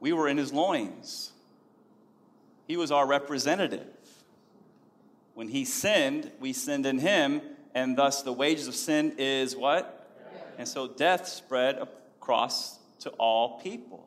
We 0.00 0.12
were 0.12 0.28
in 0.28 0.36
his 0.36 0.52
loins. 0.52 1.32
He 2.66 2.76
was 2.76 2.92
our 2.92 3.06
representative. 3.06 3.86
When 5.32 5.48
he 5.48 5.64
sinned, 5.64 6.30
we 6.40 6.52
sinned 6.52 6.84
in 6.84 6.98
him, 6.98 7.40
and 7.74 7.96
thus 7.96 8.20
the 8.20 8.34
wages 8.34 8.68
of 8.68 8.74
sin 8.74 9.14
is 9.16 9.56
what? 9.56 10.12
And 10.58 10.68
so 10.68 10.86
death 10.86 11.26
spread 11.26 11.78
across 11.78 12.78
to 12.98 13.08
all 13.12 13.60
people. 13.60 14.04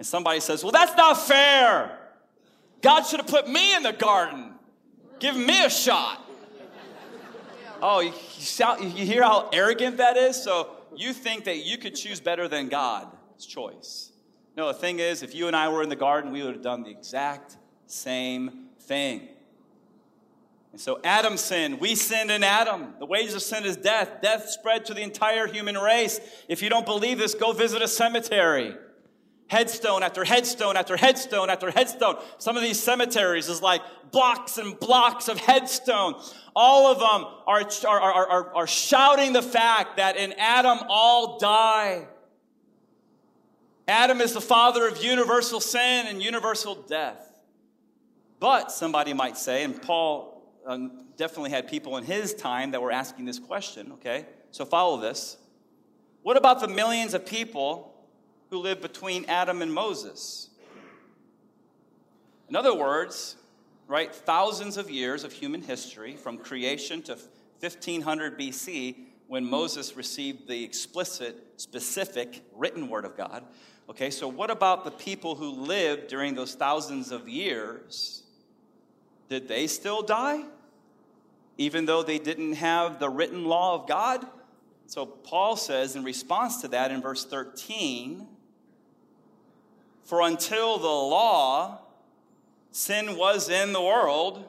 And 0.00 0.06
somebody 0.06 0.40
says, 0.40 0.62
Well, 0.62 0.72
that's 0.72 0.96
not 0.96 1.12
fair. 1.20 1.98
God 2.80 3.02
should 3.02 3.20
have 3.20 3.28
put 3.28 3.46
me 3.46 3.76
in 3.76 3.82
the 3.82 3.92
garden, 3.92 4.54
Give 5.18 5.36
me 5.36 5.62
a 5.62 5.68
shot. 5.68 6.26
Oh, 7.82 8.00
you, 8.00 8.14
shout, 8.38 8.82
you 8.82 9.04
hear 9.04 9.22
how 9.22 9.50
arrogant 9.52 9.98
that 9.98 10.16
is? 10.16 10.42
So 10.42 10.70
you 10.96 11.12
think 11.12 11.44
that 11.44 11.66
you 11.66 11.76
could 11.76 11.94
choose 11.94 12.18
better 12.18 12.48
than 12.48 12.70
God's 12.70 13.44
choice. 13.46 14.12
No, 14.56 14.68
the 14.68 14.74
thing 14.74 15.00
is, 15.00 15.22
if 15.22 15.34
you 15.34 15.48
and 15.48 15.54
I 15.54 15.68
were 15.68 15.82
in 15.82 15.90
the 15.90 15.96
garden, 15.96 16.32
we 16.32 16.42
would 16.42 16.54
have 16.54 16.62
done 16.62 16.82
the 16.82 16.90
exact 16.90 17.58
same 17.86 18.68
thing. 18.80 19.28
And 20.72 20.80
so 20.80 20.98
Adam 21.04 21.36
sinned. 21.36 21.78
We 21.78 21.94
sinned 21.94 22.30
in 22.30 22.42
Adam. 22.42 22.94
The 22.98 23.06
wages 23.06 23.34
of 23.34 23.42
sin 23.42 23.66
is 23.66 23.76
death. 23.76 24.22
Death 24.22 24.48
spread 24.48 24.86
to 24.86 24.94
the 24.94 25.02
entire 25.02 25.46
human 25.46 25.76
race. 25.76 26.20
If 26.48 26.62
you 26.62 26.70
don't 26.70 26.86
believe 26.86 27.18
this, 27.18 27.34
go 27.34 27.52
visit 27.52 27.82
a 27.82 27.88
cemetery 27.88 28.74
headstone 29.50 30.04
after 30.04 30.24
headstone 30.24 30.76
after 30.76 30.96
headstone 30.96 31.50
after 31.50 31.70
headstone. 31.72 32.16
Some 32.38 32.56
of 32.56 32.62
these 32.62 32.80
cemeteries 32.80 33.48
is 33.48 33.60
like 33.60 33.82
blocks 34.12 34.58
and 34.58 34.78
blocks 34.78 35.26
of 35.26 35.38
headstone. 35.38 36.14
All 36.54 36.86
of 36.86 37.00
them 37.00 37.28
are, 37.48 37.68
are, 37.88 38.00
are, 38.00 38.28
are, 38.28 38.54
are 38.54 38.66
shouting 38.68 39.32
the 39.32 39.42
fact 39.42 39.96
that 39.96 40.16
in 40.16 40.34
Adam 40.38 40.78
all 40.88 41.38
die. 41.38 42.06
Adam 43.88 44.20
is 44.20 44.34
the 44.34 44.40
father 44.40 44.86
of 44.86 45.02
universal 45.02 45.58
sin 45.58 46.06
and 46.06 46.22
universal 46.22 46.76
death. 46.76 47.40
But 48.38 48.70
somebody 48.70 49.12
might 49.14 49.36
say, 49.36 49.64
and 49.64 49.82
Paul 49.82 50.48
um, 50.64 51.06
definitely 51.16 51.50
had 51.50 51.66
people 51.66 51.96
in 51.96 52.04
his 52.04 52.34
time 52.34 52.70
that 52.70 52.80
were 52.80 52.92
asking 52.92 53.24
this 53.24 53.40
question, 53.40 53.92
okay? 53.94 54.26
So 54.52 54.64
follow 54.64 55.00
this. 55.00 55.38
What 56.22 56.36
about 56.36 56.60
the 56.60 56.68
millions 56.68 57.14
of 57.14 57.26
people 57.26 57.89
who 58.50 58.58
lived 58.58 58.82
between 58.82 59.24
Adam 59.26 59.62
and 59.62 59.72
Moses. 59.72 60.50
In 62.48 62.56
other 62.56 62.74
words, 62.74 63.36
right, 63.86 64.12
thousands 64.12 64.76
of 64.76 64.90
years 64.90 65.24
of 65.24 65.32
human 65.32 65.62
history 65.62 66.16
from 66.16 66.36
creation 66.36 67.00
to 67.02 67.16
1500 67.60 68.38
BC 68.38 68.96
when 69.28 69.48
Moses 69.48 69.96
received 69.96 70.48
the 70.48 70.64
explicit, 70.64 71.36
specific 71.56 72.42
written 72.52 72.88
word 72.88 73.04
of 73.04 73.16
God. 73.16 73.44
Okay, 73.88 74.10
so 74.10 74.26
what 74.26 74.50
about 74.50 74.84
the 74.84 74.90
people 74.90 75.36
who 75.36 75.50
lived 75.50 76.08
during 76.08 76.34
those 76.34 76.54
thousands 76.54 77.12
of 77.12 77.28
years? 77.28 78.24
Did 79.28 79.46
they 79.46 79.68
still 79.68 80.02
die? 80.02 80.44
Even 81.58 81.86
though 81.86 82.02
they 82.02 82.18
didn't 82.18 82.54
have 82.54 82.98
the 82.98 83.08
written 83.08 83.44
law 83.44 83.80
of 83.80 83.88
God? 83.88 84.26
So 84.86 85.06
Paul 85.06 85.56
says 85.56 85.94
in 85.94 86.02
response 86.02 86.60
to 86.62 86.68
that 86.68 86.90
in 86.90 87.00
verse 87.00 87.24
13, 87.24 88.26
for 90.04 90.22
until 90.22 90.78
the 90.78 90.86
law, 90.86 91.80
sin 92.70 93.16
was 93.16 93.48
in 93.48 93.72
the 93.72 93.80
world. 93.80 94.44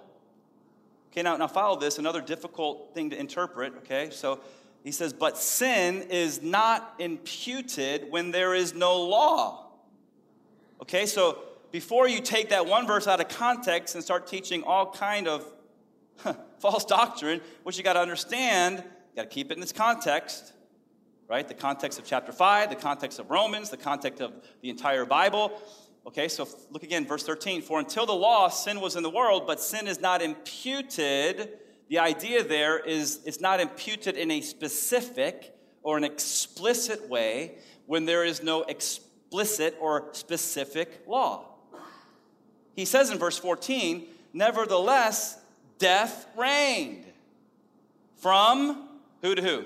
Okay, 1.12 1.22
now, 1.22 1.38
now 1.38 1.48
follow 1.48 1.80
this, 1.80 1.98
another 1.98 2.22
difficult 2.22 2.94
thing 2.94 3.10
to 3.10 3.20
interpret, 3.20 3.74
okay? 3.78 4.10
So 4.12 4.40
he 4.84 4.92
says, 4.92 5.14
but 5.14 5.38
sin 5.38 6.04
is 6.10 6.42
not 6.42 6.96
imputed 7.00 8.10
when 8.10 8.32
there 8.32 8.56
is 8.56 8.74
no 8.74 9.02
law. 9.02 9.68
Okay, 10.82 11.06
so 11.06 11.40
before 11.72 12.08
you 12.08 12.22
take 12.22 12.50
that 12.50 12.66
one 12.66 12.88
verse 12.88 13.08
out 13.08 13.20
of 13.20 13.28
context 13.28 13.96
and 13.96 14.04
start 14.04 14.28
teaching 14.28 14.64
all 14.64 14.92
kind 14.92 15.28
of 15.28 15.46
huh, 16.18 16.34
false 16.60 16.86
doctrine, 16.86 17.42
what 17.64 17.78
you 17.78 17.84
got 17.84 17.94
to 17.94 18.00
understand, 18.00 18.78
you 18.78 19.16
got 19.16 19.24
to 19.24 19.30
keep 19.30 19.52
it 19.52 19.58
in 19.58 19.64
its 19.64 19.74
context 19.74 20.54
right? 21.32 21.48
The 21.48 21.54
context 21.54 21.98
of 21.98 22.04
chapter 22.04 22.34
5, 22.34 22.72
the 22.72 22.76
context 22.76 23.18
of 23.18 23.32
Romans, 23.32 23.70
the 23.70 23.78
context 23.78 24.22
of 24.22 24.34
the 24.62 24.70
entire 24.70 25.06
Bible. 25.06 25.62
Okay, 26.06 26.28
so 26.28 26.46
look 26.72 26.84
again, 26.84 27.08
verse 27.08 27.24
13. 27.24 27.62
For 27.62 27.80
until 27.80 28.06
the 28.06 28.14
law, 28.14 28.50
sin 28.50 28.82
was 28.82 28.98
in 28.98 29.04
the 29.04 29.10
world, 29.10 29.48
but 29.48 29.62
sin 29.62 29.88
is 29.88 30.02
not 30.02 30.22
imputed. 30.22 31.58
The 31.88 32.00
idea 32.00 32.44
there 32.44 32.78
is 32.78 33.22
it's 33.26 33.40
not 33.40 33.62
imputed 33.62 34.18
in 34.18 34.30
a 34.30 34.42
specific 34.42 35.56
or 35.84 35.96
an 35.96 36.04
explicit 36.04 37.08
way 37.08 37.56
when 37.86 38.04
there 38.04 38.26
is 38.26 38.44
no 38.44 38.64
explicit 38.64 39.78
or 39.80 40.10
specific 40.12 41.04
law. 41.08 41.46
He 42.76 42.84
says 42.84 43.10
in 43.10 43.18
verse 43.18 43.38
14, 43.38 44.06
Nevertheless, 44.34 45.40
death 45.78 46.28
reigned. 46.38 47.06
From 48.18 48.90
who 49.22 49.34
to 49.34 49.42
who? 49.42 49.66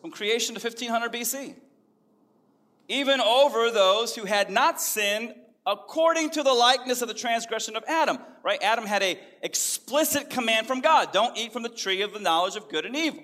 From 0.00 0.10
creation 0.10 0.54
to 0.54 0.60
1500 0.60 1.12
BC. 1.12 1.54
Even 2.88 3.20
over 3.20 3.70
those 3.70 4.16
who 4.16 4.24
had 4.24 4.50
not 4.50 4.80
sinned 4.80 5.34
according 5.66 6.30
to 6.30 6.42
the 6.42 6.52
likeness 6.52 7.02
of 7.02 7.08
the 7.08 7.14
transgression 7.14 7.76
of 7.76 7.84
Adam, 7.86 8.18
right? 8.42 8.60
Adam 8.62 8.86
had 8.86 9.02
a 9.02 9.18
explicit 9.42 10.30
command 10.30 10.66
from 10.66 10.80
God, 10.80 11.12
don't 11.12 11.36
eat 11.36 11.52
from 11.52 11.62
the 11.62 11.68
tree 11.68 12.02
of 12.02 12.12
the 12.12 12.18
knowledge 12.18 12.56
of 12.56 12.68
good 12.68 12.84
and 12.84 12.96
evil. 12.96 13.22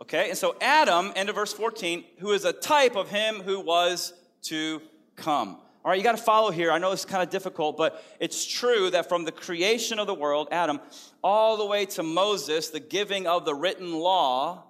Okay, 0.00 0.28
and 0.28 0.38
so 0.38 0.56
Adam, 0.60 1.12
end 1.16 1.28
of 1.28 1.34
verse 1.34 1.52
14, 1.52 2.04
who 2.18 2.32
is 2.32 2.44
a 2.44 2.52
type 2.52 2.96
of 2.96 3.10
him 3.10 3.36
who 3.36 3.60
was 3.60 4.12
to 4.42 4.80
come. 5.16 5.58
All 5.86 5.90
right, 5.90 5.98
you 5.98 6.02
got 6.02 6.16
to 6.16 6.22
follow 6.22 6.50
here. 6.50 6.72
I 6.72 6.78
know 6.78 6.90
it's 6.90 7.04
kind 7.04 7.22
of 7.22 7.30
difficult, 7.30 7.76
but 7.76 8.02
it's 8.18 8.44
true 8.44 8.90
that 8.90 9.08
from 9.08 9.22
the 9.22 9.30
creation 9.30 10.00
of 10.00 10.08
the 10.08 10.14
world, 10.14 10.48
Adam, 10.50 10.80
all 11.22 11.56
the 11.56 11.64
way 11.64 11.86
to 11.86 12.02
Moses, 12.02 12.70
the 12.70 12.80
giving 12.80 13.28
of 13.28 13.44
the 13.44 13.54
written 13.54 13.94
law, 13.94 14.64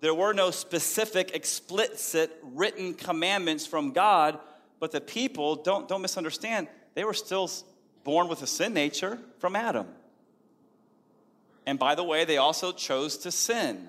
there 0.00 0.12
were 0.12 0.32
no 0.32 0.50
specific, 0.50 1.36
explicit 1.36 2.36
written 2.42 2.94
commandments 2.94 3.64
from 3.64 3.92
God, 3.92 4.40
but 4.80 4.90
the 4.90 5.00
people, 5.00 5.54
don't, 5.54 5.86
don't 5.86 6.02
misunderstand, 6.02 6.66
they 6.94 7.04
were 7.04 7.14
still 7.14 7.48
born 8.02 8.26
with 8.26 8.42
a 8.42 8.46
sin 8.48 8.74
nature 8.74 9.20
from 9.38 9.54
Adam. 9.54 9.86
And 11.64 11.78
by 11.78 11.94
the 11.94 12.02
way, 12.02 12.24
they 12.24 12.38
also 12.38 12.72
chose 12.72 13.18
to 13.18 13.30
sin. 13.30 13.88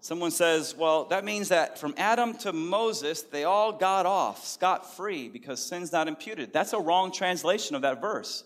Someone 0.00 0.30
says, 0.30 0.74
well, 0.76 1.04
that 1.06 1.24
means 1.24 1.48
that 1.48 1.78
from 1.78 1.94
Adam 1.96 2.34
to 2.38 2.52
Moses, 2.52 3.22
they 3.22 3.44
all 3.44 3.72
got 3.72 4.06
off 4.06 4.46
scot 4.46 4.94
free 4.96 5.28
because 5.28 5.64
sin's 5.64 5.90
not 5.90 6.06
imputed. 6.06 6.52
That's 6.52 6.72
a 6.72 6.78
wrong 6.78 7.10
translation 7.10 7.74
of 7.74 7.82
that 7.82 8.00
verse. 8.00 8.44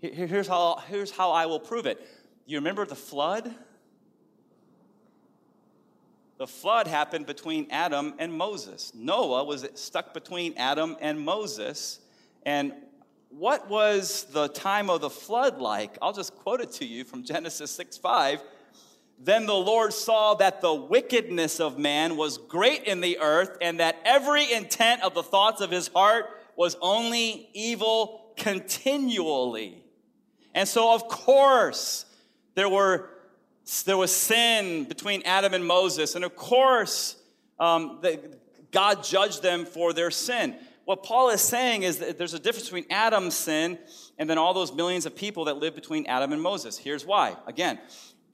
Here's 0.00 0.48
how, 0.48 0.82
here's 0.88 1.10
how 1.10 1.30
I 1.30 1.46
will 1.46 1.60
prove 1.60 1.86
it. 1.86 2.06
You 2.46 2.58
remember 2.58 2.84
the 2.84 2.96
flood? 2.96 3.54
The 6.38 6.46
flood 6.46 6.88
happened 6.88 7.26
between 7.26 7.68
Adam 7.70 8.14
and 8.18 8.32
Moses. 8.32 8.92
Noah 8.96 9.44
was 9.44 9.64
stuck 9.74 10.12
between 10.12 10.54
Adam 10.56 10.96
and 11.00 11.20
Moses. 11.20 12.00
And 12.44 12.72
what 13.30 13.70
was 13.70 14.24
the 14.24 14.48
time 14.48 14.90
of 14.90 15.00
the 15.00 15.10
flood 15.10 15.58
like? 15.58 15.96
I'll 16.02 16.12
just 16.12 16.34
quote 16.34 16.60
it 16.60 16.72
to 16.72 16.84
you 16.84 17.04
from 17.04 17.22
Genesis 17.22 17.70
6 17.70 17.96
5. 17.96 18.42
Then 19.18 19.46
the 19.46 19.54
Lord 19.54 19.92
saw 19.92 20.34
that 20.34 20.60
the 20.60 20.74
wickedness 20.74 21.60
of 21.60 21.78
man 21.78 22.16
was 22.16 22.38
great 22.38 22.84
in 22.84 23.00
the 23.00 23.18
earth, 23.20 23.56
and 23.60 23.78
that 23.80 23.96
every 24.04 24.52
intent 24.52 25.02
of 25.02 25.14
the 25.14 25.22
thoughts 25.22 25.60
of 25.60 25.70
his 25.70 25.88
heart 25.88 26.26
was 26.56 26.76
only 26.80 27.48
evil 27.52 28.32
continually. 28.36 29.82
And 30.54 30.68
so, 30.68 30.94
of 30.94 31.08
course, 31.08 32.04
there 32.54 32.68
were 32.68 33.08
there 33.84 33.96
was 33.96 34.14
sin 34.14 34.84
between 34.84 35.22
Adam 35.24 35.54
and 35.54 35.64
Moses, 35.64 36.16
and 36.16 36.24
of 36.24 36.34
course, 36.34 37.16
um, 37.60 38.00
the, 38.02 38.36
God 38.72 39.04
judged 39.04 39.42
them 39.42 39.64
for 39.64 39.92
their 39.92 40.10
sin. 40.10 40.56
What 40.84 41.04
Paul 41.04 41.30
is 41.30 41.40
saying 41.40 41.84
is 41.84 41.98
that 41.98 42.18
there's 42.18 42.34
a 42.34 42.40
difference 42.40 42.68
between 42.68 42.86
Adam's 42.90 43.34
sin 43.34 43.78
and 44.18 44.28
then 44.28 44.36
all 44.36 44.52
those 44.52 44.72
millions 44.72 45.06
of 45.06 45.14
people 45.14 45.44
that 45.44 45.58
live 45.58 45.74
between 45.76 46.06
Adam 46.06 46.32
and 46.32 46.42
Moses. 46.42 46.76
Here's 46.76 47.06
why. 47.06 47.36
Again, 47.46 47.78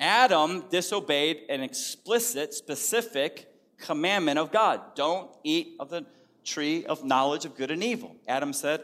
Adam 0.00 0.64
disobeyed 0.70 1.42
an 1.48 1.60
explicit, 1.60 2.54
specific 2.54 3.52
commandment 3.78 4.38
of 4.38 4.52
God 4.52 4.80
don't 4.94 5.30
eat 5.42 5.74
of 5.80 5.90
the 5.90 6.04
tree 6.44 6.84
of 6.86 7.04
knowledge 7.04 7.44
of 7.44 7.56
good 7.56 7.70
and 7.70 7.82
evil. 7.82 8.14
Adam 8.26 8.52
said, 8.52 8.82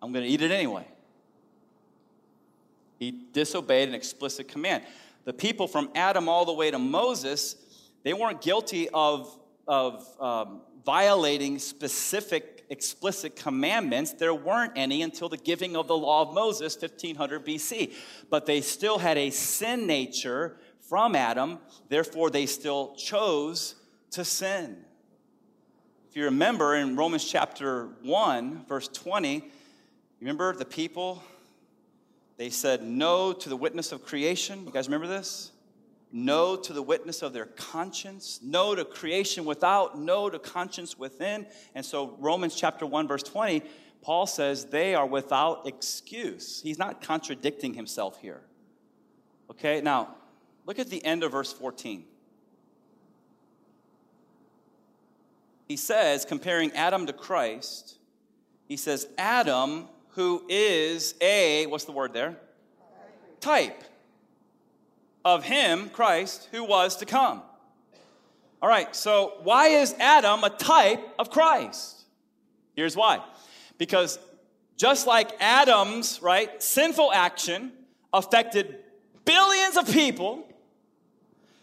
I'm 0.00 0.12
going 0.12 0.24
to 0.24 0.30
eat 0.30 0.42
it 0.42 0.50
anyway. 0.50 0.86
He 2.98 3.10
disobeyed 3.32 3.88
an 3.88 3.94
explicit 3.94 4.48
command. 4.48 4.84
The 5.24 5.32
people 5.32 5.66
from 5.68 5.90
Adam 5.94 6.28
all 6.28 6.44
the 6.44 6.52
way 6.52 6.70
to 6.70 6.78
Moses, 6.78 7.56
they 8.02 8.12
weren't 8.12 8.40
guilty 8.40 8.88
of, 8.90 9.36
of 9.66 10.06
um, 10.20 10.60
violating 10.84 11.58
specific 11.58 12.61
explicit 12.72 13.36
commandments. 13.36 14.14
There 14.14 14.34
weren't 14.34 14.72
any 14.76 15.02
until 15.02 15.28
the 15.28 15.36
giving 15.36 15.76
of 15.76 15.86
the 15.86 15.96
law 15.96 16.22
of 16.22 16.34
Moses, 16.34 16.74
1500 16.80 17.44
BC. 17.46 17.92
But 18.30 18.46
they 18.46 18.62
still 18.62 18.98
had 18.98 19.18
a 19.18 19.30
sin 19.30 19.86
nature 19.86 20.56
from 20.80 21.14
Adam, 21.14 21.58
therefore, 21.88 22.28
they 22.28 22.44
still 22.44 22.94
chose 22.96 23.76
to 24.10 24.24
sin. 24.24 24.84
If 26.10 26.16
you 26.16 26.24
remember 26.24 26.74
in 26.74 26.96
Romans 26.96 27.24
chapter 27.24 27.88
1, 28.02 28.66
verse 28.66 28.88
20, 28.88 29.42
remember 30.20 30.54
the 30.54 30.66
people? 30.66 31.22
They 32.36 32.50
said 32.50 32.82
no 32.82 33.32
to 33.32 33.48
the 33.48 33.56
witness 33.56 33.92
of 33.92 34.04
creation. 34.04 34.66
You 34.66 34.72
guys 34.72 34.86
remember 34.86 35.06
this? 35.06 35.51
No 36.12 36.56
to 36.56 36.72
the 36.74 36.82
witness 36.82 37.22
of 37.22 37.32
their 37.32 37.46
conscience, 37.46 38.40
no 38.42 38.74
to 38.74 38.84
creation 38.84 39.46
without, 39.46 39.98
no 39.98 40.28
to 40.28 40.38
conscience 40.38 40.98
within. 40.98 41.46
And 41.74 41.84
so, 41.84 42.14
Romans 42.18 42.54
chapter 42.54 42.84
1, 42.84 43.08
verse 43.08 43.22
20, 43.22 43.62
Paul 44.02 44.26
says 44.26 44.66
they 44.66 44.94
are 44.94 45.06
without 45.06 45.66
excuse. 45.66 46.60
He's 46.62 46.78
not 46.78 47.00
contradicting 47.00 47.72
himself 47.72 48.20
here. 48.20 48.42
Okay, 49.50 49.80
now 49.80 50.16
look 50.66 50.78
at 50.78 50.90
the 50.90 51.02
end 51.04 51.24
of 51.24 51.32
verse 51.32 51.52
14. 51.52 52.04
He 55.66 55.76
says, 55.76 56.26
comparing 56.26 56.72
Adam 56.72 57.06
to 57.06 57.14
Christ, 57.14 57.96
he 58.68 58.76
says, 58.76 59.06
Adam, 59.16 59.88
who 60.10 60.44
is 60.48 61.14
a, 61.22 61.64
what's 61.66 61.84
the 61.84 61.92
word 61.92 62.12
there? 62.12 62.36
Type 63.40 63.82
of 65.24 65.44
him, 65.44 65.88
Christ, 65.90 66.48
who 66.50 66.64
was 66.64 66.96
to 66.96 67.06
come. 67.06 67.42
All 68.60 68.68
right, 68.68 68.94
so 68.94 69.34
why 69.42 69.68
is 69.68 69.94
Adam 69.98 70.44
a 70.44 70.50
type 70.50 71.00
of 71.18 71.30
Christ? 71.30 72.02
Here's 72.74 72.96
why. 72.96 73.20
Because 73.76 74.18
just 74.76 75.06
like 75.06 75.32
Adam's, 75.40 76.22
right, 76.22 76.62
sinful 76.62 77.12
action 77.12 77.72
affected 78.12 78.78
billions 79.24 79.76
of 79.76 79.90
people, 79.90 80.46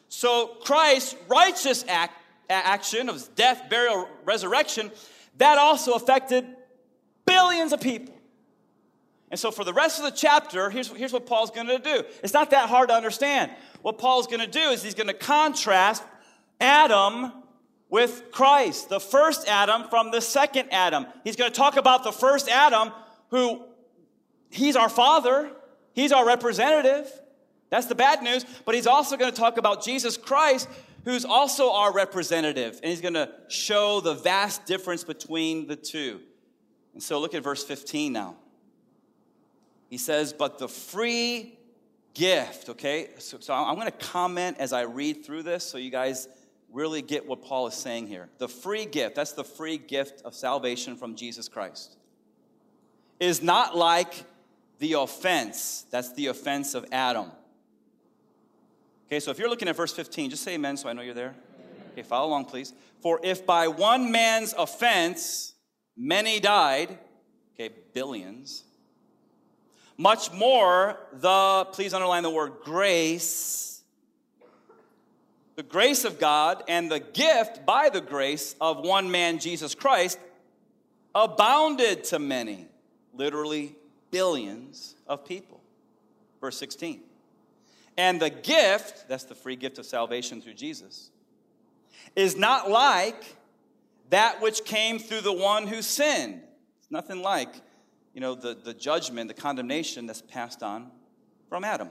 so 0.10 0.48
Christ's 0.62 1.16
righteous 1.28 1.86
act, 1.88 2.14
action 2.50 3.10
of 3.10 3.34
death, 3.36 3.70
burial, 3.70 4.08
resurrection, 4.26 4.92
that 5.38 5.58
also 5.58 5.94
affected 5.94 6.46
billions 7.26 7.72
of 7.72 7.80
people. 7.80 8.19
And 9.32 9.40
so, 9.40 9.52
for 9.52 9.64
the 9.64 9.74
rest 9.74 10.00
of 10.00 10.06
the 10.06 10.12
chapter, 10.12 10.70
here's, 10.70 10.88
here's 10.88 11.14
what 11.14 11.26
Paul's 11.26 11.52
going 11.52 11.68
to 11.68 11.78
do. 11.78 12.04
It's 12.24 12.34
not 12.34 12.50
that 12.52 12.68
hard 12.68 12.90
to 12.90 12.96
understand. 12.96 13.52
What 13.82 13.98
Paul's 13.98 14.28
going 14.28 14.40
to 14.40 14.48
do 14.48 14.60
is 14.60 14.82
he's 14.82 14.96
going 14.96 15.08
to 15.08 15.14
contrast 15.14 16.04
Adam 16.60 17.32
with 17.90 18.32
Christ, 18.32 18.90
the 18.90 19.00
first 19.00 19.48
Adam 19.48 19.88
from 19.90 20.12
the 20.12 20.22
second 20.22 20.70
Adam. 20.72 21.06
He's 21.24 21.36
going 21.36 21.52
to 21.52 21.56
talk 21.56 21.78
about 21.78 22.04
the 22.04 22.12
first 22.12 22.50
Adam, 22.50 22.92
who 23.30 23.64
he's 24.50 24.76
our 24.76 24.90
father, 24.90 25.52
he's 25.94 26.12
our 26.12 26.26
representative. 26.26 27.10
That's 27.70 27.86
the 27.86 27.96
bad 27.96 28.24
news. 28.24 28.46
But 28.66 28.76
he's 28.76 28.88
also 28.88 29.16
going 29.16 29.32
to 29.32 29.38
talk 29.38 29.58
about 29.58 29.84
Jesus 29.84 30.18
Christ, 30.18 30.68
who's 31.06 31.24
also 31.24 31.72
our 31.72 31.94
representative. 31.94 32.80
And 32.82 32.90
he's 32.90 33.02
going 33.02 33.14
to 33.14 33.32
show 33.48 34.02
the 34.02 34.16
vast 34.16 34.66
difference 34.66 35.04
between 35.04 35.68
the 35.68 35.76
two. 35.76 36.22
And 36.94 37.04
so, 37.04 37.20
look 37.20 37.36
at 37.36 37.44
verse 37.44 37.64
15 37.64 38.12
now. 38.12 38.36
He 39.90 39.98
says, 39.98 40.34
But 40.34 40.60
the 40.60 40.68
free 40.68 41.58
gift, 42.14 42.70
okay? 42.70 43.10
So, 43.18 43.38
so 43.40 43.54
I'm 43.54 43.76
going 43.76 43.88
to 43.88 43.92
comment 43.92 44.58
as 44.60 44.74
I 44.74 44.82
read 44.82 45.26
through 45.26 45.44
this 45.44 45.64
so 45.64 45.78
you 45.78 45.90
guys 45.92 46.28
really 46.72 47.02
get 47.02 47.28
what 47.28 47.42
Paul 47.42 47.68
is 47.68 47.74
saying 47.74 48.08
here. 48.08 48.30
The 48.38 48.48
free 48.48 48.86
gift, 48.86 49.16
that's 49.16 49.32
the 49.34 49.44
free 49.44 49.78
gift 49.78 50.22
of 50.24 50.36
salvation 50.36 50.96
from 50.96 51.16
Jesus 51.16 51.48
Christ, 51.48 51.98
is 53.20 53.42
not 53.42 53.76
like 53.76 54.26
the 54.80 54.94
offense. 54.94 55.86
That's 55.90 56.14
the 56.14 56.28
offense 56.28 56.74
of 56.76 56.86
Adam. 56.92 57.32
Okay, 59.08 59.20
so 59.20 59.32
if 59.32 59.40
you're 59.40 59.50
looking 59.50 59.68
at 59.68 59.76
verse 59.76 59.94
15, 59.94 60.30
just 60.30 60.44
say 60.44 60.54
amen 60.54 60.78
so 60.78 60.88
I 60.88 60.94
know 60.94 61.02
you're 61.02 61.16
there. 61.16 61.36
Okay, 61.94 62.04
follow 62.04 62.28
along, 62.28 62.46
please. 62.46 62.74
For 63.02 63.20
if 63.24 63.46
by 63.46 63.68
one 63.68 64.12
man's 64.12 64.54
offense 64.54 65.54
many 65.98 66.40
died, 66.40 66.98
okay, 67.56 67.74
billions, 67.94 68.64
much 70.00 70.32
more, 70.32 70.98
the, 71.12 71.68
please 71.74 71.94
underline 71.94 72.24
the 72.24 72.30
word 72.30 72.54
grace, 72.64 73.84
the 75.58 75.64
grace 75.64 76.06
of 76.06 76.18
God 76.18 76.64
and 76.70 76.90
the 76.90 77.02
gift 77.02 77.66
by 77.66 77.90
the 77.90 78.00
grace 78.00 78.56
of 78.62 78.80
one 78.80 79.12
man, 79.12 79.40
Jesus 79.40 79.76
Christ, 79.76 80.18
abounded 81.14 82.06
to 82.06 82.18
many, 82.18 82.66
literally 83.14 83.76
billions 84.10 84.96
of 85.06 85.26
people. 85.26 85.60
Verse 86.40 86.58
16. 86.58 87.02
And 87.98 88.22
the 88.22 88.30
gift, 88.30 89.10
that's 89.10 89.26
the 89.26 89.36
free 89.36 89.58
gift 89.58 89.80
of 89.80 89.86
salvation 89.86 90.42
through 90.42 90.54
Jesus, 90.54 91.12
is 92.16 92.38
not 92.38 92.72
like 92.72 93.36
that 94.12 94.42
which 94.42 94.64
came 94.64 94.98
through 94.98 95.22
the 95.22 95.34
one 95.34 95.68
who 95.68 95.82
sinned. 95.82 96.40
It's 96.80 96.90
nothing 96.90 97.22
like 97.22 97.50
you 98.20 98.26
know, 98.26 98.36
the, 98.36 98.54
the 98.54 98.74
judgment, 98.74 99.30
the 99.30 99.34
condemnation 99.34 100.06
that's 100.06 100.22
passed 100.22 100.62
on 100.62 100.92
from 101.48 101.64
Adam. 101.64 101.90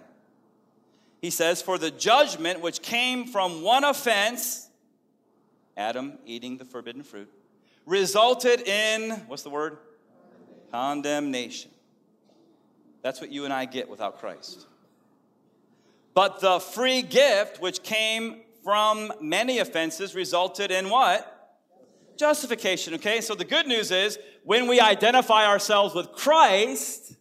He 1.23 1.31
says, 1.31 1.63
For 1.63 1.79
the 1.79 1.91
judgment 1.91 2.61
which 2.61 2.83
came 2.83 3.25
from 3.25 3.63
one 3.63 3.83
offense, 3.83 4.69
Adam 5.75 6.19
eating 6.27 6.59
the 6.59 6.67
forbidden 6.67 7.03
fruit, 7.03 7.31
resulted 7.87 8.61
in, 8.69 9.13
what's 9.27 9.43
the 9.43 9.49
word? 9.49 9.79
Condemnation. 10.71 11.71
That's 13.01 13.23
what 13.23 13.33
you 13.33 13.47
and 13.47 13.53
I 13.55 13.65
get 13.65 13.89
without 13.89 14.19
Christ. 14.19 14.67
But 16.13 16.41
the 16.41 16.61
free 16.61 17.01
gift 17.01 17.59
which 17.59 17.83
came 17.83 18.43
from 18.63 19.15
many 19.19 19.61
offenses 19.61 20.15
resulted 20.15 20.71
in 20.71 20.91
what? 20.91 21.38
Justification, 22.19 22.95
okay? 22.95 23.21
So 23.21 23.35
the 23.35 23.45
good 23.45 23.67
news 23.67 23.91
is 23.91 24.19
when 24.45 24.67
we 24.67 24.81
identify 24.81 25.47
ourselves 25.47 25.95
with 25.95 26.13
Christ, 26.13 27.15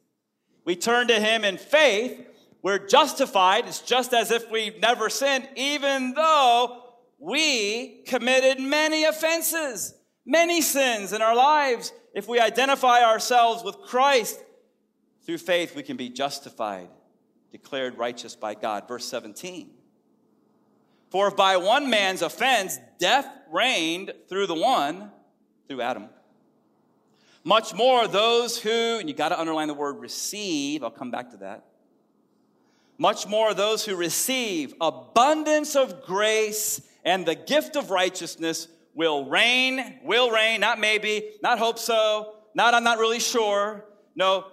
we 0.66 0.76
turn 0.76 1.08
to 1.10 1.20
Him 1.20 1.44
in 1.44 1.58
faith, 1.58 2.26
we're 2.64 2.86
justified. 2.86 3.68
It's 3.68 3.80
just 3.80 4.14
as 4.14 4.32
if 4.32 4.50
we've 4.52 4.80
never 4.82 5.10
sinned, 5.10 5.48
even 5.56 6.14
though 6.14 6.84
we 7.20 8.04
committed 8.08 8.60
many 8.60 9.04
offenses, 9.06 9.94
many 10.26 10.62
sins 10.62 11.14
in 11.14 11.22
our 11.22 11.36
lives. 11.36 11.94
If 12.14 12.28
we 12.28 12.40
identify 12.40 13.04
ourselves 13.04 13.64
with 13.64 13.78
Christ, 13.82 14.44
through 15.28 15.38
faith, 15.38 15.76
we 15.76 15.84
can 15.84 15.98
be 15.98 16.10
justified, 16.10 16.90
declared 17.52 17.98
righteous 17.98 18.36
by 18.36 18.56
God. 18.56 18.88
Verse 18.88 19.06
17. 19.06 19.77
For 21.10 21.28
if 21.28 21.36
by 21.36 21.58
one 21.58 21.90
man's 21.90 22.22
offense 22.22 22.80
death 23.00 23.28
reigned 23.52 24.14
through 24.28 24.48
the 24.48 24.56
one, 24.56 25.12
through 25.68 25.82
Adam, 25.82 26.10
much 27.44 27.74
more 27.74 28.08
those 28.08 28.60
who, 28.60 28.70
and 29.00 29.08
you 29.08 29.16
got 29.16 29.30
to 29.30 29.40
underline 29.40 29.68
the 29.68 29.74
word 29.74 30.00
receive, 30.00 30.84
I'll 30.84 30.90
come 30.90 31.12
back 31.12 31.32
to 31.32 31.38
that. 31.38 31.66
Much 32.98 33.28
more 33.28 33.54
those 33.54 33.86
who 33.86 33.96
receive 33.96 34.74
abundance 34.82 35.76
of 35.76 36.04
grace 36.04 36.82
and 37.06 37.26
the 37.26 37.36
gift 37.36 37.76
of 37.76 37.92
righteousness 37.92 38.68
will 38.96 39.26
reign, 39.26 40.00
will 40.04 40.32
reign, 40.32 40.60
not 40.60 40.80
maybe, 40.80 41.30
not 41.44 41.60
hope 41.60 41.78
so, 41.78 42.34
not 42.56 42.74
I'm 42.74 42.84
not 42.84 42.98
really 42.98 43.20
sure. 43.20 43.86
No, 44.16 44.48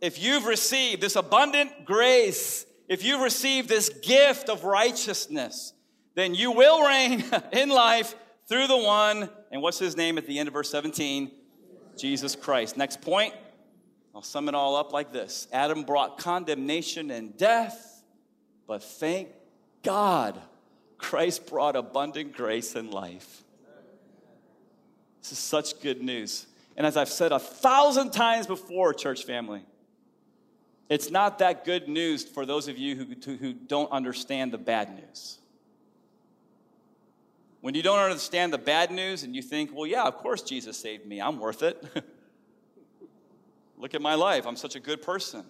if 0.00 0.20
you've 0.20 0.46
received 0.46 1.00
this 1.00 1.14
abundant 1.14 1.84
grace, 1.84 2.66
if 2.88 3.04
you've 3.04 3.20
received 3.20 3.68
this 3.68 3.88
gift 3.88 4.48
of 4.48 4.64
righteousness, 4.64 5.72
then 6.14 6.34
you 6.34 6.52
will 6.52 6.86
reign 6.86 7.24
in 7.52 7.68
life 7.68 8.14
through 8.46 8.66
the 8.66 8.76
one, 8.76 9.28
and 9.50 9.62
what's 9.62 9.78
his 9.78 9.96
name 9.96 10.18
at 10.18 10.26
the 10.26 10.38
end 10.38 10.48
of 10.48 10.52
verse 10.52 10.70
17? 10.70 11.30
Jesus 11.96 12.36
Christ. 12.36 12.76
Next 12.76 13.00
point, 13.00 13.34
I'll 14.14 14.22
sum 14.22 14.48
it 14.48 14.54
all 14.54 14.76
up 14.76 14.92
like 14.92 15.12
this 15.12 15.48
Adam 15.52 15.82
brought 15.82 16.18
condemnation 16.18 17.10
and 17.10 17.36
death, 17.36 18.02
but 18.66 18.82
thank 18.82 19.28
God, 19.82 20.40
Christ 20.98 21.46
brought 21.46 21.76
abundant 21.76 22.34
grace 22.34 22.74
and 22.74 22.92
life. 22.92 23.42
This 25.20 25.32
is 25.32 25.38
such 25.38 25.80
good 25.80 26.02
news. 26.02 26.46
And 26.76 26.86
as 26.86 26.96
I've 26.96 27.08
said 27.08 27.32
a 27.32 27.38
thousand 27.38 28.10
times 28.10 28.46
before, 28.46 28.92
church 28.92 29.24
family, 29.24 29.62
it's 30.88 31.10
not 31.10 31.38
that 31.38 31.64
good 31.64 31.88
news 31.88 32.24
for 32.24 32.44
those 32.44 32.68
of 32.68 32.76
you 32.76 32.96
who, 32.96 33.36
who 33.36 33.52
don't 33.52 33.90
understand 33.90 34.52
the 34.52 34.58
bad 34.58 34.94
news. 34.94 35.38
When 37.64 37.74
you 37.74 37.82
don't 37.82 37.98
understand 37.98 38.52
the 38.52 38.58
bad 38.58 38.90
news 38.90 39.22
and 39.22 39.34
you 39.34 39.40
think, 39.40 39.70
well, 39.74 39.86
yeah, 39.86 40.02
of 40.02 40.18
course 40.18 40.42
Jesus 40.42 40.76
saved 40.76 41.06
me, 41.06 41.18
I'm 41.18 41.38
worth 41.38 41.62
it. 41.62 41.82
Look 43.78 43.94
at 43.94 44.02
my 44.02 44.16
life, 44.16 44.46
I'm 44.46 44.54
such 44.54 44.76
a 44.76 44.80
good 44.80 45.00
person. 45.00 45.46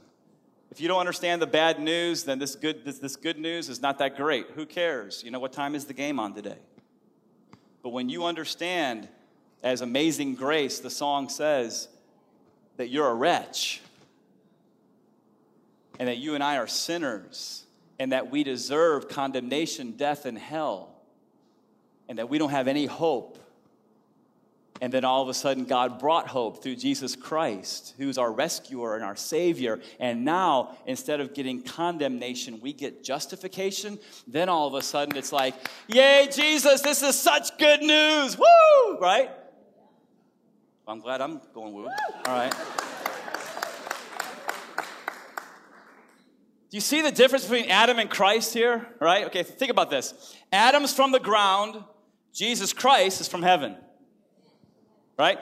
if 0.71 0.81
you 0.81 0.87
don't 0.87 1.01
understand 1.01 1.43
the 1.43 1.49
bad 1.49 1.81
news, 1.81 2.23
then 2.23 2.39
this 2.39 2.55
good, 2.55 2.85
this, 2.85 3.01
this 3.01 3.17
good 3.17 3.37
news 3.37 3.69
is 3.69 3.83
not 3.83 3.99
that 3.99 4.17
great. 4.17 4.47
Who 4.55 4.65
cares? 4.65 5.25
You 5.25 5.33
know, 5.33 5.41
what 5.41 5.53
time 5.53 5.75
is 5.75 5.87
the 5.87 5.93
game 5.93 6.21
on 6.21 6.35
today? 6.35 6.59
But 7.83 7.89
when 7.89 8.09
you 8.09 8.27
understand, 8.27 9.09
as 9.65 9.81
Amazing 9.81 10.37
Grace, 10.37 10.79
the 10.79 10.91
song 10.91 11.29
says, 11.29 11.89
that 12.77 12.91
you're 12.91 13.09
a 13.09 13.15
wretch, 13.15 13.83
and 15.99 16.09
that 16.09 16.19
you 16.19 16.37
and 16.37 16.45
I 16.45 16.59
are 16.59 16.69
sinners, 16.69 17.65
and 17.99 18.13
that 18.13 18.31
we 18.31 18.45
deserve 18.45 19.09
condemnation, 19.09 19.97
death, 19.97 20.27
and 20.27 20.39
hell, 20.39 20.94
and 22.09 22.19
that 22.19 22.29
we 22.29 22.39
don't 22.39 22.51
have 22.51 22.69
any 22.69 22.87
hope 22.87 23.39
and 24.81 24.93
then 24.93 25.05
all 25.05 25.23
of 25.23 25.29
a 25.29 25.35
sudden, 25.35 25.65
God 25.65 25.99
brought 26.01 26.27
hope 26.29 26.63
through 26.63 26.77
Jesus 26.77 27.15
Christ, 27.15 27.95
who's 27.97 28.19
our 28.19 28.31
rescuer 28.31 28.97
and 28.97 29.05
our 29.05 29.15
Savior. 29.15 29.81
And 30.01 30.25
now, 30.25 30.77
instead 30.85 31.21
of 31.21 31.33
getting 31.33 31.63
condemnation, 31.63 32.61
we 32.61 32.73
get 32.73 33.05
justification. 33.05 33.99
Then 34.27 34.49
all 34.49 34.67
of 34.67 34.75
a 34.75 34.83
sudden, 34.83 35.17
it's 35.17 35.33
like, 35.33 35.55
Yay, 35.87 36.29
Jesus, 36.31 36.81
this 36.81 37.03
is 37.03 37.19
such 37.19 37.57
good 37.57 37.83
news. 37.83 38.37
Woo! 38.37 38.99
Right? 38.99 39.31
I'm 40.87 41.01
glad 41.01 41.21
I'm 41.21 41.41
going 41.55 41.73
woo. 41.73 41.87
All 42.27 42.35
right. 42.35 42.53
Do 46.69 46.77
you 46.77 46.81
see 46.81 47.01
the 47.01 47.13
difference 47.13 47.45
between 47.45 47.71
Adam 47.71 48.01
and 48.01 48.11
Christ 48.11 48.53
here? 48.53 48.87
Right? 49.01 49.27
Okay, 49.27 49.45
think 49.45 49.71
about 49.71 49.89
this. 49.89 50.37
Adam's 50.53 50.93
from 50.93 51.13
the 51.13 51.21
ground, 51.21 51.83
Jesus 52.35 52.73
Christ 52.73 53.21
is 53.21 53.29
from 53.29 53.43
heaven 53.43 53.77
right? 55.19 55.39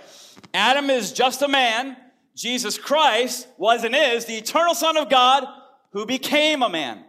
Adam 0.53 0.91
is 0.91 1.13
just 1.13 1.43
a 1.43 1.49
man. 1.49 1.97
Jesus 2.35 2.79
Christ 2.79 3.49
was 3.59 3.85
and 3.85 3.95
is 3.95 4.25
the 4.25 4.37
eternal 4.37 4.75
Son 4.75 4.97
of 4.97 5.09
God 5.11 5.45
who 5.93 6.07
became 6.07 6.63
a 6.63 6.69
man. 6.69 7.05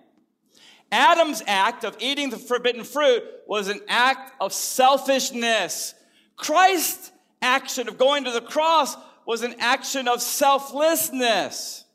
Adam's 0.92 1.42
act 1.48 1.84
of 1.84 1.96
eating 2.00 2.30
the 2.30 2.38
forbidden 2.38 2.84
fruit 2.84 3.24
was 3.48 3.68
an 3.68 3.82
act 3.88 4.32
of 4.40 4.54
selfishness. 4.54 5.96
Christ's 6.36 7.12
action 7.42 7.88
of 7.88 7.98
going 7.98 8.26
to 8.26 8.32
the 8.32 8.42
cross 8.42 8.96
was 9.26 9.42
an 9.42 9.56
action 9.60 10.08
of 10.08 10.22
selflessness. 10.22 11.86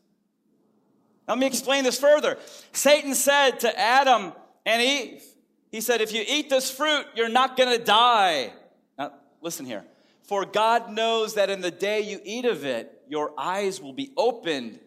Let 1.28 1.38
me 1.38 1.46
explain 1.46 1.84
this 1.84 2.00
further. 2.00 2.38
Satan 2.72 3.14
said 3.14 3.60
to 3.60 3.78
Adam 3.78 4.32
and 4.64 4.82
Eve, 4.82 5.22
he 5.70 5.80
said, 5.80 6.00
if 6.00 6.12
you 6.12 6.24
eat 6.26 6.48
this 6.50 6.70
fruit, 6.70 7.06
you're 7.14 7.28
not 7.28 7.56
going 7.56 7.76
to 7.76 7.84
die. 7.84 8.52
Now, 8.98 9.12
listen 9.40 9.66
here. 9.66 9.84
For 10.22 10.44
God 10.44 10.92
knows 10.92 11.34
that 11.34 11.50
in 11.50 11.60
the 11.60 11.70
day 11.70 12.00
you 12.00 12.20
eat 12.24 12.44
of 12.44 12.64
it, 12.64 13.02
your 13.08 13.32
eyes 13.38 13.80
will 13.80 13.92
be 13.92 14.12
opened 14.16 14.78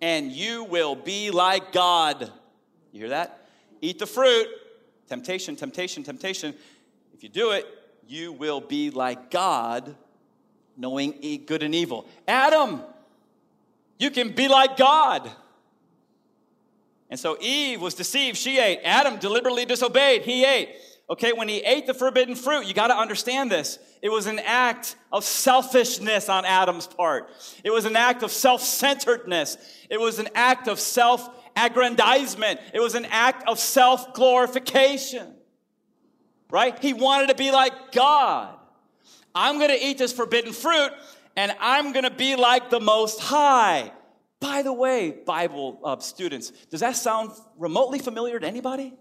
and 0.00 0.30
you 0.30 0.64
will 0.64 0.94
be 0.94 1.30
like 1.30 1.72
God. 1.72 2.30
You 2.92 3.00
hear 3.00 3.08
that? 3.10 3.46
Eat 3.80 3.98
the 3.98 4.06
fruit. 4.06 4.48
Temptation, 5.08 5.56
temptation, 5.56 6.02
temptation. 6.02 6.54
If 7.12 7.22
you 7.22 7.28
do 7.28 7.50
it, 7.50 7.66
you 8.06 8.32
will 8.32 8.60
be 8.60 8.90
like 8.90 9.30
God, 9.30 9.94
knowing 10.76 11.42
good 11.46 11.62
and 11.62 11.74
evil. 11.74 12.06
Adam, 12.26 12.82
you 13.98 14.10
can 14.10 14.32
be 14.32 14.48
like 14.48 14.76
God. 14.76 15.30
And 17.10 17.20
so 17.20 17.36
Eve 17.40 17.80
was 17.80 17.94
deceived. 17.94 18.36
She 18.36 18.58
ate. 18.58 18.80
Adam 18.82 19.18
deliberately 19.18 19.64
disobeyed. 19.64 20.22
He 20.22 20.44
ate. 20.44 20.70
Okay, 21.08 21.34
when 21.34 21.48
he 21.48 21.58
ate 21.58 21.86
the 21.86 21.92
forbidden 21.92 22.34
fruit, 22.34 22.64
you 22.64 22.72
got 22.72 22.86
to 22.86 22.96
understand 22.96 23.50
this. 23.50 23.78
It 24.00 24.08
was 24.08 24.26
an 24.26 24.38
act 24.38 24.96
of 25.12 25.22
selfishness 25.22 26.30
on 26.30 26.46
Adam's 26.46 26.86
part. 26.86 27.30
It 27.62 27.70
was 27.70 27.84
an 27.84 27.94
act 27.94 28.22
of 28.22 28.30
self 28.30 28.62
centeredness. 28.62 29.58
It 29.90 30.00
was 30.00 30.18
an 30.18 30.28
act 30.34 30.66
of 30.66 30.80
self 30.80 31.28
aggrandizement. 31.56 32.58
It 32.72 32.80
was 32.80 32.94
an 32.94 33.06
act 33.10 33.46
of 33.46 33.58
self 33.58 34.14
glorification. 34.14 35.34
Right? 36.50 36.78
He 36.78 36.94
wanted 36.94 37.28
to 37.28 37.34
be 37.34 37.50
like 37.50 37.92
God. 37.92 38.56
I'm 39.34 39.58
going 39.58 39.70
to 39.70 39.86
eat 39.86 39.98
this 39.98 40.12
forbidden 40.12 40.52
fruit 40.52 40.92
and 41.36 41.54
I'm 41.60 41.92
going 41.92 42.04
to 42.04 42.10
be 42.10 42.36
like 42.36 42.70
the 42.70 42.80
Most 42.80 43.20
High. 43.20 43.92
By 44.44 44.60
the 44.60 44.74
way, 44.74 45.10
Bible 45.10 45.80
uh, 45.82 45.98
students, 46.00 46.50
does 46.70 46.80
that 46.80 46.96
sound 46.96 47.30
remotely 47.56 47.98
familiar 47.98 48.38
to 48.38 48.46
anybody? 48.46 48.92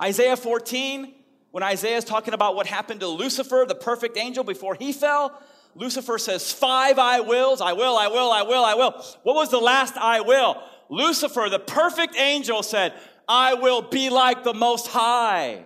Isaiah 0.00 0.36
14, 0.36 1.12
when 1.50 1.64
Isaiah 1.64 1.96
is 1.96 2.04
talking 2.04 2.32
about 2.32 2.54
what 2.54 2.68
happened 2.68 3.00
to 3.00 3.08
Lucifer, 3.08 3.64
the 3.66 3.74
perfect 3.74 4.16
angel, 4.16 4.44
before 4.44 4.76
he 4.76 4.92
fell, 4.92 5.36
Lucifer 5.74 6.16
says, 6.16 6.52
Five 6.52 6.96
I 6.96 7.18
wills, 7.18 7.60
I 7.60 7.72
will, 7.72 7.98
I 7.98 8.06
will, 8.06 8.30
I 8.30 8.42
will, 8.42 8.64
I 8.64 8.74
will. 8.74 8.92
What 9.24 9.34
was 9.34 9.50
the 9.50 9.58
last 9.58 9.96
I 9.96 10.20
will? 10.20 10.62
Lucifer, 10.88 11.48
the 11.50 11.58
perfect 11.58 12.16
angel, 12.16 12.62
said, 12.62 12.94
I 13.28 13.54
will 13.54 13.82
be 13.82 14.10
like 14.10 14.44
the 14.44 14.54
Most 14.54 14.86
High. 14.86 15.64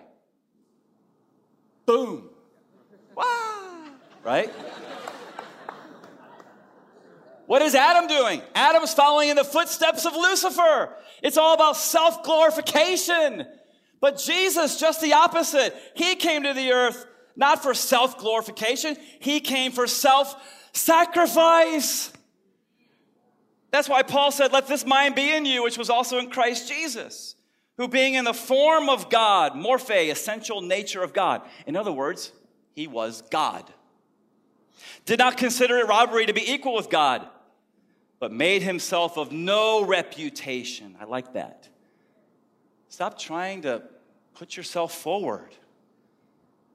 Boom. 1.85 2.31
Wow. 3.15 3.89
Right? 4.23 4.51
What 7.47 7.61
is 7.61 7.75
Adam 7.75 8.07
doing? 8.07 8.41
Adam's 8.55 8.93
following 8.93 9.29
in 9.29 9.35
the 9.35 9.43
footsteps 9.43 10.05
of 10.05 10.13
Lucifer. 10.13 10.95
It's 11.21 11.37
all 11.37 11.53
about 11.53 11.77
self 11.77 12.23
glorification. 12.23 13.45
But 14.01 14.17
Jesus, 14.17 14.79
just 14.79 15.01
the 15.01 15.13
opposite. 15.13 15.75
He 15.95 16.15
came 16.15 16.43
to 16.43 16.53
the 16.53 16.71
earth 16.71 17.05
not 17.35 17.61
for 17.61 17.73
self 17.73 18.17
glorification, 18.17 18.97
He 19.19 19.39
came 19.39 19.71
for 19.71 19.87
self 19.87 20.35
sacrifice. 20.73 22.11
That's 23.71 23.89
why 23.89 24.03
Paul 24.03 24.31
said, 24.31 24.53
Let 24.53 24.67
this 24.67 24.85
mind 24.85 25.15
be 25.15 25.35
in 25.35 25.45
you, 25.45 25.63
which 25.63 25.77
was 25.77 25.89
also 25.89 26.17
in 26.17 26.29
Christ 26.29 26.69
Jesus, 26.69 27.35
who 27.77 27.87
being 27.87 28.13
in 28.13 28.23
the 28.23 28.33
form 28.33 28.89
of 28.89 29.09
God, 29.09 29.53
morphe, 29.53 30.09
essential 30.09 30.61
nature 30.61 31.03
of 31.03 31.13
God. 31.13 31.41
In 31.67 31.75
other 31.75 31.91
words, 31.91 32.31
He 32.73 32.87
was 32.87 33.21
God. 33.21 33.71
Did 35.05 35.19
not 35.19 35.37
consider 35.37 35.77
it 35.77 35.87
robbery 35.87 36.25
to 36.25 36.33
be 36.33 36.51
equal 36.51 36.73
with 36.73 36.89
God, 36.89 37.27
but 38.25 38.31
made 38.31 38.63
Himself 38.63 39.19
of 39.19 39.31
no 39.31 39.85
reputation. 39.85 40.95
I 40.99 41.03
like 41.03 41.33
that 41.33 41.69
Stop 42.89 43.19
trying 43.19 43.61
to 43.61 43.83
put 44.33 44.57
yourself 44.57 44.95
forward. 44.95 45.51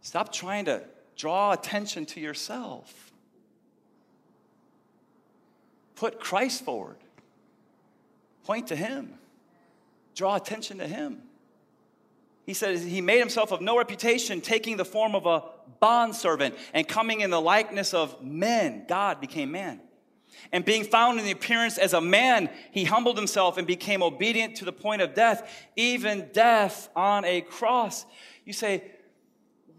Stop 0.00 0.32
trying 0.32 0.66
to 0.66 0.84
draw 1.16 1.50
attention 1.50 2.06
to 2.06 2.20
yourself. 2.20 3.10
Put 5.96 6.20
Christ 6.20 6.62
forward. 6.64 6.98
Point 8.44 8.68
to 8.68 8.76
Him. 8.76 9.14
Draw 10.14 10.36
attention 10.36 10.78
to 10.78 10.86
Him. 10.86 11.20
He 12.46 12.54
says 12.54 12.84
he 12.84 13.00
made 13.00 13.18
himself 13.18 13.50
of 13.50 13.60
no 13.60 13.76
reputation, 13.76 14.40
taking 14.40 14.76
the 14.76 14.84
form 14.84 15.16
of 15.16 15.26
a 15.26 15.42
bondservant 15.80 16.54
and 16.72 16.86
coming 16.86 17.22
in 17.22 17.30
the 17.30 17.40
likeness 17.40 17.92
of 17.92 18.22
men. 18.22 18.84
God 18.86 19.20
became 19.20 19.50
man. 19.50 19.80
And 20.52 20.64
being 20.64 20.84
found 20.84 21.18
in 21.18 21.24
the 21.24 21.30
appearance 21.30 21.78
as 21.78 21.92
a 21.92 22.00
man, 22.00 22.50
he 22.72 22.84
humbled 22.84 23.16
himself 23.16 23.56
and 23.56 23.66
became 23.66 24.02
obedient 24.02 24.56
to 24.56 24.64
the 24.64 24.72
point 24.72 25.02
of 25.02 25.14
death, 25.14 25.66
even 25.76 26.30
death 26.32 26.88
on 26.96 27.24
a 27.24 27.40
cross. 27.40 28.04
You 28.44 28.52
say, 28.52 28.84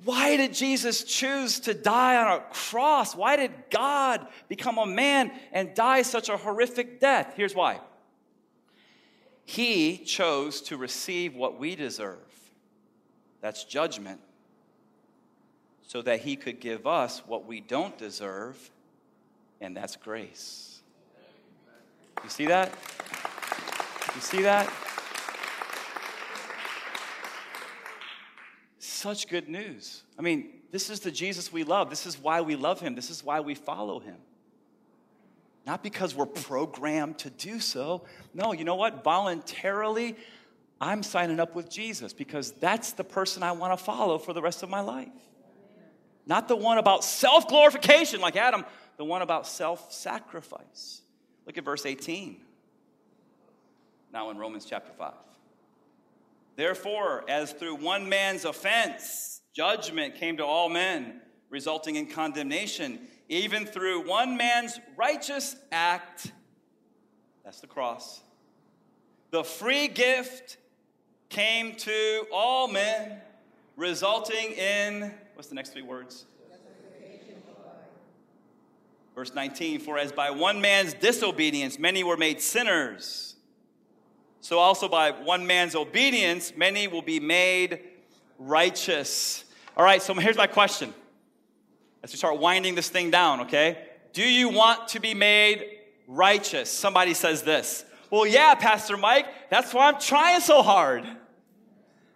why 0.04 0.36
did 0.36 0.54
Jesus 0.54 1.04
choose 1.04 1.60
to 1.62 1.74
die 1.74 2.18
on 2.18 2.40
a 2.40 2.44
cross? 2.52 3.16
Why 3.16 3.36
did 3.36 3.52
God 3.70 4.26
become 4.48 4.78
a 4.78 4.86
man 4.86 5.32
and 5.52 5.76
die 5.76 6.02
such 6.02 6.30
a 6.30 6.38
horrific 6.38 7.00
death? 7.00 7.34
Here's 7.36 7.54
why 7.54 7.80
He 9.46 9.98
chose 9.98 10.62
to 10.64 10.78
receive 10.78 11.36
what 11.36 11.60
we 11.60 11.76
deserve 11.76 12.18
that's 13.42 13.64
judgment 13.64 14.22
so 15.84 16.02
that 16.02 16.22
He 16.22 16.36
could 16.36 16.60
give 16.60 16.88
us 16.88 17.22
what 17.28 17.46
we 17.46 17.60
don't 17.60 17.98
deserve 17.98 18.72
and 19.62 19.78
that's 19.78 19.96
grace. 19.96 20.82
You 22.24 22.30
see 22.30 22.48
that? 22.48 22.74
You 24.16 24.22
see 24.22 24.42
that? 24.42 24.72
Such 28.80 29.28
good 29.28 29.48
news. 29.48 30.04
I 30.20 30.22
mean, 30.22 30.50
this 30.72 30.90
is 30.90 31.00
the 31.00 31.12
Jesus 31.12 31.54
we 31.54 31.64
love. 31.64 31.90
This 31.90 32.06
is 32.06 32.20
why 32.20 32.42
we 32.42 32.56
love 32.56 32.80
him. 32.80 32.96
This 32.96 33.10
is 33.10 33.24
why 33.24 33.40
we 33.40 33.56
follow 33.56 34.00
him. 34.00 34.18
Not 35.66 35.84
because 35.84 36.16
we're 36.16 36.26
programmed 36.26 37.20
to 37.20 37.30
do 37.30 37.60
so. 37.60 38.04
No, 38.34 38.52
you 38.52 38.64
know 38.64 38.76
what? 38.76 39.04
Voluntarily, 39.04 40.16
I'm 40.80 41.04
signing 41.04 41.40
up 41.40 41.56
with 41.56 41.70
Jesus 41.70 42.14
because 42.14 42.52
that's 42.54 42.94
the 42.94 43.04
person 43.04 43.44
I 43.44 43.52
want 43.52 43.78
to 43.78 43.84
follow 43.84 44.18
for 44.18 44.34
the 44.34 44.42
rest 44.42 44.64
of 44.64 44.70
my 44.70 44.82
life. 44.82 45.10
Not 46.26 46.48
the 46.48 46.56
one 46.56 46.78
about 46.78 47.04
self 47.04 47.48
glorification 47.48 48.22
like 48.22 48.36
Adam 48.36 48.66
the 48.98 49.06
one 49.06 49.22
about 49.22 49.48
self 49.48 49.92
sacrifice. 49.92 51.02
Look 51.46 51.58
at 51.58 51.66
verse 51.66 51.86
18. 51.86 52.38
Now 54.14 54.30
in 54.30 54.38
Romans 54.38 54.66
chapter 54.66 54.92
5. 54.98 55.14
Therefore, 56.56 57.24
as 57.28 57.54
through 57.54 57.76
one 57.76 58.10
man's 58.10 58.46
offense, 58.46 59.42
judgment 59.54 60.16
came 60.16 60.38
to 60.38 60.46
all 60.46 60.70
men, 60.70 61.22
resulting 61.50 61.96
in 61.96 62.08
condemnation, 62.08 63.00
even 63.30 63.66
through 63.66 64.08
one 64.08 64.36
man's 64.36 64.80
righteous 64.98 65.56
act, 65.72 66.32
that's 67.44 67.62
the 67.62 67.68
cross, 67.68 68.22
the 69.32 69.44
free 69.44 69.88
gift 69.88 70.58
came 71.30 71.76
to 71.78 72.26
all 72.32 72.68
men, 72.68 73.22
resulting 73.78 74.52
in 74.52 75.14
what's 75.36 75.48
the 75.48 75.56
next 75.56 75.72
three 75.72 75.82
words? 75.82 76.26
Verse 79.16 79.34
19, 79.34 79.80
for 79.80 79.98
as 79.98 80.12
by 80.12 80.32
one 80.32 80.62
man's 80.62 80.94
disobedience 80.94 81.78
many 81.78 82.04
were 82.04 82.18
made 82.18 82.42
sinners, 82.42 83.36
so 84.40 84.58
also 84.58 84.88
by 84.88 85.12
one 85.12 85.46
man's 85.46 85.76
obedience 85.76 86.54
many 86.56 86.88
will 86.88 87.02
be 87.02 87.20
made 87.20 87.82
righteous. 88.40 89.44
All 89.76 89.84
right, 89.84 90.02
so 90.02 90.14
here's 90.14 90.38
my 90.38 90.48
question. 90.48 90.94
As 92.04 92.12
we 92.12 92.18
start 92.18 92.40
winding 92.40 92.74
this 92.76 92.90
thing 92.90 93.12
down, 93.12 93.42
okay? 93.42 93.86
Do 94.14 94.24
you 94.24 94.50
want 94.50 94.88
to 94.90 95.00
be 95.00 95.14
made 95.14 95.66
righteous? 96.08 96.72
Somebody 96.72 97.14
says 97.14 97.44
this. 97.44 97.86
Well, 98.10 98.26
yeah, 98.26 98.56
Pastor 98.56 98.98
Mike, 98.98 99.28
that's 99.50 99.74
why 99.74 99.88
I'm 99.88 100.00
trying 100.00 100.42
so 100.42 100.62
hard. 100.62 101.06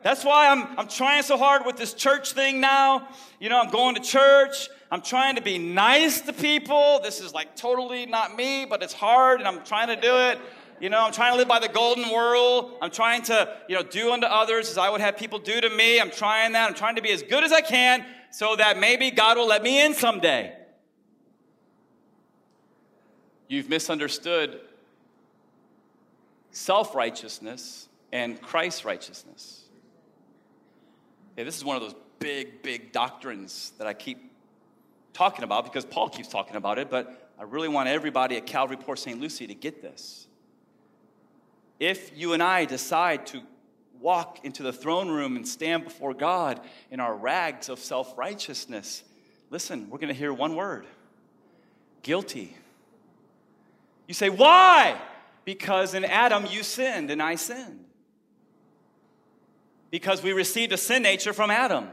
That's 0.06 0.24
why 0.24 0.50
I'm, 0.50 0.68
I'm 0.78 0.88
trying 0.88 1.24
so 1.24 1.36
hard 1.36 1.66
with 1.66 1.78
this 1.78 1.92
church 1.92 2.34
thing 2.34 2.62
now. 2.62 3.08
You 3.40 3.50
know, 3.50 3.60
I'm 3.60 3.72
going 3.72 3.96
to 3.96 4.02
church. 4.02 4.70
I'm 4.92 5.02
trying 5.02 5.36
to 5.36 5.42
be 5.42 5.58
nice 5.58 6.22
to 6.22 6.32
people. 6.32 7.00
This 7.02 7.20
is 7.20 7.34
like 7.34 7.56
totally 7.56 8.06
not 8.06 8.36
me, 8.36 8.66
but 8.66 8.84
it's 8.84 8.94
hard 8.94 9.40
and 9.40 9.48
I'm 9.48 9.66
trying 9.66 9.88
to 9.88 9.96
do 9.96 10.16
it. 10.16 10.38
You 10.80 10.92
know, 10.92 11.04
I'm 11.04 11.12
trying 11.12 11.32
to 11.32 11.40
live 11.40 11.48
by 11.48 11.58
the 11.58 11.70
golden 11.70 12.04
rule. 12.04 12.78
I'm 12.84 12.92
trying 12.92 13.24
to, 13.24 13.58
you 13.68 13.76
know, 13.76 13.82
do 13.82 14.12
unto 14.12 14.28
others 14.28 14.70
as 14.70 14.78
I 14.78 14.92
would 14.92 15.02
have 15.02 15.18
people 15.18 15.40
do 15.40 15.60
to 15.60 15.72
me. 15.72 16.00
I'm 16.00 16.12
trying 16.12 16.52
that. 16.52 16.70
I'm 16.70 16.76
trying 16.76 16.98
to 16.98 17.02
be 17.02 17.10
as 17.12 17.24
good 17.24 17.44
as 17.44 17.52
I 17.52 17.62
can 17.62 18.06
so 18.30 18.56
that 18.58 18.78
maybe 18.78 19.10
God 19.10 19.38
will 19.38 19.48
let 19.48 19.64
me 19.64 19.84
in 19.84 19.96
someday. 19.96 20.56
You've 23.48 23.70
misunderstood 23.70 24.62
self 26.52 26.94
righteousness 26.94 27.88
and 28.12 28.40
Christ's 28.40 28.86
righteousness. 28.86 29.65
Okay, 31.36 31.44
this 31.44 31.58
is 31.58 31.66
one 31.66 31.76
of 31.76 31.82
those 31.82 31.96
big, 32.20 32.64
big 32.64 32.94
doctrines 32.94 33.74
that 33.78 33.86
I 33.86 33.94
keep 33.94 34.32
talking 35.12 35.44
about 35.44 35.66
because 35.66 35.84
Paul 35.84 36.08
keeps 36.08 36.30
talking 36.30 36.56
about 36.56 36.80
it, 36.80 36.90
but 36.90 37.30
I 37.38 37.44
really 37.44 37.68
want 37.68 37.90
everybody 37.90 38.38
at 38.38 38.46
Calvary 38.46 38.78
Port 38.78 39.00
St. 39.00 39.20
Lucie 39.20 39.46
to 39.48 39.54
get 39.54 39.82
this. 39.82 40.28
If 41.78 42.18
you 42.18 42.32
and 42.32 42.42
I 42.42 42.64
decide 42.64 43.26
to 43.28 43.42
walk 44.00 44.46
into 44.46 44.64
the 44.64 44.72
throne 44.72 45.10
room 45.10 45.36
and 45.36 45.46
stand 45.46 45.84
before 45.84 46.14
God 46.14 46.62
in 46.90 47.02
our 47.02 47.14
rags 47.14 47.68
of 47.68 47.80
self 47.80 48.18
righteousness, 48.18 49.04
listen, 49.50 49.90
we're 49.90 49.98
going 49.98 50.08
to 50.08 50.18
hear 50.18 50.32
one 50.32 50.56
word 50.56 50.86
guilty. 52.02 52.56
You 54.08 54.14
say, 54.14 54.30
why? 54.30 55.02
Because 55.44 55.96
in 55.96 56.06
Adam 56.06 56.46
you 56.50 56.64
sinned 56.64 57.12
and 57.12 57.22
I 57.22 57.36
sinned. 57.36 57.85
Because 59.96 60.22
we 60.22 60.34
received 60.34 60.74
a 60.74 60.78
sin 60.78 61.04
nature 61.04 61.32
from 61.32 61.50
Adam. 61.50 61.88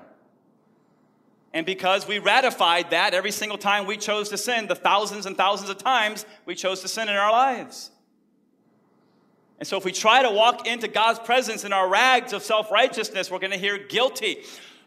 And 1.52 1.64
because 1.64 2.08
we 2.08 2.18
ratified 2.18 2.90
that 2.90 3.14
every 3.14 3.30
single 3.30 3.58
time 3.58 3.86
we 3.86 3.96
chose 3.96 4.28
to 4.30 4.36
sin, 4.36 4.66
the 4.66 4.74
thousands 4.74 5.24
and 5.24 5.36
thousands 5.36 5.70
of 5.70 5.78
times 5.78 6.26
we 6.44 6.56
chose 6.56 6.80
to 6.80 6.88
sin 6.88 7.08
in 7.08 7.14
our 7.14 7.30
lives. 7.30 7.92
And 9.60 9.68
so, 9.68 9.76
if 9.76 9.84
we 9.84 9.92
try 9.92 10.20
to 10.24 10.32
walk 10.32 10.66
into 10.66 10.88
God's 10.88 11.20
presence 11.20 11.64
in 11.64 11.72
our 11.72 11.88
rags 11.88 12.32
of 12.32 12.42
self 12.42 12.72
righteousness, 12.72 13.30
we're 13.30 13.38
going 13.38 13.52
to 13.52 13.56
hear 13.56 13.78
guilty. 13.78 14.38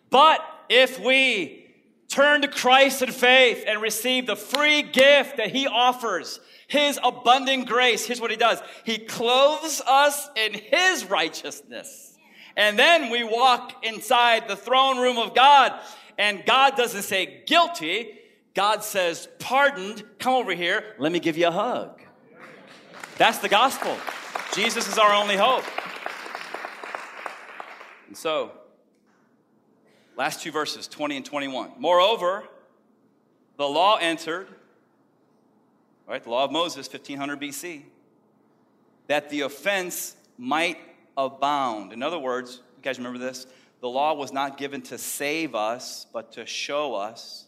But 0.10 0.42
if 0.68 1.00
we 1.00 1.68
turn 2.10 2.42
to 2.42 2.50
Christ 2.50 3.02
in 3.02 3.14
faith 3.14 3.64
and 3.66 3.82
receive 3.82 4.28
the 4.28 4.36
free 4.36 4.82
gift 4.82 5.38
that 5.38 5.52
He 5.52 5.68
offers, 5.68 6.42
His 6.68 7.00
abundant 7.02 7.70
grace, 7.70 8.06
here's 8.06 8.20
what 8.20 8.32
He 8.32 8.36
does 8.36 8.62
He 8.84 8.98
clothes 8.98 9.82
us 9.88 10.28
in 10.36 10.54
His 10.54 11.06
righteousness. 11.06 12.05
And 12.58 12.80
then 12.80 13.10
we 13.10 13.24
walk 13.24 13.84
inside 13.84 14.48
the 14.48 14.56
throne 14.56 14.98
room 14.98 15.18
of 15.18 15.36
God, 15.36 15.74
and 16.18 16.46
God 16.46 16.78
doesn't 16.78 17.04
say 17.04 17.44
guilty, 17.46 18.20
God 18.54 18.84
says 18.84 19.28
pardoned. 19.40 20.04
Come 20.20 20.34
over 20.34 20.54
here, 20.54 20.96
let 20.98 21.12
me 21.12 21.20
give 21.20 21.38
you 21.38 21.48
a 21.48 21.52
hug. 21.52 22.02
That's 23.18 23.40
the 23.40 23.50
gospel. 23.50 23.96
Jesus 24.54 24.88
is 24.88 24.98
our 24.98 25.14
only 25.14 25.36
hope. 25.36 25.66
And 28.08 28.18
so, 28.18 28.52
last 30.16 30.42
two 30.42 30.52
verses, 30.52 30.88
20 30.88 31.18
and 31.18 31.26
21. 31.26 31.72
Moreover, 31.78 32.46
the 33.58 33.68
law 33.68 33.98
entered, 33.98 34.48
right, 36.08 36.24
the 36.24 36.30
law 36.30 36.46
of 36.46 36.52
Moses, 36.52 36.88
1500 36.88 37.42
BC, 37.42 37.84
that 39.08 39.30
the 39.30 39.42
offense 39.42 40.16
might 40.38 40.78
abound. 41.18 41.94
In 41.94 42.04
other 42.04 42.20
words, 42.20 42.62
you 42.78 42.84
guys 42.84 42.98
remember 42.98 43.20
this? 43.20 43.48
The 43.82 43.90
law 43.90 44.14
was 44.14 44.32
not 44.32 44.58
given 44.58 44.82
to 44.84 44.98
save 44.98 45.56
us, 45.56 46.08
but 46.12 46.32
to 46.34 46.46
show 46.46 46.96
us. 46.96 47.46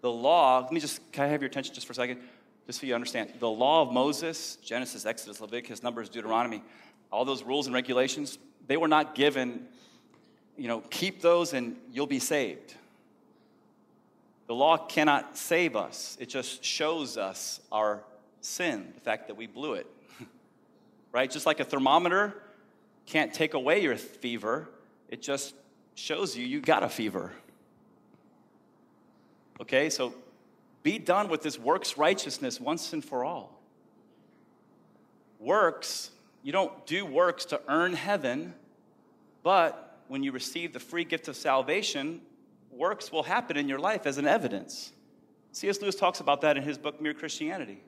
The 0.00 0.10
law, 0.10 0.60
let 0.60 0.72
me 0.72 0.80
just, 0.80 1.12
can 1.12 1.24
I 1.24 1.28
have 1.28 1.42
your 1.42 1.48
attention 1.48 1.74
just 1.74 1.86
for 1.86 1.92
a 1.92 1.96
second? 1.96 2.20
just 2.70 2.82
so 2.82 2.86
you 2.86 2.94
understand, 2.94 3.32
the 3.40 3.50
law 3.50 3.82
of 3.82 3.92
Moses, 3.92 4.54
Genesis, 4.62 5.04
Exodus, 5.04 5.40
Leviticus, 5.40 5.82
Numbers, 5.82 6.08
Deuteronomy, 6.08 6.62
all 7.10 7.24
those 7.24 7.42
rules 7.42 7.66
and 7.66 7.74
regulations, 7.74 8.38
they 8.68 8.76
were 8.76 8.86
not 8.86 9.16
given, 9.16 9.66
you 10.56 10.68
know, 10.68 10.78
keep 10.88 11.20
those 11.20 11.52
and 11.52 11.76
you'll 11.90 12.06
be 12.06 12.20
saved. 12.20 12.74
The 14.46 14.54
law 14.54 14.76
cannot 14.76 15.36
save 15.36 15.74
us, 15.74 16.16
it 16.20 16.28
just 16.28 16.62
shows 16.62 17.16
us 17.16 17.60
our 17.72 18.04
sin, 18.40 18.92
the 18.94 19.00
fact 19.00 19.26
that 19.26 19.36
we 19.36 19.48
blew 19.48 19.74
it. 19.74 19.88
Right? 21.12 21.30
Just 21.30 21.46
like 21.46 21.60
a 21.60 21.64
thermometer 21.64 22.42
can't 23.06 23.32
take 23.32 23.54
away 23.54 23.82
your 23.82 23.96
fever, 23.96 24.68
it 25.08 25.22
just 25.22 25.54
shows 25.94 26.36
you 26.36 26.46
you 26.46 26.60
got 26.60 26.82
a 26.82 26.88
fever. 26.88 27.32
Okay, 29.60 29.90
so 29.90 30.14
be 30.82 30.98
done 30.98 31.28
with 31.28 31.42
this 31.42 31.58
works 31.58 31.98
righteousness 31.98 32.60
once 32.60 32.92
and 32.92 33.04
for 33.04 33.24
all. 33.24 33.60
Works, 35.38 36.10
you 36.42 36.52
don't 36.52 36.86
do 36.86 37.04
works 37.04 37.44
to 37.46 37.60
earn 37.68 37.92
heaven, 37.92 38.54
but 39.42 39.98
when 40.08 40.22
you 40.22 40.32
receive 40.32 40.72
the 40.72 40.80
free 40.80 41.04
gift 41.04 41.28
of 41.28 41.36
salvation, 41.36 42.20
works 42.70 43.12
will 43.12 43.22
happen 43.22 43.56
in 43.56 43.68
your 43.68 43.78
life 43.78 44.06
as 44.06 44.18
an 44.18 44.26
evidence. 44.26 44.92
C.S. 45.52 45.80
Lewis 45.80 45.96
talks 45.96 46.20
about 46.20 46.40
that 46.42 46.56
in 46.56 46.62
his 46.62 46.78
book, 46.78 47.00
Mere 47.00 47.14
Christianity. 47.14 47.82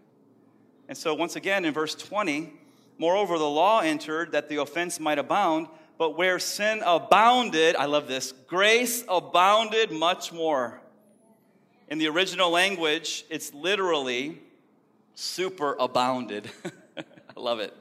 And 0.89 0.99
so, 0.99 1.15
once 1.15 1.37
again, 1.37 1.65
in 1.65 1.73
verse 1.73 1.95
20, 1.95 2.53
moreover, 2.99 3.39
the 3.39 3.49
law 3.49 3.81
entered 3.81 4.33
that 4.33 4.49
the 4.49 4.61
offense 4.61 5.01
might 5.01 5.19
abound, 5.19 5.69
but 5.99 6.17
where 6.17 6.39
sin 6.39 6.83
abounded, 6.85 7.77
I 7.77 7.87
love 7.87 8.09
this, 8.09 8.33
grace 8.47 9.05
abounded 9.09 9.91
much 9.93 10.33
more 10.33 10.83
in 11.93 11.99
the 11.99 12.09
original 12.09 12.49
language, 12.49 13.27
it's 13.29 13.53
literally 13.53 14.41
super 15.15 15.77
abounded. 15.79 16.51
I 16.97 17.39
love 17.39 17.61
it. 17.61 17.77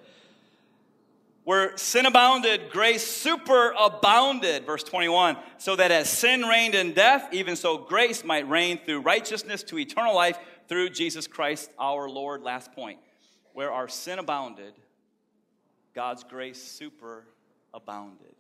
Where 1.46 1.78
sin 1.78 2.06
abounded, 2.06 2.72
grace 2.72 3.08
super 3.08 3.74
abounded, 3.80 4.66
verse 4.66 4.84
21, 4.84 5.38
so 5.60 5.78
that 5.78 5.92
as 5.92 6.10
sin 6.10 6.42
reigned 6.42 6.76
in 6.76 6.92
death, 6.92 7.30
even 7.32 7.56
so 7.56 7.78
grace 7.78 8.26
might 8.26 8.50
reign 8.50 8.82
through 8.86 9.00
righteousness 9.00 9.64
to 9.64 9.80
eternal 9.80 10.14
life 10.14 10.38
through 10.68 10.90
Jesus 10.90 11.26
Christ 11.26 11.72
our 11.80 12.10
Lord. 12.10 12.42
Last 12.42 12.74
point. 12.74 13.00
Where 13.54 13.72
our 13.72 13.88
sin 13.88 14.20
abounded, 14.20 14.74
God's 15.94 16.24
grace 16.24 16.62
super 16.62 17.26
abounded. 17.74 18.36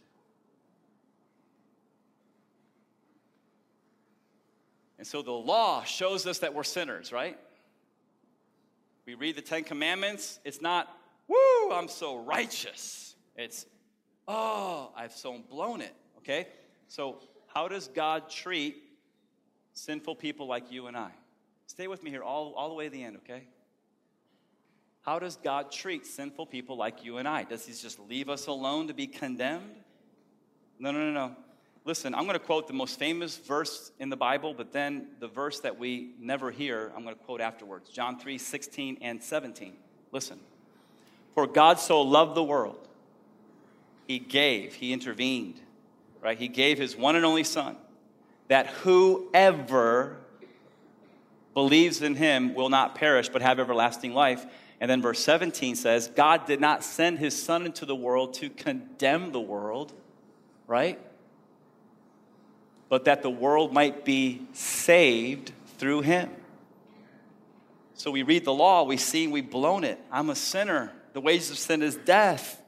And 4.98 5.08
so 5.08 5.22
the 5.24 5.32
law 5.32 5.84
shows 5.84 6.28
us 6.28 6.40
that 6.40 6.54
we're 6.54 6.64
sinners, 6.64 7.12
right? 7.12 7.38
We 9.08 9.16
read 9.16 9.36
the 9.36 9.42
Ten 9.42 9.64
Commandments. 9.64 10.40
It's 10.46 10.62
not, 10.62 10.96
woo, 11.28 11.72
I'm 11.72 11.88
so 11.88 12.18
righteous. 12.18 13.16
It's, 13.36 13.66
oh, 14.28 14.92
I've 14.96 15.14
so 15.14 15.40
blown 15.50 15.82
it, 15.82 15.94
okay? 16.20 16.48
So, 16.88 17.18
how 17.48 17.68
does 17.68 17.88
God 17.88 18.30
treat 18.30 18.78
sinful 19.74 20.16
people 20.16 20.46
like 20.48 20.72
you 20.72 20.88
and 20.88 20.96
I? 20.96 21.10
Stay 21.66 21.88
with 21.88 22.04
me 22.04 22.12
here 22.12 22.24
all, 22.24 22.54
all 22.54 22.70
the 22.70 22.76
way 22.76 22.86
to 22.86 22.92
the 22.92 23.04
end, 23.04 23.18
okay? 23.18 23.48
How 25.02 25.18
does 25.18 25.36
God 25.36 25.72
treat 25.72 26.06
sinful 26.06 26.46
people 26.46 26.78
like 26.78 27.04
you 27.04 27.18
and 27.18 27.28
I? 27.28 27.44
Does 27.44 27.66
He 27.66 27.74
just 27.74 28.00
leave 28.00 28.30
us 28.30 28.48
alone 28.48 28.88
to 28.88 28.94
be 28.94 29.08
condemned? 29.08 29.76
No, 30.80 30.92
no, 30.92 31.00
no, 31.00 31.12
no. 31.12 31.36
Listen, 31.84 32.14
I'm 32.14 32.26
going 32.26 32.38
to 32.38 32.46
quote 32.46 32.68
the 32.68 32.74
most 32.74 33.00
famous 33.00 33.38
verse 33.38 33.92
in 34.00 34.10
the 34.10 34.16
Bible, 34.16 34.54
but 34.54 34.72
then 34.72 35.08
the 35.20 35.28
verse 35.28 35.60
that 35.62 35.80
we 35.80 36.12
never 36.20 36.52
hear, 36.52 36.92
I'm 36.96 37.04
going 37.04 37.16
to 37.16 37.24
quote 37.24 37.42
afterwards 37.42 37.90
John 37.90 38.20
3 38.20 38.38
16 38.38 39.00
and 39.02 39.22
17. 39.22 39.74
Listen. 40.12 40.40
For 41.34 41.48
God 41.48 41.80
so 41.80 42.02
loved 42.02 42.36
the 42.36 42.44
world, 42.44 42.88
he 44.06 44.20
gave, 44.20 44.74
he 44.74 44.92
intervened, 44.92 45.60
right? 46.22 46.38
He 46.38 46.50
gave 46.50 46.78
his 46.78 46.96
one 46.96 47.16
and 47.16 47.26
only 47.26 47.46
Son, 47.46 47.78
that 48.50 48.68
whoever 48.68 50.18
believes 51.54 52.02
in 52.02 52.16
him 52.16 52.54
will 52.54 52.70
not 52.70 52.96
perish 52.96 53.30
but 53.30 53.42
have 53.42 53.60
everlasting 53.60 54.14
life. 54.14 54.46
And 54.82 54.90
then 54.90 55.00
verse 55.00 55.20
17 55.20 55.76
says, 55.76 56.08
God 56.08 56.48
did 56.48 56.60
not 56.60 56.84
send 56.84 57.20
his 57.20 57.42
son 57.42 57.68
into 57.68 57.86
the 57.86 57.96
world 57.96 58.34
to 58.36 58.50
condemn 58.50 59.32
the 59.32 59.40
world, 59.40 59.94
right? 60.66 61.00
But 62.90 63.06
that 63.06 63.22
the 63.22 63.30
world 63.30 63.72
might 63.72 64.04
be 64.04 64.42
saved 64.54 65.52
through 65.78 66.02
him. 66.02 66.32
So 67.94 68.10
we 68.10 68.24
read 68.24 68.44
the 68.44 68.54
law, 68.54 68.82
we 68.82 68.98
see 68.98 69.28
we've 69.28 69.52
blown 69.52 69.84
it. 69.84 70.00
I'm 70.12 70.32
a 70.32 70.36
sinner. 70.36 70.92
The 71.14 71.22
wages 71.22 71.52
of 71.52 71.60
sin 71.60 71.84
is 71.84 71.96
death. 71.96 72.60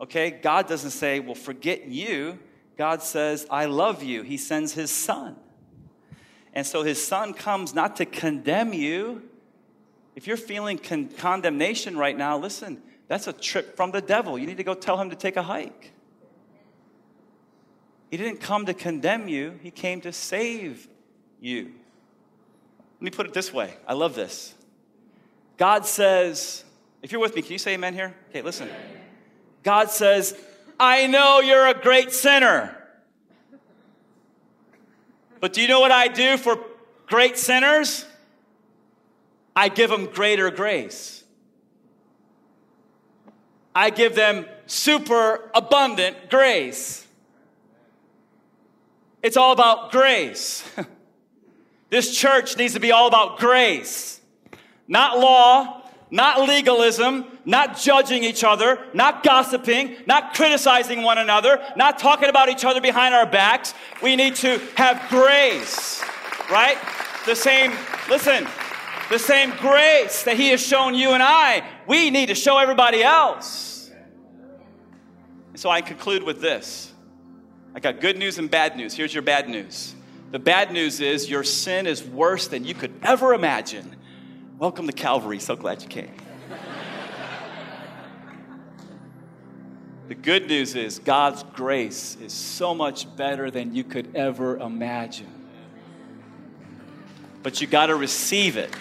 Okay? 0.00 0.32
God 0.32 0.66
doesn't 0.66 0.90
say, 0.90 1.20
well, 1.20 1.36
forget 1.36 1.86
you. 1.86 2.40
God 2.76 3.00
says, 3.00 3.46
I 3.48 3.66
love 3.66 4.02
you. 4.02 4.22
He 4.22 4.38
sends 4.38 4.72
his 4.72 4.90
son. 4.90 5.36
And 6.52 6.66
so 6.66 6.82
his 6.82 7.04
son 7.06 7.32
comes 7.32 7.74
not 7.74 7.94
to 7.96 8.06
condemn 8.06 8.72
you. 8.72 9.27
If 10.18 10.26
you're 10.26 10.36
feeling 10.36 10.78
con- 10.78 11.10
condemnation 11.10 11.96
right 11.96 12.18
now, 12.18 12.36
listen, 12.36 12.82
that's 13.06 13.28
a 13.28 13.32
trip 13.32 13.76
from 13.76 13.92
the 13.92 14.00
devil. 14.00 14.36
You 14.36 14.48
need 14.48 14.56
to 14.56 14.64
go 14.64 14.74
tell 14.74 15.00
him 15.00 15.10
to 15.10 15.16
take 15.16 15.36
a 15.36 15.44
hike. 15.44 15.92
He 18.10 18.16
didn't 18.16 18.40
come 18.40 18.66
to 18.66 18.74
condemn 18.74 19.28
you, 19.28 19.60
he 19.62 19.70
came 19.70 20.00
to 20.00 20.12
save 20.12 20.88
you. 21.40 21.70
Let 22.96 23.00
me 23.00 23.10
put 23.12 23.26
it 23.26 23.32
this 23.32 23.52
way 23.52 23.76
I 23.86 23.94
love 23.94 24.16
this. 24.16 24.54
God 25.56 25.86
says, 25.86 26.64
if 27.00 27.12
you're 27.12 27.20
with 27.20 27.36
me, 27.36 27.42
can 27.42 27.52
you 27.52 27.58
say 27.58 27.74
amen 27.74 27.94
here? 27.94 28.12
Okay, 28.30 28.42
listen. 28.42 28.68
God 29.62 29.88
says, 29.88 30.36
I 30.80 31.06
know 31.06 31.38
you're 31.38 31.68
a 31.68 31.80
great 31.80 32.10
sinner. 32.10 32.76
But 35.38 35.52
do 35.52 35.62
you 35.62 35.68
know 35.68 35.78
what 35.78 35.92
I 35.92 36.08
do 36.08 36.36
for 36.36 36.58
great 37.06 37.38
sinners? 37.38 38.04
I 39.58 39.68
give 39.68 39.90
them 39.90 40.06
greater 40.06 40.52
grace. 40.52 41.24
I 43.74 43.90
give 43.90 44.14
them 44.14 44.46
super 44.66 45.50
abundant 45.52 46.30
grace. 46.30 47.04
It's 49.20 49.36
all 49.36 49.50
about 49.50 49.90
grace. 49.90 50.62
this 51.90 52.16
church 52.16 52.56
needs 52.56 52.74
to 52.74 52.78
be 52.78 52.92
all 52.92 53.08
about 53.08 53.40
grace, 53.40 54.20
not 54.86 55.18
law, 55.18 55.82
not 56.08 56.46
legalism, 56.46 57.24
not 57.44 57.76
judging 57.76 58.22
each 58.22 58.44
other, 58.44 58.78
not 58.94 59.24
gossiping, 59.24 59.96
not 60.06 60.34
criticizing 60.34 61.02
one 61.02 61.18
another, 61.18 61.60
not 61.74 61.98
talking 61.98 62.28
about 62.28 62.48
each 62.48 62.64
other 62.64 62.80
behind 62.80 63.12
our 63.12 63.26
backs. 63.26 63.74
We 64.04 64.14
need 64.14 64.36
to 64.36 64.60
have 64.76 65.04
grace, 65.08 66.00
right? 66.48 66.78
The 67.26 67.34
same, 67.34 67.72
listen, 68.08 68.46
the 69.10 69.18
same 69.18 69.50
grace 69.56 70.24
that 70.24 70.36
He 70.36 70.50
has 70.50 70.60
shown 70.60 70.94
you 70.94 71.12
and 71.12 71.22
I, 71.22 71.64
we 71.86 72.10
need 72.10 72.26
to 72.26 72.34
show 72.34 72.58
everybody 72.58 73.02
else. 73.02 73.90
And 75.50 75.58
so 75.58 75.70
I 75.70 75.80
conclude 75.80 76.22
with 76.22 76.40
this 76.40 76.92
I 77.74 77.80
got 77.80 78.00
good 78.00 78.18
news 78.18 78.38
and 78.38 78.50
bad 78.50 78.76
news. 78.76 78.94
Here's 78.94 79.14
your 79.14 79.22
bad 79.22 79.48
news. 79.48 79.94
The 80.30 80.38
bad 80.38 80.72
news 80.72 81.00
is 81.00 81.30
your 81.30 81.44
sin 81.44 81.86
is 81.86 82.04
worse 82.04 82.48
than 82.48 82.64
you 82.64 82.74
could 82.74 82.92
ever 83.02 83.32
imagine. 83.32 83.96
Welcome 84.58 84.86
to 84.86 84.92
Calvary. 84.92 85.38
So 85.38 85.56
glad 85.56 85.82
you 85.82 85.88
came. 85.88 86.12
the 90.08 90.14
good 90.14 90.48
news 90.48 90.74
is 90.74 90.98
God's 90.98 91.44
grace 91.54 92.16
is 92.20 92.32
so 92.32 92.74
much 92.74 93.14
better 93.16 93.50
than 93.50 93.74
you 93.74 93.84
could 93.84 94.14
ever 94.14 94.58
imagine. 94.58 95.32
But 97.42 97.60
you 97.60 97.66
got 97.66 97.86
to 97.86 97.96
receive 97.96 98.56
it. 98.56 98.74